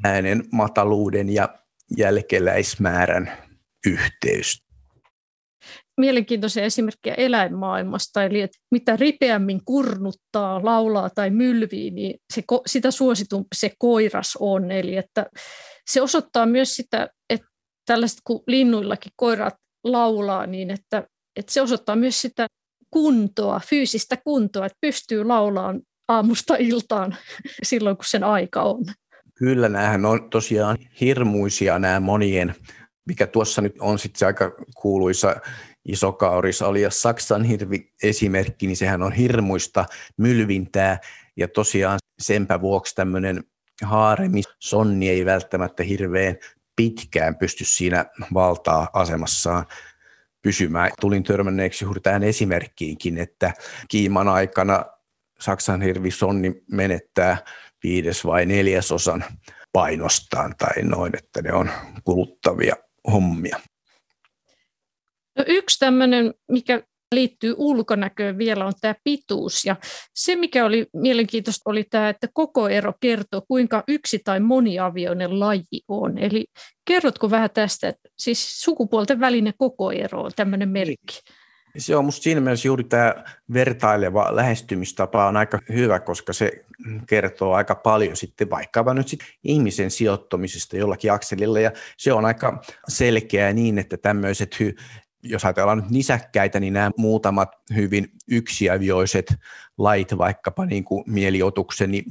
äänen 0.04 0.44
mataluuden 0.52 1.34
ja 1.34 1.50
jälkeläismäärän 1.98 3.32
yhteys. 3.86 4.63
Mielenkiintoisia 5.98 6.64
esimerkkejä 6.64 7.14
eläinmaailmasta, 7.14 8.24
eli 8.24 8.42
että 8.42 8.58
mitä 8.72 8.96
ripeämmin 8.96 9.62
kurnuttaa, 9.66 10.66
laulaa 10.66 11.10
tai 11.10 11.30
mylvii, 11.30 11.92
niin 11.92 12.20
se, 12.34 12.44
sitä 12.66 12.92
suositumpi 12.92 13.48
se 13.56 13.72
koiras 13.80 14.38
on. 14.40 14.72
Eli 14.72 14.98
että 14.98 15.26
se 15.88 16.02
osoittaa 16.02 16.46
myös 16.46 16.76
sitä, 16.76 17.10
että 17.30 17.48
tällaiset 17.86 18.20
kun 18.24 18.44
linnuillakin 18.48 19.12
koirat 19.16 19.56
laulaa, 19.84 20.48
niin 20.48 20.72
että, 20.72 21.08
että 21.36 21.54
se 21.54 21.62
osoittaa 21.62 21.96
myös 21.96 22.22
sitä 22.22 22.48
kuntoa, 22.92 23.62
fyysistä 23.70 24.18
kuntoa, 24.18 24.66
että 24.66 24.78
pystyy 24.82 25.24
laulaan 25.24 25.82
aamusta 26.08 26.56
iltaan 26.60 27.16
silloin, 27.64 27.98
kun 27.98 28.06
sen 28.08 28.24
aika 28.24 28.62
on. 28.62 28.86
Kyllä, 29.36 29.70
näähän 29.70 30.06
on 30.06 30.30
tosiaan 30.30 30.78
hirmuisia 31.02 31.80
nämä 31.80 32.00
monien, 32.00 32.56
mikä 33.08 33.28
tuossa 33.28 33.62
nyt 33.62 33.76
on 33.80 34.00
sitten 34.00 34.20
se 34.20 34.26
aika 34.26 34.56
kuuluisa 34.76 35.36
isokauris 35.86 36.62
alias 36.62 37.02
Saksan 37.02 37.44
hirvi 37.44 37.92
esimerkki, 38.04 38.68
niin 38.68 38.78
sehän 38.78 39.02
on 39.02 39.12
hirmuista 39.12 39.86
mylvintää 40.18 41.00
ja 41.36 41.48
tosiaan 41.48 42.00
senpä 42.20 42.62
vuoksi 42.62 42.96
tämmöinen 42.96 43.44
haaremi 43.84 44.42
sonni 44.60 45.10
ei 45.10 45.26
välttämättä 45.26 45.84
hirveän 45.84 46.38
pitkään 46.76 47.36
pysty 47.36 47.66
siinä 47.66 48.06
valtaa 48.34 48.90
asemassaan 48.94 49.66
pysymään. 50.42 50.92
Tulin 51.02 51.24
törmänneeksi 51.24 51.86
juuri 51.86 52.02
tähän 52.02 52.24
esimerkkiinkin, 52.24 53.18
että 53.18 53.54
kiiman 53.88 54.28
aikana 54.28 54.86
Saksan 55.40 55.82
hirvisonni 55.82 56.64
menettää 56.72 57.38
viides 57.84 58.26
vai 58.26 58.46
neljäsosan 58.46 59.26
painostaan 59.74 60.56
tai 60.58 60.84
noin, 60.84 61.18
että 61.18 61.42
ne 61.42 61.54
on 61.54 61.70
kuluttavia 62.04 62.76
hommia. 63.12 63.60
No 65.38 65.44
yksi 65.48 65.80
tämmöinen, 65.80 66.34
mikä 66.52 66.84
liittyy 67.14 67.56
ulkonäköön 67.58 68.38
vielä, 68.38 68.66
on 68.66 68.74
tämä 68.82 68.96
pituus. 69.04 69.66
Ja 69.66 69.76
se, 70.16 70.36
mikä 70.36 70.66
oli 70.66 70.88
mielenkiintoista, 70.94 71.70
oli 71.70 71.84
tämä, 71.84 72.10
että 72.10 72.28
koko 72.34 72.70
ero 72.70 72.94
kertoo, 73.00 73.42
kuinka 73.48 73.84
yksi- 73.88 74.22
tai 74.24 74.40
moniavioinen 74.40 75.40
laji 75.40 75.82
on. 75.88 76.18
Eli 76.18 76.46
kerrotko 76.86 77.32
vähän 77.32 77.50
tästä, 77.54 77.88
että 77.88 78.10
siis 78.18 78.62
sukupuolten 78.62 79.20
välinen 79.20 79.54
koko 79.58 79.92
ero 79.92 80.22
on 80.22 80.32
tämmöinen 80.36 80.70
merkki? 80.70 81.20
Se 81.78 81.96
on 81.96 82.04
minusta 82.04 82.24
siinä 82.24 82.42
mielessä 82.42 82.68
juuri 82.68 82.84
tämä 82.84 83.24
vertaileva 83.54 84.36
lähestymistapa 84.36 85.28
on 85.28 85.38
aika 85.38 85.60
hyvä, 85.70 86.00
koska 86.00 86.34
se 86.34 86.66
kertoo 87.08 87.54
aika 87.54 87.76
paljon 87.76 88.16
sitten 88.16 88.50
vaikkapa 88.50 88.94
nyt 88.94 89.08
sitten 89.08 89.28
ihmisen 89.44 89.92
sijoittumisesta 89.92 90.78
jollakin 90.78 91.12
akselilla 91.12 91.60
ja 91.60 91.72
se 91.98 92.14
on 92.14 92.26
aika 92.26 92.62
selkeää 92.88 93.54
niin, 93.54 93.78
että 93.78 93.98
tämmöiset 93.98 94.56
jos 95.24 95.46
ajatellaan 95.46 95.78
nyt 95.78 95.90
nisäkkäitä, 95.90 96.60
niin 96.60 96.74
nämä 96.74 96.92
muutamat 96.98 97.50
hyvin 97.76 98.12
yksiavioiset 98.28 99.34
lait, 99.78 100.18
vaikkapa 100.18 100.66
niin 100.66 100.84
kuin 100.84 101.04
mieliotukseni 101.08 102.04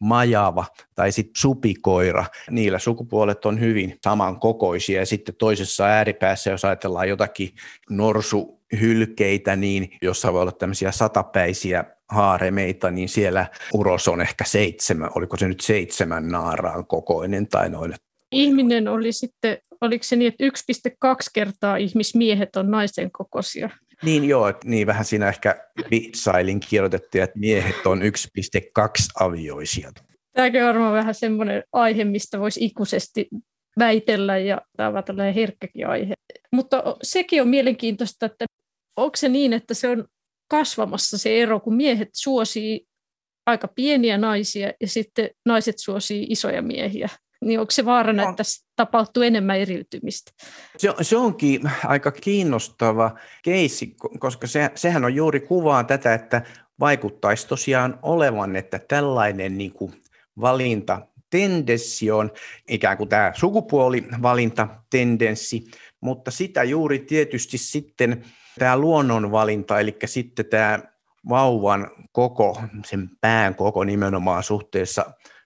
majava 0.00 0.64
tai 0.94 1.12
sitten 1.12 1.40
supikoira, 1.40 2.24
niillä 2.50 2.78
sukupuolet 2.78 3.44
on 3.46 3.60
hyvin 3.60 3.98
samankokoisia 4.04 5.00
ja 5.00 5.06
sitten 5.06 5.34
toisessa 5.38 5.84
ääripäässä, 5.84 6.50
jos 6.50 6.64
ajatellaan 6.64 7.08
jotakin 7.08 7.54
norsuhylkeitä, 7.90 9.56
niin 9.56 9.90
jossa 10.02 10.32
voi 10.32 10.42
olla 10.42 10.52
tämmöisiä 10.52 10.92
satapäisiä 10.92 11.84
haaremeita, 12.08 12.90
niin 12.90 13.08
siellä 13.08 13.46
uros 13.72 14.08
on 14.08 14.20
ehkä 14.20 14.44
seitsemän, 14.44 15.10
oliko 15.14 15.36
se 15.36 15.48
nyt 15.48 15.60
seitsemän 15.60 16.28
naaraan 16.28 16.86
kokoinen 16.86 17.48
tai 17.48 17.70
noin. 17.70 17.94
Ihminen 18.32 18.88
oli 18.88 19.12
sitten 19.12 19.58
oliko 19.80 20.04
se 20.04 20.16
niin, 20.16 20.32
että 20.32 20.44
1,2 21.14 21.14
kertaa 21.34 21.76
ihmismiehet 21.76 22.56
on 22.56 22.70
naisen 22.70 23.10
kokoisia? 23.10 23.70
Niin 24.02 24.24
joo, 24.24 24.54
niin 24.64 24.86
vähän 24.86 25.04
siinä 25.04 25.28
ehkä 25.28 25.56
vitsailin 25.90 26.60
kirjoitettiin, 26.60 27.24
että 27.24 27.38
miehet 27.38 27.86
on 27.86 28.02
1,2 28.02 28.06
avioisia. 29.20 29.92
Tämäkin 30.32 30.62
on 30.62 30.68
varmaan 30.68 30.92
vähän 30.92 31.14
semmoinen 31.14 31.62
aihe, 31.72 32.04
mistä 32.04 32.40
voisi 32.40 32.64
ikuisesti 32.64 33.28
väitellä 33.78 34.38
ja 34.38 34.60
tämä 34.76 34.98
on 34.98 35.04
tällainen 35.04 35.34
herkkäkin 35.34 35.86
aihe. 35.86 36.14
Mutta 36.52 36.96
sekin 37.02 37.42
on 37.42 37.48
mielenkiintoista, 37.48 38.26
että 38.26 38.46
onko 38.96 39.16
se 39.16 39.28
niin, 39.28 39.52
että 39.52 39.74
se 39.74 39.88
on 39.88 40.04
kasvamassa 40.50 41.18
se 41.18 41.42
ero, 41.42 41.60
kun 41.60 41.74
miehet 41.74 42.08
suosii 42.12 42.86
aika 43.46 43.68
pieniä 43.68 44.18
naisia 44.18 44.72
ja 44.80 44.88
sitten 44.88 45.30
naiset 45.46 45.78
suosii 45.78 46.26
isoja 46.30 46.62
miehiä 46.62 47.08
niin 47.40 47.60
onko 47.60 47.70
se 47.70 47.84
vaarana, 47.84 48.22
että 48.22 48.36
tässä 48.36 48.66
tapahtuu 48.76 49.22
enemmän 49.22 49.58
eriytymistä? 49.58 50.32
Se, 50.76 50.94
se 51.02 51.16
onkin 51.16 51.70
aika 51.84 52.10
kiinnostava 52.10 53.18
keissi, 53.42 53.94
koska 54.18 54.46
se, 54.46 54.70
sehän 54.74 55.04
on 55.04 55.14
juuri 55.14 55.40
kuvaa 55.40 55.84
tätä, 55.84 56.14
että 56.14 56.42
vaikuttaisi 56.80 57.48
tosiaan 57.48 57.98
olevan, 58.02 58.56
että 58.56 58.80
tällainen 58.88 59.58
niin 59.58 59.72
kuin 59.72 59.92
valinta 60.40 61.06
tendenssi 61.30 62.10
on 62.10 62.30
ikään 62.68 62.96
kuin 62.96 63.08
tämä 63.08 63.32
sukupuolivalintatendenssi, 63.34 65.70
mutta 66.00 66.30
sitä 66.30 66.62
juuri 66.62 66.98
tietysti 66.98 67.58
sitten 67.58 68.24
tämä 68.58 68.76
luonnonvalinta, 68.76 69.80
eli 69.80 69.96
sitten 70.04 70.46
tämä 70.46 70.78
vauvan 71.28 71.90
koko, 72.12 72.62
sen 72.86 73.10
pään 73.20 73.54
koko 73.54 73.84
nimenomaan 73.84 74.42
suhteessa 74.42 75.04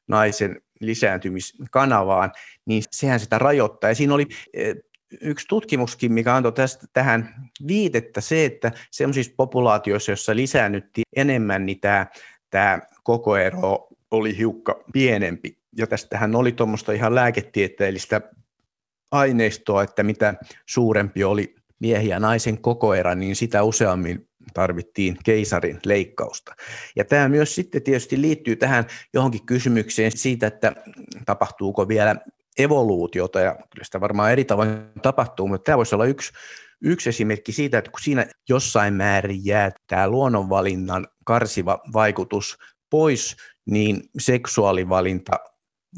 naisen 0.08 0.62
lisääntymiskanavaan, 0.86 2.32
niin 2.66 2.82
sehän 2.90 3.20
sitä 3.20 3.38
rajoittaa. 3.38 3.90
Ja 3.90 3.94
siinä 3.94 4.14
oli 4.14 4.26
eh, 4.54 4.76
yksi 5.20 5.46
tutkimuskin, 5.48 6.12
mikä 6.12 6.34
antoi 6.34 6.52
tästä 6.52 6.86
tähän 6.92 7.34
viitettä 7.66 8.20
se, 8.20 8.44
että 8.44 8.72
sellaisissa 8.90 9.32
populaatioissa, 9.36 10.12
joissa 10.12 10.36
lisäännyttiin 10.36 11.04
enemmän, 11.16 11.66
niin 11.66 11.80
tämä, 11.80 12.06
tämä 12.50 12.78
koko 13.02 13.36
ero 13.36 13.88
oli 14.10 14.36
hiukka 14.36 14.84
pienempi. 14.92 15.58
Ja 15.76 15.86
tästähän 15.86 16.36
oli 16.36 16.52
tuommoista 16.52 16.92
ihan 16.92 17.14
lääketieteellistä 17.14 18.20
aineistoa, 19.10 19.82
että 19.82 20.02
mitä 20.02 20.34
suurempi 20.66 21.24
oli 21.24 21.54
miehiä 21.78 22.14
ja 22.14 22.20
naisen 22.20 22.60
kokoerä, 22.60 23.14
niin 23.14 23.36
sitä 23.36 23.62
useammin 23.62 24.28
tarvittiin 24.54 25.18
keisarin 25.24 25.78
leikkausta. 25.86 26.54
Ja 26.96 27.04
tämä 27.04 27.28
myös 27.28 27.54
sitten 27.54 27.82
tietysti 27.82 28.20
liittyy 28.20 28.56
tähän 28.56 28.86
johonkin 29.14 29.46
kysymykseen 29.46 30.12
siitä, 30.16 30.46
että 30.46 30.72
tapahtuuko 31.26 31.88
vielä 31.88 32.16
evoluutiota, 32.58 33.40
ja 33.40 33.52
kyllä 33.52 33.84
sitä 33.84 34.00
varmaan 34.00 34.32
eri 34.32 34.44
tavoin 34.44 34.68
tapahtuu, 35.02 35.48
mutta 35.48 35.64
tämä 35.64 35.76
voisi 35.76 35.94
olla 35.94 36.04
yksi, 36.04 36.32
yksi 36.82 37.08
esimerkki 37.08 37.52
siitä, 37.52 37.78
että 37.78 37.90
kun 37.90 38.00
siinä 38.00 38.26
jossain 38.48 38.94
määrin 38.94 39.40
jää 39.44 39.70
tämä 39.86 40.08
luonnonvalinnan 40.08 41.08
karsiva 41.24 41.78
vaikutus 41.92 42.58
pois, 42.90 43.36
niin 43.66 44.02
seksuaalivalinta 44.18 45.32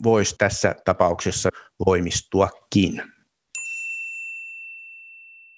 voisi 0.03 0.35
tässä 0.39 0.75
tapauksessa 0.85 1.49
voimistuakin. 1.87 3.03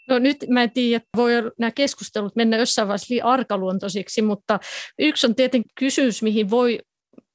No 0.08 0.18
nyt 0.18 0.36
mä 0.48 0.62
en 0.62 0.70
tiedä, 0.70 1.04
voi 1.16 1.32
nämä 1.58 1.70
keskustelut 1.70 2.36
mennä 2.36 2.56
jossain 2.56 2.88
vaiheessa 2.88 3.14
liian 3.14 3.26
arkaluontoisiksi, 3.26 4.22
mutta 4.22 4.58
yksi 4.98 5.26
on 5.26 5.34
tietenkin 5.34 5.70
kysymys, 5.78 6.22
mihin 6.22 6.50
voi 6.50 6.78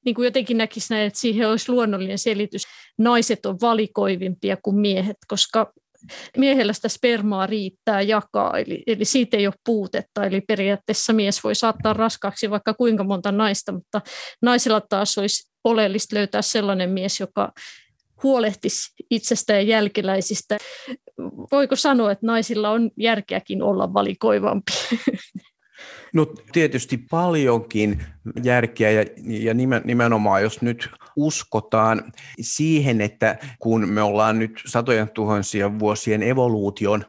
niin 0.04 0.14
kuin 0.14 0.24
jotenkin 0.24 0.58
näkisi 0.58 0.94
näin, 0.94 1.06
että 1.06 1.18
siihen 1.18 1.48
olisi 1.48 1.72
luonnollinen 1.72 2.18
selitys. 2.18 2.62
Naiset 2.98 3.46
on 3.46 3.58
valikoivimpia 3.60 4.56
kuin 4.62 4.76
miehet, 4.76 5.16
koska 5.28 5.72
miehellä 6.36 6.72
sitä 6.72 6.88
spermaa 6.88 7.46
riittää 7.46 8.02
jakaa, 8.02 8.58
eli, 8.58 8.82
eli 8.86 9.04
siitä 9.04 9.36
ei 9.36 9.46
ole 9.46 9.54
puutetta. 9.66 10.24
Eli 10.24 10.40
periaatteessa 10.40 11.12
mies 11.12 11.44
voi 11.44 11.54
saattaa 11.54 11.92
raskaaksi 11.92 12.50
vaikka 12.50 12.74
kuinka 12.74 13.04
monta 13.04 13.32
naista, 13.32 13.72
mutta 13.72 14.00
naisella 14.42 14.80
taas 14.80 15.18
olisi 15.18 15.50
oleellista 15.64 16.16
löytää 16.16 16.42
sellainen 16.42 16.90
mies, 16.90 17.20
joka 17.20 17.52
huolehtisi 18.22 18.92
itsestään 19.10 19.58
ja 19.58 19.76
jälkeläisistä. 19.76 20.58
Voiko 21.52 21.76
sanoa, 21.76 22.12
että 22.12 22.26
naisilla 22.26 22.70
on 22.70 22.90
järkeäkin 22.96 23.62
olla 23.62 23.94
valikoivampi? 23.94 24.72
No 26.14 26.26
tietysti 26.52 26.98
paljonkin 27.10 28.04
järkeä 28.42 28.90
ja, 28.90 29.04
ja 29.26 29.54
nimenomaan 29.84 30.42
jos 30.42 30.62
nyt 30.62 30.90
uskotaan 31.16 32.12
siihen, 32.40 33.00
että 33.00 33.38
kun 33.58 33.88
me 33.88 34.02
ollaan 34.02 34.38
nyt 34.38 34.62
satojen 34.66 35.10
tuhansien 35.10 35.78
vuosien 35.78 36.22
evoluution 36.22 37.04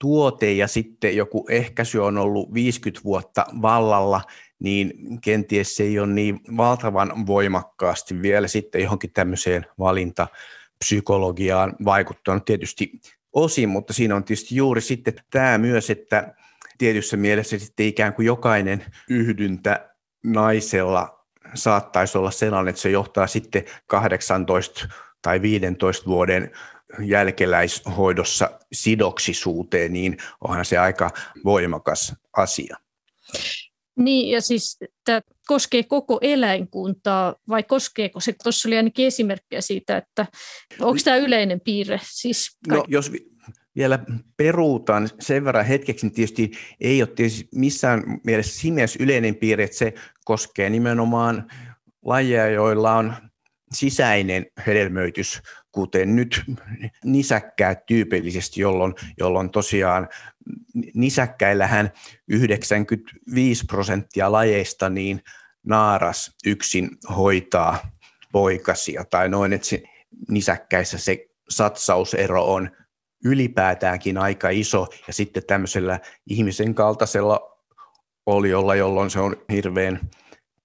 tuote 0.00 0.52
ja 0.52 0.68
sitten 0.68 1.16
joku 1.16 1.46
ehkäisy 1.50 1.98
on 1.98 2.18
ollut 2.18 2.54
50 2.54 3.04
vuotta 3.04 3.46
vallalla, 3.62 4.20
niin 4.60 4.92
kenties 5.20 5.76
se 5.76 5.82
ei 5.82 5.98
ole 5.98 6.12
niin 6.12 6.40
valtavan 6.56 7.26
voimakkaasti 7.26 8.22
vielä 8.22 8.48
sitten 8.48 8.82
johonkin 8.82 9.12
tämmöiseen 9.12 9.66
valintapsykologiaan 9.78 11.76
vaikuttanut 11.84 12.44
tietysti 12.44 13.00
osin, 13.32 13.68
mutta 13.68 13.92
siinä 13.92 14.16
on 14.16 14.24
tietysti 14.24 14.56
juuri 14.56 14.80
sitten 14.80 15.14
tämä 15.30 15.58
myös, 15.58 15.90
että 15.90 16.34
tietyssä 16.78 17.16
mielessä 17.16 17.58
sitten 17.58 17.86
ikään 17.86 18.14
kuin 18.14 18.26
jokainen 18.26 18.84
yhdyntä 19.10 19.90
naisella 20.24 21.26
saattaisi 21.54 22.18
olla 22.18 22.30
sellainen, 22.30 22.68
että 22.70 22.82
se 22.82 22.90
johtaa 22.90 23.26
sitten 23.26 23.64
18 23.86 24.88
tai 25.22 25.42
15 25.42 26.06
vuoden 26.06 26.50
jälkeläishoidossa 27.00 28.50
sidoksisuuteen, 28.72 29.92
niin 29.92 30.16
onhan 30.40 30.64
se 30.64 30.78
aika 30.78 31.10
voimakas 31.44 32.14
asia. 32.36 32.76
Niin, 33.96 34.30
ja 34.30 34.40
siis 34.40 34.78
tämä 35.04 35.20
koskee 35.46 35.82
koko 35.82 36.18
eläinkuntaa, 36.22 37.34
vai 37.48 37.62
koskeeko 37.62 38.20
se, 38.20 38.34
tuossa 38.42 38.68
oli 38.68 38.76
ainakin 38.76 39.06
esimerkkejä 39.06 39.60
siitä, 39.60 39.96
että 39.96 40.26
onko 40.80 40.98
tämä 41.04 41.16
yleinen 41.16 41.60
piirre? 41.60 42.00
Siis 42.02 42.58
no, 42.68 42.84
jos 42.88 43.12
vielä 43.76 43.98
peruutaan 44.36 45.08
sen 45.20 45.44
verran 45.44 45.64
hetkeksi, 45.64 46.06
niin 46.06 46.14
tietysti 46.14 46.50
ei 46.80 47.02
ole 47.02 47.10
tietysti 47.16 47.48
missään 47.54 48.20
mielessä 48.24 48.60
siinä 48.60 48.82
yleinen 49.00 49.36
piirre, 49.36 49.64
että 49.64 49.76
se 49.76 49.94
koskee 50.24 50.70
nimenomaan 50.70 51.50
lajeja, 52.04 52.48
joilla 52.48 52.96
on 52.96 53.14
sisäinen 53.72 54.46
hedelmöitys, 54.66 55.42
kuten 55.72 56.16
nyt 56.16 56.42
nisäkkäät 57.04 57.86
tyypillisesti, 57.86 58.60
jolloin, 58.60 58.94
jolloin 59.18 59.50
tosiaan 59.50 60.08
nisäkkäillähän 60.94 61.92
95 62.28 63.64
prosenttia 63.66 64.32
lajeista 64.32 64.90
niin 64.90 65.22
naaras 65.62 66.36
yksin 66.46 66.90
hoitaa 67.16 67.90
poikasia, 68.32 69.04
tai 69.04 69.28
noin, 69.28 69.52
että 69.52 69.66
se, 69.66 69.82
nisäkkäissä 70.28 70.98
se 70.98 71.26
satsausero 71.48 72.52
on 72.52 72.70
ylipäätäänkin 73.24 74.18
aika 74.18 74.50
iso, 74.50 74.86
ja 75.06 75.12
sitten 75.12 75.42
tämmöisellä 75.46 76.00
ihmisen 76.26 76.74
kaltaisella 76.74 77.58
oliolla, 78.26 78.74
jolloin 78.74 79.10
se 79.10 79.20
on 79.20 79.36
hirveän 79.52 80.00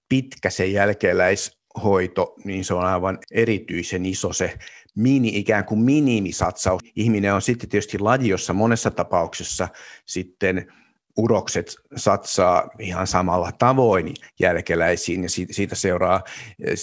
pitkä 0.08 0.50
se 0.50 0.66
jälkeläishoito, 1.76 2.34
niin 2.44 2.64
se 2.64 2.74
on 2.74 2.84
aivan 2.84 3.18
erityisen 3.30 4.06
iso 4.06 4.32
se 4.32 4.58
mini, 4.94 5.28
ikään 5.38 5.64
kuin 5.64 5.80
minimisatsaus. 5.80 6.82
Ihminen 6.96 7.34
on 7.34 7.42
sitten 7.42 7.68
tietysti 7.68 7.98
ladiossa 7.98 8.52
monessa 8.52 8.90
tapauksessa 8.90 9.68
sitten 10.06 10.72
urokset 11.16 11.76
satsaa 11.96 12.68
ihan 12.78 13.06
samalla 13.06 13.52
tavoin 13.52 14.14
jälkeläisiin 14.40 15.22
ja 15.22 15.28
siitä 15.50 15.74
seuraa 15.74 16.22
eh, 16.64 16.74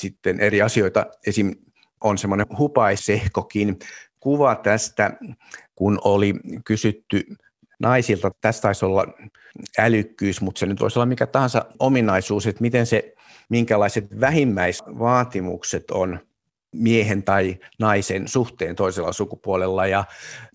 sitten 0.00 0.40
eri 0.40 0.62
asioita. 0.62 1.06
Esim. 1.26 1.54
on 2.00 2.18
semmoinen 2.18 2.46
hupaisehkokin 2.58 3.78
kuva 4.20 4.54
tästä, 4.54 5.10
kun 5.74 5.98
oli 6.04 6.34
kysytty 6.64 7.26
naisilta, 7.78 8.30
tästä 8.40 8.62
taisi 8.62 8.84
olla 8.84 9.06
älykkyys, 9.78 10.40
mutta 10.40 10.58
se 10.58 10.66
nyt 10.66 10.80
voisi 10.80 10.98
olla 10.98 11.06
mikä 11.06 11.26
tahansa 11.26 11.64
ominaisuus, 11.78 12.46
että 12.46 12.62
miten 12.62 12.86
se, 12.86 13.15
minkälaiset 13.48 14.20
vähimmäisvaatimukset 14.20 15.90
on 15.90 16.18
miehen 16.72 17.22
tai 17.22 17.56
naisen 17.78 18.28
suhteen 18.28 18.76
toisella 18.76 19.12
sukupuolella 19.12 19.86
ja 19.86 20.04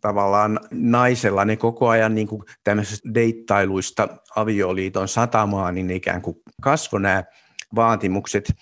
tavallaan 0.01 0.59
naisella 0.71 1.45
ne 1.45 1.57
koko 1.57 1.89
ajan 1.89 2.15
niin 2.15 2.27
kuin 2.27 2.43
tämmöisestä 2.63 3.09
deittailuista 3.13 4.07
avioliiton 4.35 5.07
satamaan 5.07 5.75
niin 5.75 5.91
ikään 5.91 6.21
kuin 6.21 6.37
kasvo 6.61 6.97
nämä 6.97 7.23
vaatimukset. 7.75 8.53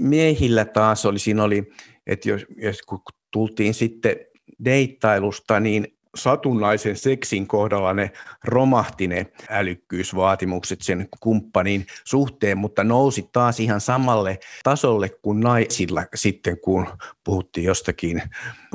Miehillä 0.00 0.64
taas 0.64 1.06
oli, 1.06 1.18
siinä 1.18 1.44
oli, 1.44 1.72
että 2.06 2.28
jos, 2.28 2.46
jos 2.56 2.82
kun 2.82 3.02
tultiin 3.30 3.74
sitten 3.74 4.16
deittailusta, 4.64 5.60
niin 5.60 5.96
satunnaisen 6.16 6.96
seksin 6.96 7.46
kohdalla 7.46 7.94
ne 7.94 8.12
romahti 8.44 9.06
ne 9.06 9.26
älykkyysvaatimukset 9.50 10.82
sen 10.82 11.08
kumppanin 11.20 11.86
suhteen, 12.04 12.58
mutta 12.58 12.84
nousi 12.84 13.28
taas 13.32 13.60
ihan 13.60 13.80
samalle 13.80 14.38
tasolle 14.62 15.08
kuin 15.08 15.40
naisilla 15.40 16.04
sitten, 16.14 16.60
kun 16.60 16.86
puhuttiin 17.24 17.64
jostakin 17.64 18.22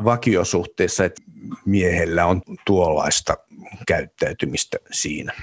vakiosuhteessa, 0.03 1.05
että 1.05 1.21
miehellä 1.65 2.25
on 2.25 2.41
tuollaista 2.65 3.37
käyttäytymistä 3.87 4.77
siinä. 4.91 5.33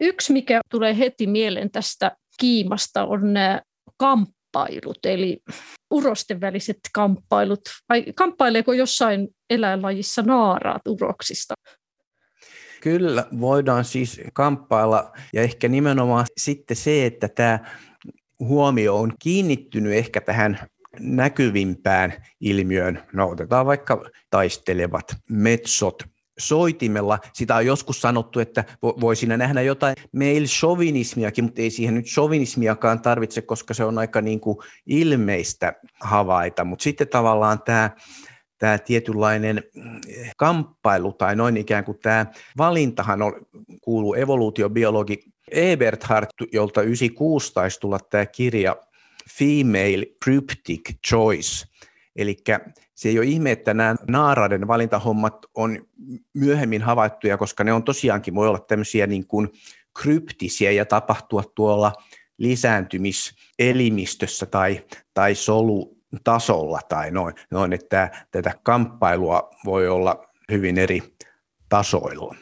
Yksi, 0.00 0.32
mikä 0.32 0.60
tulee 0.70 0.98
heti 0.98 1.26
mieleen 1.26 1.70
tästä 1.70 2.16
kiimasta, 2.40 3.04
on 3.04 3.32
nämä 3.32 3.62
kamp 3.96 4.30
kamppailut, 4.52 5.06
eli 5.06 5.42
urosten 5.90 6.40
väliset 6.40 6.78
kamppailut, 6.92 7.60
vai 7.88 8.04
kamppaileeko 8.14 8.72
jossain 8.72 9.28
eläinlajissa 9.50 10.22
naaraat 10.22 10.88
uroksista? 10.88 11.54
Kyllä, 12.80 13.26
voidaan 13.40 13.84
siis 13.84 14.20
kamppailla, 14.32 15.12
ja 15.32 15.42
ehkä 15.42 15.68
nimenomaan 15.68 16.26
sitten 16.36 16.76
se, 16.76 17.06
että 17.06 17.28
tämä 17.28 17.58
huomio 18.38 18.96
on 18.96 19.12
kiinnittynyt 19.18 19.92
ehkä 19.92 20.20
tähän 20.20 20.58
näkyvimpään 21.00 22.14
ilmiöön. 22.40 23.02
No 23.12 23.28
otetaan 23.28 23.66
vaikka 23.66 24.04
taistelevat 24.30 25.04
metsot 25.30 26.02
soitimella. 26.38 27.18
Sitä 27.32 27.56
on 27.56 27.66
joskus 27.66 28.00
sanottu, 28.00 28.40
että 28.40 28.64
voi 28.82 29.16
siinä 29.16 29.36
nähdä 29.36 29.62
jotain 29.62 29.96
mail-chauvinismiakin, 30.12 31.44
mutta 31.44 31.62
ei 31.62 31.70
siihen 31.70 31.94
nyt 31.94 32.06
chauvinismiakaan 32.06 33.02
tarvitse, 33.02 33.42
koska 33.42 33.74
se 33.74 33.84
on 33.84 33.98
aika 33.98 34.20
niin 34.20 34.40
kuin 34.40 34.58
ilmeistä 34.86 35.72
havaita. 36.00 36.64
Mutta 36.64 36.82
sitten 36.82 37.08
tavallaan 37.08 37.62
tämä 37.62 37.90
tämä 38.62 38.78
tietynlainen 38.78 39.62
kamppailu 40.36 41.12
tai 41.12 41.36
noin 41.36 41.56
ikään 41.56 41.84
kuin 41.84 41.98
tämä 41.98 42.26
valintahan 42.58 43.22
on, 43.22 43.32
kuuluu 43.80 44.14
evoluutiobiologi 44.14 45.24
Eberhard, 45.50 46.26
jolta 46.52 46.82
96 46.82 47.54
taisi 47.54 47.80
tulla 47.80 47.98
tämä 47.98 48.26
kirja 48.26 48.76
Female 49.38 50.06
Cryptic 50.24 50.94
Choice, 51.08 51.66
Eli 52.16 52.36
se 52.94 53.08
ei 53.08 53.18
ole 53.18 53.26
ihme, 53.26 53.52
että 53.52 53.74
nämä 53.74 53.96
naaraiden 54.08 54.68
valintahommat 54.68 55.46
on 55.54 55.86
myöhemmin 56.34 56.82
havaittuja, 56.82 57.38
koska 57.38 57.64
ne 57.64 57.72
on 57.72 57.84
tosiaankin, 57.84 58.34
voi 58.34 58.48
olla 58.48 58.60
tämmöisiä 58.60 59.06
niin 59.06 59.26
kuin 59.26 59.48
kryptisiä 60.02 60.70
ja 60.70 60.86
tapahtua 60.86 61.42
tuolla 61.54 61.92
lisääntymiselimistössä 62.38 64.46
tai, 64.46 64.84
tai 65.14 65.34
solutasolla 65.34 66.80
tai 66.88 67.10
noin, 67.10 67.34
noin 67.50 67.72
että 67.72 68.26
tätä 68.30 68.54
kamppailua 68.62 69.50
voi 69.64 69.88
olla 69.88 70.28
hyvin 70.50 70.78
eri 70.78 71.02
tasoilla. 71.68 72.34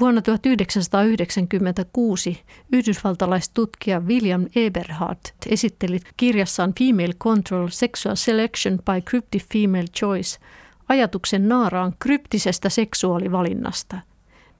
Vuonna 0.00 0.22
1996 0.22 2.42
yhdysvaltalaistutkija 2.72 4.00
William 4.00 4.46
Eberhard 4.56 5.18
esitteli 5.46 6.00
kirjassaan 6.16 6.72
Female 6.78 7.14
Control 7.20 7.68
Sexual 7.68 8.16
Selection 8.16 8.78
by 8.78 9.00
Cryptic 9.10 9.44
Female 9.52 9.86
Choice 9.96 10.38
ajatuksen 10.88 11.48
naaraan 11.48 11.92
kryptisestä 11.98 12.68
seksuaalivalinnasta. 12.68 13.96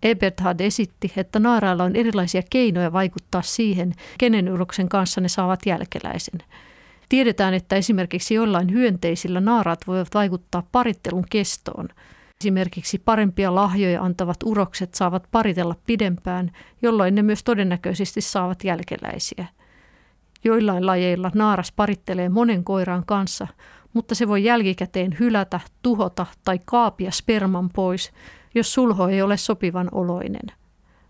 Eberhard 0.03 0.61
esitti, 0.61 1.13
että 1.17 1.39
naarailla 1.39 1.85
on 1.85 1.97
erilaisia 1.97 2.43
keinoja 2.51 2.93
vaikuttaa 2.93 3.43
siihen, 3.43 3.93
kenen 4.19 4.53
uroksen 4.53 4.89
kanssa 4.89 5.21
ne 5.21 5.29
saavat 5.29 5.61
jälkeläisen. 5.67 6.41
Tiedetään, 7.09 7.55
että 7.55 7.77
esimerkiksi 7.77 8.35
jollain 8.35 8.73
hyönteisillä 8.73 9.41
naaraat 9.41 9.87
voivat 9.87 10.09
vaikuttaa 10.15 10.67
parittelun 10.73 11.25
kestoon– 11.31 11.89
Esimerkiksi 12.45 12.99
parempia 12.99 13.55
lahjoja 13.55 14.03
antavat 14.03 14.37
urokset 14.45 14.95
saavat 14.95 15.29
paritella 15.31 15.77
pidempään, 15.87 16.53
jolloin 16.83 17.15
ne 17.15 17.23
myös 17.23 17.45
todennäköisesti 17.45 18.21
saavat 18.21 18.65
jälkeläisiä. 18.65 19.47
Joillain 20.45 20.87
lajeilla 20.87 21.31
naaras 21.35 21.73
parittelee 21.73 22.29
monen 22.29 22.65
koiran 22.65 23.03
kanssa, 23.07 23.47
mutta 23.93 24.15
se 24.15 24.29
voi 24.29 24.45
jälkikäteen 24.45 25.17
hylätä, 25.21 25.61
tuhota 25.83 26.27
tai 26.45 26.61
kaapia 26.65 27.11
sperman 27.11 27.71
pois, 27.71 28.13
jos 28.55 28.75
sulho 28.75 29.09
ei 29.09 29.23
ole 29.23 29.37
sopivan 29.37 29.89
oloinen. 29.93 30.47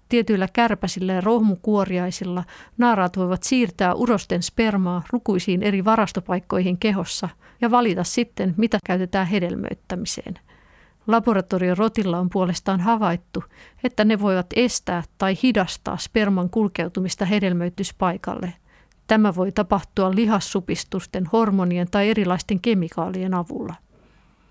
Tietyillä 0.08 0.48
kärpäsillä 0.52 1.12
ja 1.12 1.20
rohmukuoriaisilla 1.20 2.44
naaraat 2.78 3.16
voivat 3.16 3.42
siirtää 3.42 3.94
urosten 3.94 4.42
spermaa 4.42 5.02
lukuisiin 5.12 5.62
eri 5.62 5.84
varastopaikkoihin 5.84 6.78
kehossa 6.78 7.28
ja 7.60 7.70
valita 7.70 8.04
sitten, 8.04 8.54
mitä 8.56 8.78
käytetään 8.86 9.26
hedelmöittämiseen– 9.26 10.38
Laboratoriorotilla 11.06 12.18
on 12.18 12.30
puolestaan 12.30 12.80
havaittu, 12.80 13.44
että 13.84 14.04
ne 14.04 14.20
voivat 14.20 14.46
estää 14.56 15.02
tai 15.18 15.36
hidastaa 15.42 15.96
sperman 15.96 16.50
kulkeutumista 16.50 17.24
hedelmöityspaikalle. 17.24 18.52
Tämä 19.06 19.34
voi 19.34 19.52
tapahtua 19.52 20.14
lihassupistusten, 20.14 21.26
hormonien 21.32 21.90
tai 21.90 22.10
erilaisten 22.10 22.60
kemikaalien 22.60 23.34
avulla. 23.34 23.74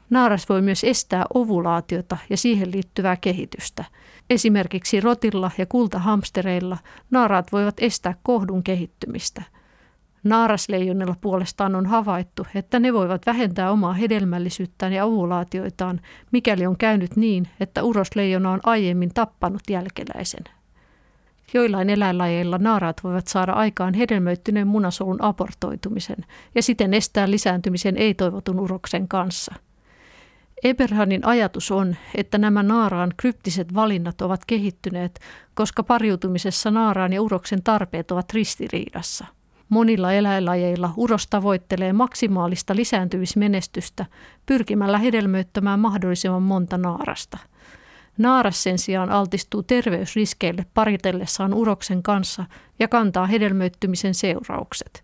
Naaras 0.10 0.50
voi 0.50 0.62
myös 0.62 0.84
estää 0.84 1.26
ovulaatiota 1.34 2.18
ja 2.30 2.38
siihen 2.38 2.72
liittyvää 2.72 3.16
kehitystä. 3.16 3.84
Esimerkiksi 4.30 5.00
rotilla 5.00 5.52
ja 5.58 5.66
kultahamstereilla 5.66 6.78
naaraat 7.12 7.52
voivat 7.52 7.76
estää 7.78 8.16
kohdun 8.24 8.64
kehittymistä– 8.64 9.44
Naarasleijonilla 10.24 11.16
puolestaan 11.22 11.76
on 11.76 11.86
havaittu, 11.86 12.48
että 12.56 12.80
ne 12.80 12.94
voivat 12.94 13.26
vähentää 13.26 13.72
omaa 13.72 13.94
hedelmällisyyttään 13.94 14.94
ja 14.94 15.06
ovulaatioitaan, 15.06 16.02
mikäli 16.32 16.66
on 16.66 16.78
käynyt 16.78 17.16
niin, 17.16 17.48
että 17.60 17.84
urosleijona 17.84 18.52
on 18.52 18.60
aiemmin 18.64 19.14
tappanut 19.14 19.62
jälkeläisen. 19.70 20.44
Joillain 21.54 21.90
eläinlajeilla 21.90 22.58
naaraat 22.58 23.04
voivat 23.04 23.28
saada 23.28 23.52
aikaan 23.52 23.94
hedelmöittyneen 23.94 24.68
munasolun 24.68 25.22
aportoitumisen 25.22 26.26
ja 26.56 26.64
siten 26.64 26.94
estää 26.94 27.32
lisääntymisen 27.32 27.98
ei-toivotun 27.98 28.60
uroksen 28.60 29.08
kanssa. 29.08 29.56
Eberhanin 30.64 31.26
ajatus 31.26 31.72
on, 31.72 31.96
että 32.16 32.38
nämä 32.38 32.64
naaraan 32.64 33.14
kryptiset 33.18 33.76
valinnat 33.76 34.22
ovat 34.22 34.46
kehittyneet, 34.48 35.20
koska 35.54 35.84
pariutumisessa 35.84 36.72
naaraan 36.72 37.14
ja 37.14 37.22
uroksen 37.22 37.64
tarpeet 37.64 38.12
ovat 38.12 38.34
ristiriidassa. 38.34 39.26
Monilla 39.70 40.14
eläinlajeilla 40.14 40.94
uros 40.98 41.28
tavoittelee 41.28 41.94
maksimaalista 41.94 42.76
lisääntymismenestystä 42.76 44.06
pyrkimällä 44.46 44.98
hedelmöittämään 44.98 45.80
mahdollisimman 45.80 46.44
monta 46.44 46.78
naarasta– 46.78 47.38
Naaras 48.18 48.64
sen 48.64 48.78
sijaan 48.78 49.10
altistuu 49.10 49.64
terveysriskeille 49.64 50.66
paritellessaan 50.74 51.54
uroksen 51.54 52.04
kanssa 52.04 52.46
ja 52.80 52.88
kantaa 52.88 53.26
hedelmöittymisen 53.26 54.14
seuraukset. 54.14 55.04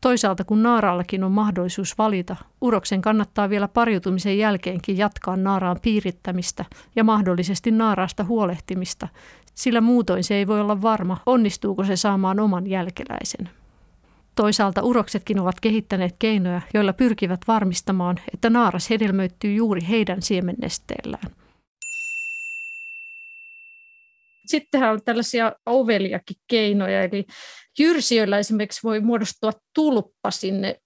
Toisaalta 0.00 0.44
kun 0.44 0.62
naaraallakin 0.62 1.24
on 1.24 1.32
mahdollisuus 1.32 1.98
valita, 1.98 2.36
uroksen 2.60 3.02
kannattaa 3.02 3.50
vielä 3.50 3.68
pariutumisen 3.68 4.38
jälkeenkin 4.38 4.98
jatkaa 4.98 5.36
naaraan 5.36 5.78
piirittämistä 5.82 6.64
ja 6.96 7.04
mahdollisesti 7.04 7.70
naaraasta 7.70 8.24
huolehtimista, 8.24 9.08
sillä 9.54 9.80
muutoin 9.80 10.24
se 10.24 10.34
ei 10.34 10.46
voi 10.46 10.60
olla 10.60 10.82
varma, 10.82 11.20
onnistuuko 11.26 11.84
se 11.84 11.96
saamaan 11.96 12.40
oman 12.40 12.66
jälkeläisen. 12.66 13.48
Toisaalta 14.34 14.82
uroksetkin 14.82 15.40
ovat 15.40 15.60
kehittäneet 15.60 16.14
keinoja, 16.18 16.60
joilla 16.74 16.92
pyrkivät 16.92 17.40
varmistamaan, 17.48 18.16
että 18.34 18.50
naaras 18.50 18.90
hedelmöittyy 18.90 19.54
juuri 19.54 19.80
heidän 19.88 20.22
siemennesteellään– 20.22 21.30
Sittenhän 24.46 24.92
on 24.92 25.02
tällaisia 25.04 25.52
oveliakin 25.66 26.36
keinoja, 26.48 27.02
eli 27.02 27.24
jyrsijöillä 27.78 28.38
esimerkiksi 28.38 28.80
voi 28.84 29.00
muodostua 29.00 29.52
tulppa 29.74 30.30
sinne 30.30 30.76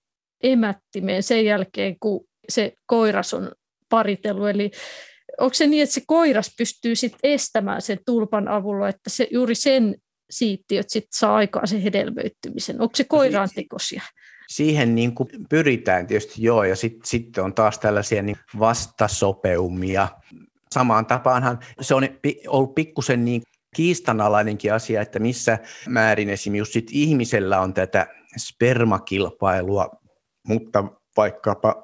emättimeen 0.42 1.22
sen 1.22 1.44
jälkeen, 1.44 1.96
kun 2.01 2.26
se 2.49 2.72
koiras 2.86 3.34
on 3.34 3.53
paritellut. 3.88 4.49
Eli 4.49 4.70
onko 5.40 5.55
se 5.55 5.66
niin, 5.66 5.82
että 5.82 5.94
se 5.94 6.03
koiras 6.07 6.55
pystyy 6.59 6.96
sit 6.96 7.16
estämään 7.22 7.82
sen 7.82 7.99
tulpan 8.07 8.49
avulla, 8.49 8.88
että 8.88 9.11
se, 9.11 9.28
juuri 9.30 9.55
sen 9.55 9.94
siittiöt 10.31 10.91
sit 10.91 11.07
saa 11.12 11.37
aikaan 11.37 11.68
sen 11.68 11.81
hedelmöittymisen? 11.81 12.81
Onko 12.81 12.97
se 12.97 13.03
no 13.03 13.07
koiraan 13.09 13.49
tekosia? 13.55 14.03
Siihen 14.49 14.95
niin 14.95 15.14
kuin 15.14 15.29
pyritään 15.49 16.07
tietysti 16.07 16.43
joo, 16.43 16.64
ja 16.64 16.76
sitten 16.76 17.09
sit 17.09 17.39
on 17.39 17.55
taas 17.55 17.79
tällaisia 17.79 18.22
niin 18.22 18.37
vastasopeumia, 18.59 20.09
Samaan 20.72 21.07
tapaanhan 21.07 21.59
se 21.81 21.95
on 21.95 22.09
ollut 22.47 22.74
pikkusen 22.74 23.24
niin 23.24 23.43
kiistanalainenkin 23.76 24.74
asia, 24.74 25.03
että 25.03 25.18
missä 25.18 25.59
määrin 25.89 26.31
esimerkiksi 26.31 26.72
sit 26.72 26.89
ihmisellä 26.93 27.61
on 27.61 27.74
tätä 27.74 28.07
spermakilpailua, 28.37 29.91
mutta 30.47 30.85
vaikkapa 31.16 31.83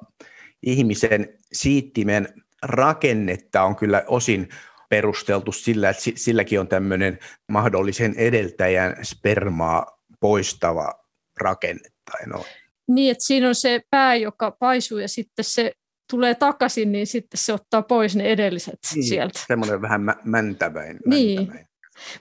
ihmisen 0.63 1.37
siittimen 1.53 2.27
rakennetta 2.63 3.63
on 3.63 3.75
kyllä 3.75 4.03
osin 4.07 4.49
perusteltu 4.89 5.51
sillä, 5.51 5.89
että 5.89 6.03
silläkin 6.15 6.59
on 6.59 6.67
tämmöinen 6.67 7.19
mahdollisen 7.51 8.13
edeltäjän 8.17 8.97
spermaa 9.03 9.97
poistava 10.19 10.93
rakenne. 11.41 11.89
Tai 12.11 12.27
no. 12.27 12.45
Niin, 12.87 13.11
että 13.11 13.23
siinä 13.23 13.47
on 13.47 13.55
se 13.55 13.81
pää, 13.89 14.15
joka 14.15 14.51
paisuu 14.51 14.97
ja 14.97 15.07
sitten 15.07 15.45
se 15.45 15.71
tulee 16.09 16.35
takaisin, 16.35 16.91
niin 16.91 17.07
sitten 17.07 17.37
se 17.37 17.53
ottaa 17.53 17.81
pois 17.81 18.15
ne 18.15 18.23
edelliset 18.23 18.79
niin, 18.95 19.03
sieltä. 19.03 19.39
Semmoinen 19.47 19.81
vähän 19.81 20.01
mä, 20.01 20.15
mäntäväin. 20.23 20.99
Niin. 21.05 21.39
mäntäväin. 21.39 21.67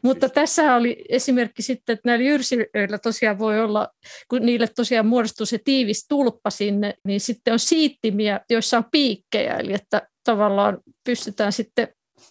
Mutta 0.03 0.29
tässä 0.29 0.75
oli 0.75 1.05
esimerkki 1.09 1.63
sitten, 1.63 1.95
että 1.95 2.09
näillä 2.09 2.25
jyrsijöillä 2.25 2.99
tosiaan 2.99 3.39
voi 3.39 3.61
olla, 3.61 3.89
kun 4.29 4.47
niille 4.47 4.69
tosiaan 4.77 5.07
muodostuu 5.07 5.47
se 5.47 5.59
tiivis 5.65 6.07
tulppa 6.09 6.51
sinne, 6.51 6.95
niin 7.07 7.21
sitten 7.21 7.53
on 7.53 7.59
siittimiä, 7.59 8.41
joissa 8.51 8.79
on 8.79 8.85
piikkejä, 8.93 9.57
eli 9.57 9.73
että 9.73 10.09
tavallaan 10.25 10.79
pystytään 11.05 11.53
sitten 11.53 11.89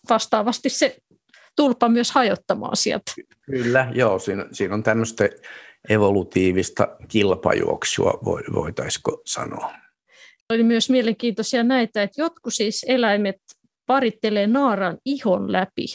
vastaavasti 0.10 0.70
se 0.70 0.98
tulppa 1.56 1.90
myös 1.90 2.12
hajottamaan 2.12 2.78
sieltä. 2.78 3.12
Kyllä, 3.42 3.92
joo, 3.96 4.20
siinä, 4.20 4.46
siinä 4.52 4.74
on 4.74 4.84
tämmöistä 4.84 5.30
evolutiivista 5.90 6.88
kilpajuoksua, 7.08 8.20
voitaisiko 8.54 9.22
sanoa. 9.26 9.74
Oli 10.50 10.64
myös 10.64 10.90
mielenkiintoisia 10.90 11.64
näitä, 11.64 12.04
että 12.04 12.22
jotkut 12.22 12.54
siis 12.54 12.86
eläimet 12.88 13.36
parittelee 13.86 14.48
naaran 14.48 14.98
ihon 15.06 15.52
läpi. 15.52 15.86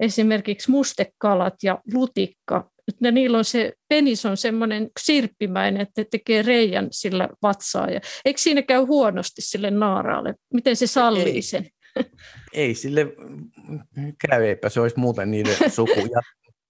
Esimerkiksi 0.00 0.70
mustekalat 0.70 1.54
ja 1.62 1.78
lutikka. 1.94 2.70
Ja 3.00 3.10
niillä 3.10 3.38
on 3.38 3.44
se, 3.44 3.72
penis 3.88 4.26
on 4.26 4.36
semmoinen 4.36 4.90
sirppimäinen, 5.00 5.82
että 5.82 6.04
tekee 6.10 6.42
reijän 6.42 6.88
sillä 6.90 7.28
vatsaa. 7.42 7.90
Ja 7.90 8.00
eikö 8.24 8.40
siinä 8.40 8.62
käy 8.62 8.84
huonosti 8.84 9.42
sille 9.42 9.70
naaraalle? 9.70 10.34
Miten 10.54 10.76
se 10.76 10.86
sallii 10.86 11.34
ei, 11.34 11.42
sen? 11.42 11.66
Ei 12.52 12.74
sille 12.74 13.06
käy, 14.28 14.44
eipä 14.44 14.68
se 14.68 14.80
olisi 14.80 14.98
muuten 14.98 15.30
niiden 15.30 15.70
suku. 15.70 16.00
Ja 16.00 16.20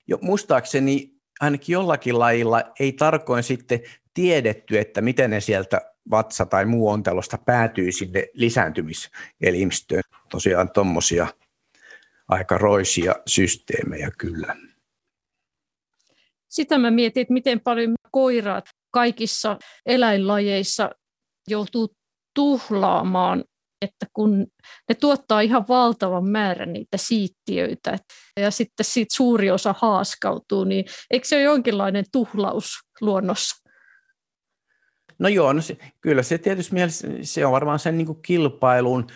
jo, 0.06 0.18
muistaakseni 0.20 1.14
ainakin 1.40 1.72
jollakin 1.72 2.18
lajilla 2.18 2.72
ei 2.80 2.92
tarkoin 2.92 3.42
sitten 3.42 3.80
tiedetty, 4.14 4.78
että 4.78 5.00
miten 5.00 5.30
ne 5.30 5.40
sieltä 5.40 5.80
vatsa 6.10 6.46
tai 6.46 6.64
muu 6.64 6.88
ontelosta 6.88 7.38
päätyy 7.38 7.92
sinne 7.92 8.26
lisääntymiselimistöön. 8.32 10.02
Tosiaan 10.30 10.70
tuommoisia 10.70 11.26
aika 12.28 12.58
roisia 12.58 13.14
systeemejä 13.26 14.10
kyllä. 14.18 14.56
Sitä 16.48 16.78
mä 16.78 16.90
mietin, 16.90 17.20
että 17.20 17.32
miten 17.32 17.60
paljon 17.60 17.94
koiraat 18.10 18.64
kaikissa 18.90 19.58
eläinlajeissa 19.86 20.90
joutuu 21.48 21.96
tuhlaamaan, 22.34 23.44
että 23.82 24.06
kun 24.12 24.46
ne 24.88 24.94
tuottaa 24.94 25.40
ihan 25.40 25.64
valtavan 25.68 26.24
määrän 26.28 26.72
niitä 26.72 26.96
siittiöitä 26.96 27.98
ja 28.40 28.50
sitten 28.50 28.86
siitä 28.86 29.14
suuri 29.14 29.50
osa 29.50 29.74
haaskautuu, 29.78 30.64
niin 30.64 30.84
eikö 31.10 31.26
se 31.28 31.36
ole 31.36 31.42
jonkinlainen 31.42 32.04
tuhlaus 32.12 32.66
luonnossa? 33.00 33.70
No 35.18 35.28
joo, 35.28 35.52
no 35.52 35.60
se, 35.60 35.76
kyllä 36.00 36.22
se 36.22 36.38
tietysti 36.38 36.74
mielessä, 36.74 37.08
se 37.22 37.46
on 37.46 37.52
varmaan 37.52 37.78
sen 37.78 37.98
niin 37.98 38.22
kilpailun 38.22 39.06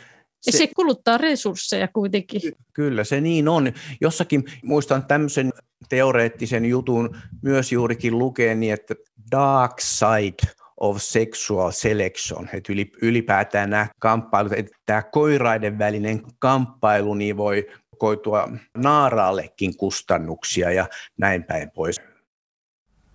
se, 0.40 0.58
se 0.58 0.68
kuluttaa 0.76 1.18
resursseja 1.18 1.88
kuitenkin. 1.88 2.40
Kyllä 2.72 3.04
se 3.04 3.20
niin 3.20 3.48
on. 3.48 3.72
Jossakin 4.00 4.44
muistan 4.62 5.06
tämmöisen 5.06 5.52
teoreettisen 5.88 6.64
jutun 6.64 7.16
myös 7.42 7.72
juurikin 7.72 8.18
lukeen, 8.18 8.60
niin 8.60 8.72
että 8.72 8.94
dark 9.30 9.80
side 9.80 10.52
of 10.80 10.96
sexual 11.00 11.70
selection, 11.70 12.48
että 12.52 12.72
ylipäätään 13.02 13.70
nämä 13.70 13.86
kamppailut, 14.00 14.52
että 14.52 14.72
tämä 14.86 15.02
koiraiden 15.02 15.78
välinen 15.78 16.22
kamppailu 16.38 17.14
niin 17.14 17.36
voi 17.36 17.66
koitua 17.98 18.48
naaraallekin 18.76 19.76
kustannuksia 19.76 20.70
ja 20.70 20.86
näin 21.18 21.44
päin 21.44 21.70
pois. 21.70 22.00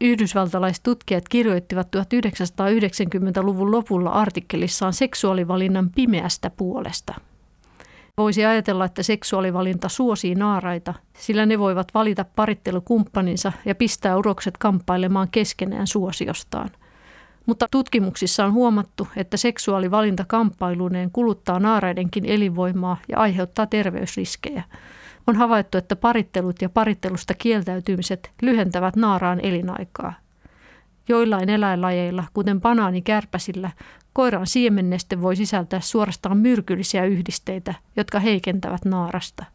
Yhdysvaltalaiset 0.02 0.84
tutkijat 0.84 1.30
kirjoittivat 1.30 1.88
1990-luvun 1.96 3.72
lopulla 3.72 4.10
artikkelissaan 4.10 4.94
seksuaalivalinnan 4.94 5.90
pimeästä 5.90 6.50
puolesta. 6.50 7.14
Voisi 8.18 8.46
ajatella, 8.46 8.86
että 8.86 9.04
seksuaalivalinta 9.04 9.90
suosii 9.90 10.36
naaraita, 10.36 10.94
sillä 11.18 11.46
ne 11.46 11.60
voivat 11.60 11.88
valita 11.94 12.26
parittelukumppaninsa 12.36 13.52
ja 13.66 13.76
pistää 13.76 14.18
urokset 14.18 14.58
kamppailemaan 14.58 15.28
keskenään 15.32 15.88
suosiostaan. 15.88 16.72
Mutta 17.46 17.68
tutkimuksissa 17.72 18.46
on 18.46 18.54
huomattu, 18.54 19.08
että 19.16 19.38
seksuaalivalinta 19.38 20.26
kamppailuineen 20.28 21.12
kuluttaa 21.12 21.60
naaraidenkin 21.60 22.26
elinvoimaa 22.26 22.98
ja 23.10 23.18
aiheuttaa 23.18 23.68
terveysriskejä– 23.68 24.64
on 25.28 25.36
havaittu, 25.36 25.78
että 25.78 25.96
parittelut 25.96 26.62
ja 26.62 26.70
parittelusta 26.70 27.34
kieltäytymiset 27.34 28.32
lyhentävät 28.42 28.96
naaraan 28.96 29.40
elinaikaa. 29.40 30.14
Joillain 31.08 31.50
eläinlajeilla, 31.50 32.24
kuten 32.34 32.62
banaanikärpäsillä, 32.62 33.72
koiran 34.14 34.48
siemenneste 34.48 35.22
voi 35.22 35.36
sisältää 35.36 35.80
suorastaan 35.80 36.38
myrkyllisiä 36.38 37.06
yhdisteitä, 37.06 37.74
jotka 37.96 38.20
heikentävät 38.20 38.86
naarasta. 38.86 39.46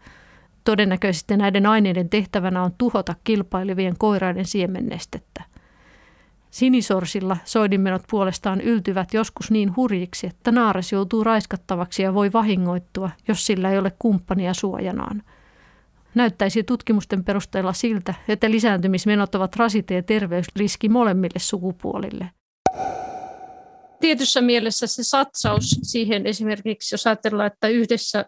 Todennäköisesti 0.64 1.36
näiden 1.36 1.66
aineiden 1.66 2.08
tehtävänä 2.08 2.62
on 2.62 2.72
tuhota 2.78 3.14
kilpailevien 3.24 3.94
koiraiden 3.98 4.44
siemennestettä. 4.44 5.44
Sinisorsilla 6.58 7.36
soidinmenot 7.44 8.02
puolestaan 8.10 8.60
yltyvät 8.60 9.14
joskus 9.14 9.50
niin 9.50 9.76
hurjiksi, 9.76 10.26
että 10.26 10.52
naaras 10.52 10.92
joutuu 10.92 11.24
raiskattavaksi 11.24 12.02
ja 12.02 12.14
voi 12.14 12.32
vahingoittua, 12.32 13.10
jos 13.28 13.46
sillä 13.46 13.72
ei 13.72 13.78
ole 13.78 13.92
kumppania 13.98 14.54
suojanaan– 14.54 15.22
Näyttäisi 16.14 16.62
tutkimusten 16.62 17.24
perusteella 17.24 17.72
siltä, 17.72 18.14
että 18.28 18.50
lisääntymismenot 18.50 19.34
ovat 19.34 19.56
rasite 19.56 19.94
ja 19.94 20.02
terveysriski 20.02 20.88
molemmille 20.88 21.38
sukupuolille. 21.38 22.30
Tietyssä 24.00 24.40
mielessä 24.40 24.86
se 24.86 25.04
satsaus 25.04 25.78
siihen 25.82 26.26
esimerkiksi, 26.26 26.94
jos 26.94 27.06
ajatellaan, 27.06 27.46
että 27.46 27.68
yhdessä 27.68 28.24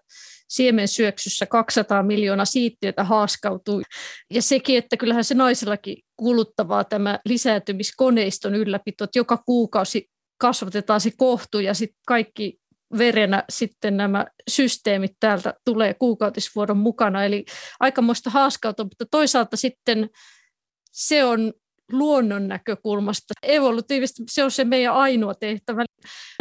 siemensyöksyssä 0.51 1.47
200 1.47 2.03
miljoonaa 2.03 2.45
siittiötä 2.45 3.05
haaskautuu. 3.05 3.83
Ja 4.31 4.43
sekin, 4.43 4.79
että 4.79 4.97
kyllähän 4.97 5.25
se 5.25 5.35
naisellakin 5.35 5.97
kuluttavaa 6.17 6.85
tämä 6.85 7.19
lisääntymiskoneiston 7.25 8.55
ylläpito, 8.55 9.05
että 9.05 9.19
joka 9.19 9.37
kuukausi 9.37 10.11
kasvatetaan 10.39 11.01
se 11.01 11.11
kohtu 11.17 11.59
ja 11.59 11.75
sitten 11.75 12.01
kaikki 12.07 12.61
verenä 12.99 13.45
sitten 13.49 13.97
nämä 13.97 14.27
systeemit 14.51 15.13
täältä 15.21 15.55
tulee 15.65 15.95
kuukautisvuodon 15.95 16.77
mukana. 16.77 17.25
Eli 17.25 17.45
aikamoista 17.81 18.31
haaskautua, 18.31 18.85
mutta 18.85 19.05
toisaalta 19.11 19.57
sitten 19.57 20.11
se 20.93 21.25
on 21.25 21.53
luonnon 21.93 22.49
näkökulmasta. 22.49 23.35
Evolutiivisesti 23.43 24.23
se 24.31 24.45
on 24.45 24.51
se 24.51 24.65
meidän 24.65 24.95
ainoa 24.95 25.35
tehtävä. 25.35 25.85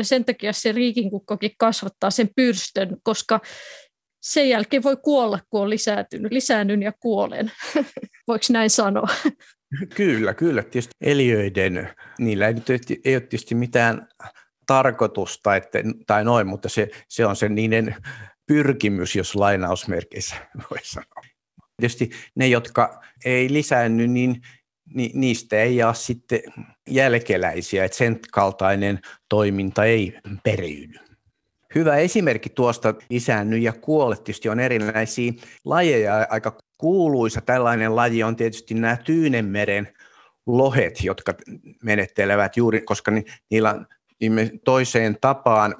Sen 0.01 0.25
takia 0.25 0.53
se 0.53 0.71
riikinkukkokin 0.71 1.51
kasvattaa 1.57 2.11
sen 2.11 2.29
pyrstön, 2.35 2.97
koska 3.03 3.39
sen 4.21 4.49
jälkeen 4.49 4.83
voi 4.83 4.97
kuolla, 4.97 5.39
kun 5.49 5.61
on 5.61 5.69
lisääntynyt. 5.69 6.31
Lisäännyn 6.31 6.81
ja 6.81 6.91
kuolen. 6.99 7.51
Voiko 8.27 8.45
näin 8.49 8.69
sanoa? 8.69 9.07
Kyllä, 9.95 10.33
kyllä. 10.33 10.63
Tietysti 10.63 10.95
eliöiden, 11.01 11.89
niillä 12.19 12.47
ei, 12.47 12.53
nyt 12.53 12.69
ei 12.69 13.15
ole 13.15 13.19
tietysti 13.19 13.55
mitään 13.55 14.07
tarkoitusta 14.67 15.55
että, 15.55 15.79
tai 16.07 16.23
noin, 16.23 16.47
mutta 16.47 16.69
se, 16.69 16.89
se 17.07 17.25
on 17.25 17.35
se 17.35 17.49
niiden 17.49 17.95
pyrkimys, 18.47 19.15
jos 19.15 19.35
lainausmerkeissä 19.35 20.35
voi 20.71 20.79
sanoa. 20.83 21.21
Tietysti 21.77 22.09
ne, 22.35 22.47
jotka 22.47 23.01
ei 23.25 23.53
lisäänny, 23.53 24.07
niin 24.07 24.41
ni, 24.93 25.11
niistä 25.13 25.61
ei 25.61 25.75
jää 25.75 25.93
sitten 25.93 26.39
jälkeläisiä, 26.89 27.85
että 27.85 27.97
sen 27.97 28.19
kaltainen 28.31 28.99
toiminta 29.29 29.85
ei 29.85 30.19
periydy. 30.43 31.08
Hyvä 31.75 31.97
esimerkki 31.97 32.49
tuosta 32.49 32.93
lisäänny 33.09 33.57
ja 33.57 33.73
kuole 33.73 34.15
tietysti 34.15 34.49
on 34.49 34.59
erinäisiä 34.59 35.33
lajeja. 35.65 36.27
Aika 36.29 36.57
kuuluisa 36.77 37.41
tällainen 37.41 37.95
laji 37.95 38.23
on 38.23 38.35
tietysti 38.35 38.73
nämä 38.73 38.97
Tyynemeren 38.97 39.93
lohet, 40.45 41.03
jotka 41.03 41.33
menettelevät 41.83 42.57
juuri, 42.57 42.81
koska 42.81 43.11
ni, 43.11 43.25
niillä 43.49 43.85
toiseen 44.65 45.17
tapaan 45.21 45.75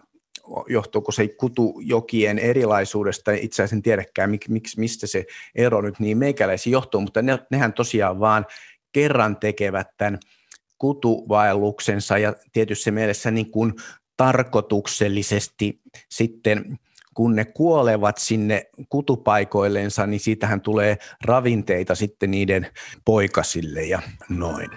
johtuuko 0.67 1.11
se 1.11 1.27
kutujokien 1.27 2.39
erilaisuudesta, 2.39 3.31
itse 3.31 3.63
asiassa 3.63 3.75
en 3.75 3.81
tiedäkään, 3.81 4.29
mik, 4.29 4.47
mik, 4.47 4.63
mistä 4.77 5.07
se 5.07 5.25
ero 5.55 5.81
nyt 5.81 5.99
niin 5.99 6.17
meikäläisiin 6.17 6.71
johtuu, 6.71 7.01
mutta 7.01 7.21
ne, 7.21 7.39
nehän 7.51 7.73
tosiaan 7.73 8.19
vaan 8.19 8.45
kerran 8.91 9.37
tekevät 9.37 9.87
tämän 9.97 10.19
kutuvaelluksensa 10.77 12.17
ja 12.17 12.33
tietysti 12.51 12.91
mielessä 12.91 13.31
niin 13.31 13.51
kuin 13.51 13.73
tarkoituksellisesti 14.20 15.82
sitten 16.09 16.80
kun 17.13 17.36
ne 17.36 17.45
kuolevat 17.45 18.17
sinne 18.17 18.65
kutupaikoillensa, 18.89 20.07
niin 20.07 20.20
siitähän 20.20 20.61
tulee 20.61 20.97
ravinteita 21.26 21.95
sitten 21.95 22.32
niiden 22.32 22.67
poikasille 23.05 23.84
ja 23.84 24.01
noin. 24.30 24.70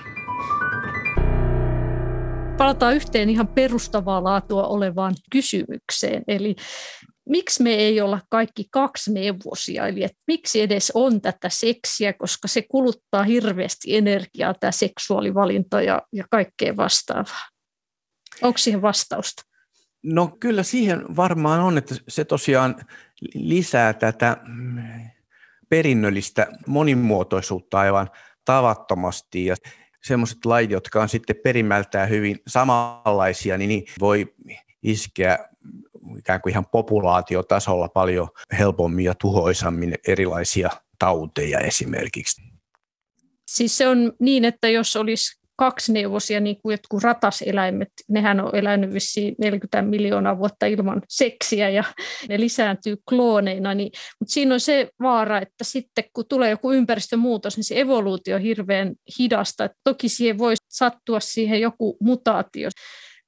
Palataan 2.57 2.95
yhteen 2.95 3.31
ihan 3.31 3.49
perustavaa 3.49 4.25
laatua 4.25 4.67
olevaan 4.67 5.15
kysymykseen, 5.33 6.23
eli 6.29 6.57
miksi 7.29 7.63
me 7.63 7.75
ei 7.75 8.01
olla 8.01 8.21
kaikki 8.31 8.65
kaksi 8.71 9.13
neuvosia, 9.13 9.89
eli 9.89 10.03
että 10.03 10.23
miksi 10.27 10.61
edes 10.61 10.93
on 10.95 11.21
tätä 11.21 11.49
seksiä, 11.49 12.13
koska 12.13 12.49
se 12.49 12.63
kuluttaa 12.63 13.23
hirveästi 13.23 13.97
energiaa, 13.97 14.55
tämä 14.55 14.71
seksuaalivalinta 14.71 15.83
ja, 15.83 16.03
ja 16.13 16.25
kaikkea 16.31 16.77
vastaavaa. 16.77 17.52
Onko 18.43 18.59
siihen 18.59 18.83
vastausta? 18.83 19.43
No 20.03 20.37
kyllä 20.41 20.63
siihen 20.63 21.17
varmaan 21.17 21.61
on, 21.61 21.79
että 21.79 21.95
se 22.09 22.25
tosiaan 22.25 22.77
lisää 23.35 23.93
tätä 23.93 24.37
perinnöllistä 25.69 26.47
monimuotoisuutta 26.67 27.79
aivan 27.79 28.11
tavattomasti 28.45 29.45
ja 29.45 29.57
semmoiset 30.05 30.45
lajit, 30.45 30.71
jotka 30.71 31.03
on 31.03 31.09
sitten 31.09 31.37
perimältään 31.45 32.09
hyvin 32.09 32.39
samanlaisia, 32.47 33.59
niin 33.59 33.85
voi 34.01 34.35
iskeä 34.83 35.39
ikään 36.19 36.41
kuin 36.41 36.51
ihan 36.51 36.67
populaatiotasolla 36.67 37.89
paljon 37.89 38.29
helpommin 38.59 39.05
ja 39.05 39.15
tuhoisammin 39.15 39.95
erilaisia 40.09 40.71
tauteja 40.99 41.59
esimerkiksi. 41.59 42.43
Siis 43.47 43.79
se 43.79 43.89
on 43.89 44.13
niin, 44.19 44.45
että 44.45 44.69
jos 44.69 44.97
olisi 44.97 45.42
neuvosia, 45.89 46.41
niin 46.41 46.57
kuin 46.63 46.73
jotkut 46.73 47.03
rataseläimet, 47.03 47.89
nehän 48.09 48.41
on 48.41 48.57
elänyt 48.57 48.95
vissiin 48.95 49.35
40 49.39 49.83
miljoonaa 49.83 50.39
vuotta 50.39 50.67
ilman 50.67 51.03
seksiä 51.09 51.69
ja 51.69 51.85
ne 52.29 52.41
lisääntyy 52.41 52.97
klooneina, 53.09 53.75
niin, 53.75 53.91
mutta 54.21 54.33
siinä 54.33 54.55
on 54.55 54.61
se 54.61 54.89
vaara, 55.01 55.41
että 55.41 55.65
sitten 55.65 56.05
kun 56.13 56.25
tulee 56.29 56.51
joku 56.51 56.73
ympäristömuutos, 56.73 57.57
niin 57.57 57.65
se 57.65 57.81
evoluutio 57.81 58.37
on 58.37 58.43
hirveän 58.43 58.95
hidasta. 59.19 59.65
Että 59.65 59.79
toki 59.85 60.09
siihen 60.09 60.39
voi 60.39 60.55
sattua 60.69 61.21
siihen 61.21 61.61
joku 61.61 61.97
mutaatio 62.01 62.69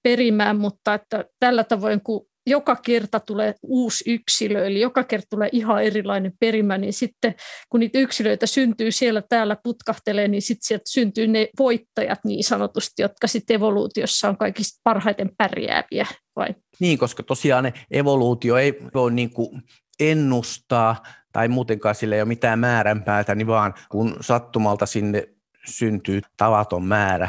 perimään, 0.03 0.57
mutta 0.57 0.95
että 0.95 1.25
tällä 1.41 1.65
tavoin 1.65 2.01
kun 2.01 2.27
joka 2.47 2.77
kerta 2.77 3.21
tulee 3.21 3.55
uusi 3.63 4.05
yksilö, 4.07 4.67
eli 4.67 4.81
joka 4.81 5.05
kerta 5.05 5.27
tulee 5.31 5.49
ihan 5.53 5.83
erilainen 5.83 6.33
perimä, 6.41 6.79
niin 6.79 6.93
sitten 6.93 7.35
kun 7.69 7.81
niitä 7.81 7.99
yksilöitä 7.99 8.47
syntyy 8.47 8.93
siellä 8.93 9.23
täällä 9.29 9.57
putkahtelee, 9.63 10.29
niin 10.29 10.43
sitten 10.43 10.67
sieltä 10.67 10.85
syntyy 10.87 11.27
ne 11.27 11.49
voittajat 11.59 12.19
niin 12.25 12.45
sanotusti, 12.45 13.03
jotka 13.03 13.27
sitten 13.27 13.55
evoluutiossa 13.55 14.29
on 14.29 14.37
kaikista 14.37 14.81
parhaiten 14.85 15.31
pärjääviä. 15.39 16.07
Vai? 16.37 16.49
Niin, 16.81 16.99
koska 16.99 17.23
tosiaan 17.23 17.73
evoluutio 17.91 18.57
ei 18.57 18.79
voi 18.95 19.13
niin 19.13 19.31
kuin 19.31 19.63
ennustaa 20.01 21.03
tai 21.33 21.49
muutenkaan 21.49 21.95
sille 21.95 22.15
ei 22.15 22.21
ole 22.21 22.29
mitään 22.29 22.59
määränpäätä, 22.59 23.35
niin 23.35 23.47
vaan 23.47 23.75
kun 23.89 24.17
sattumalta 24.21 24.87
sinne 24.87 25.29
syntyy 25.67 26.21
tavaton 26.37 26.85
määrä 26.85 27.29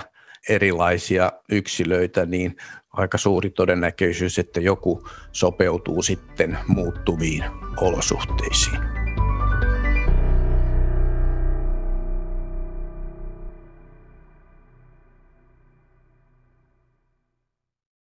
erilaisia 0.50 1.32
yksilöitä, 1.50 2.26
niin 2.26 2.58
aika 2.94 3.18
suuri 3.18 3.50
todennäköisyys, 3.50 4.40
että 4.40 4.60
joku 4.62 5.08
sopeutuu 5.32 6.02
sitten 6.02 6.58
muuttuviin 6.68 7.44
olosuhteisiin. 7.82 8.95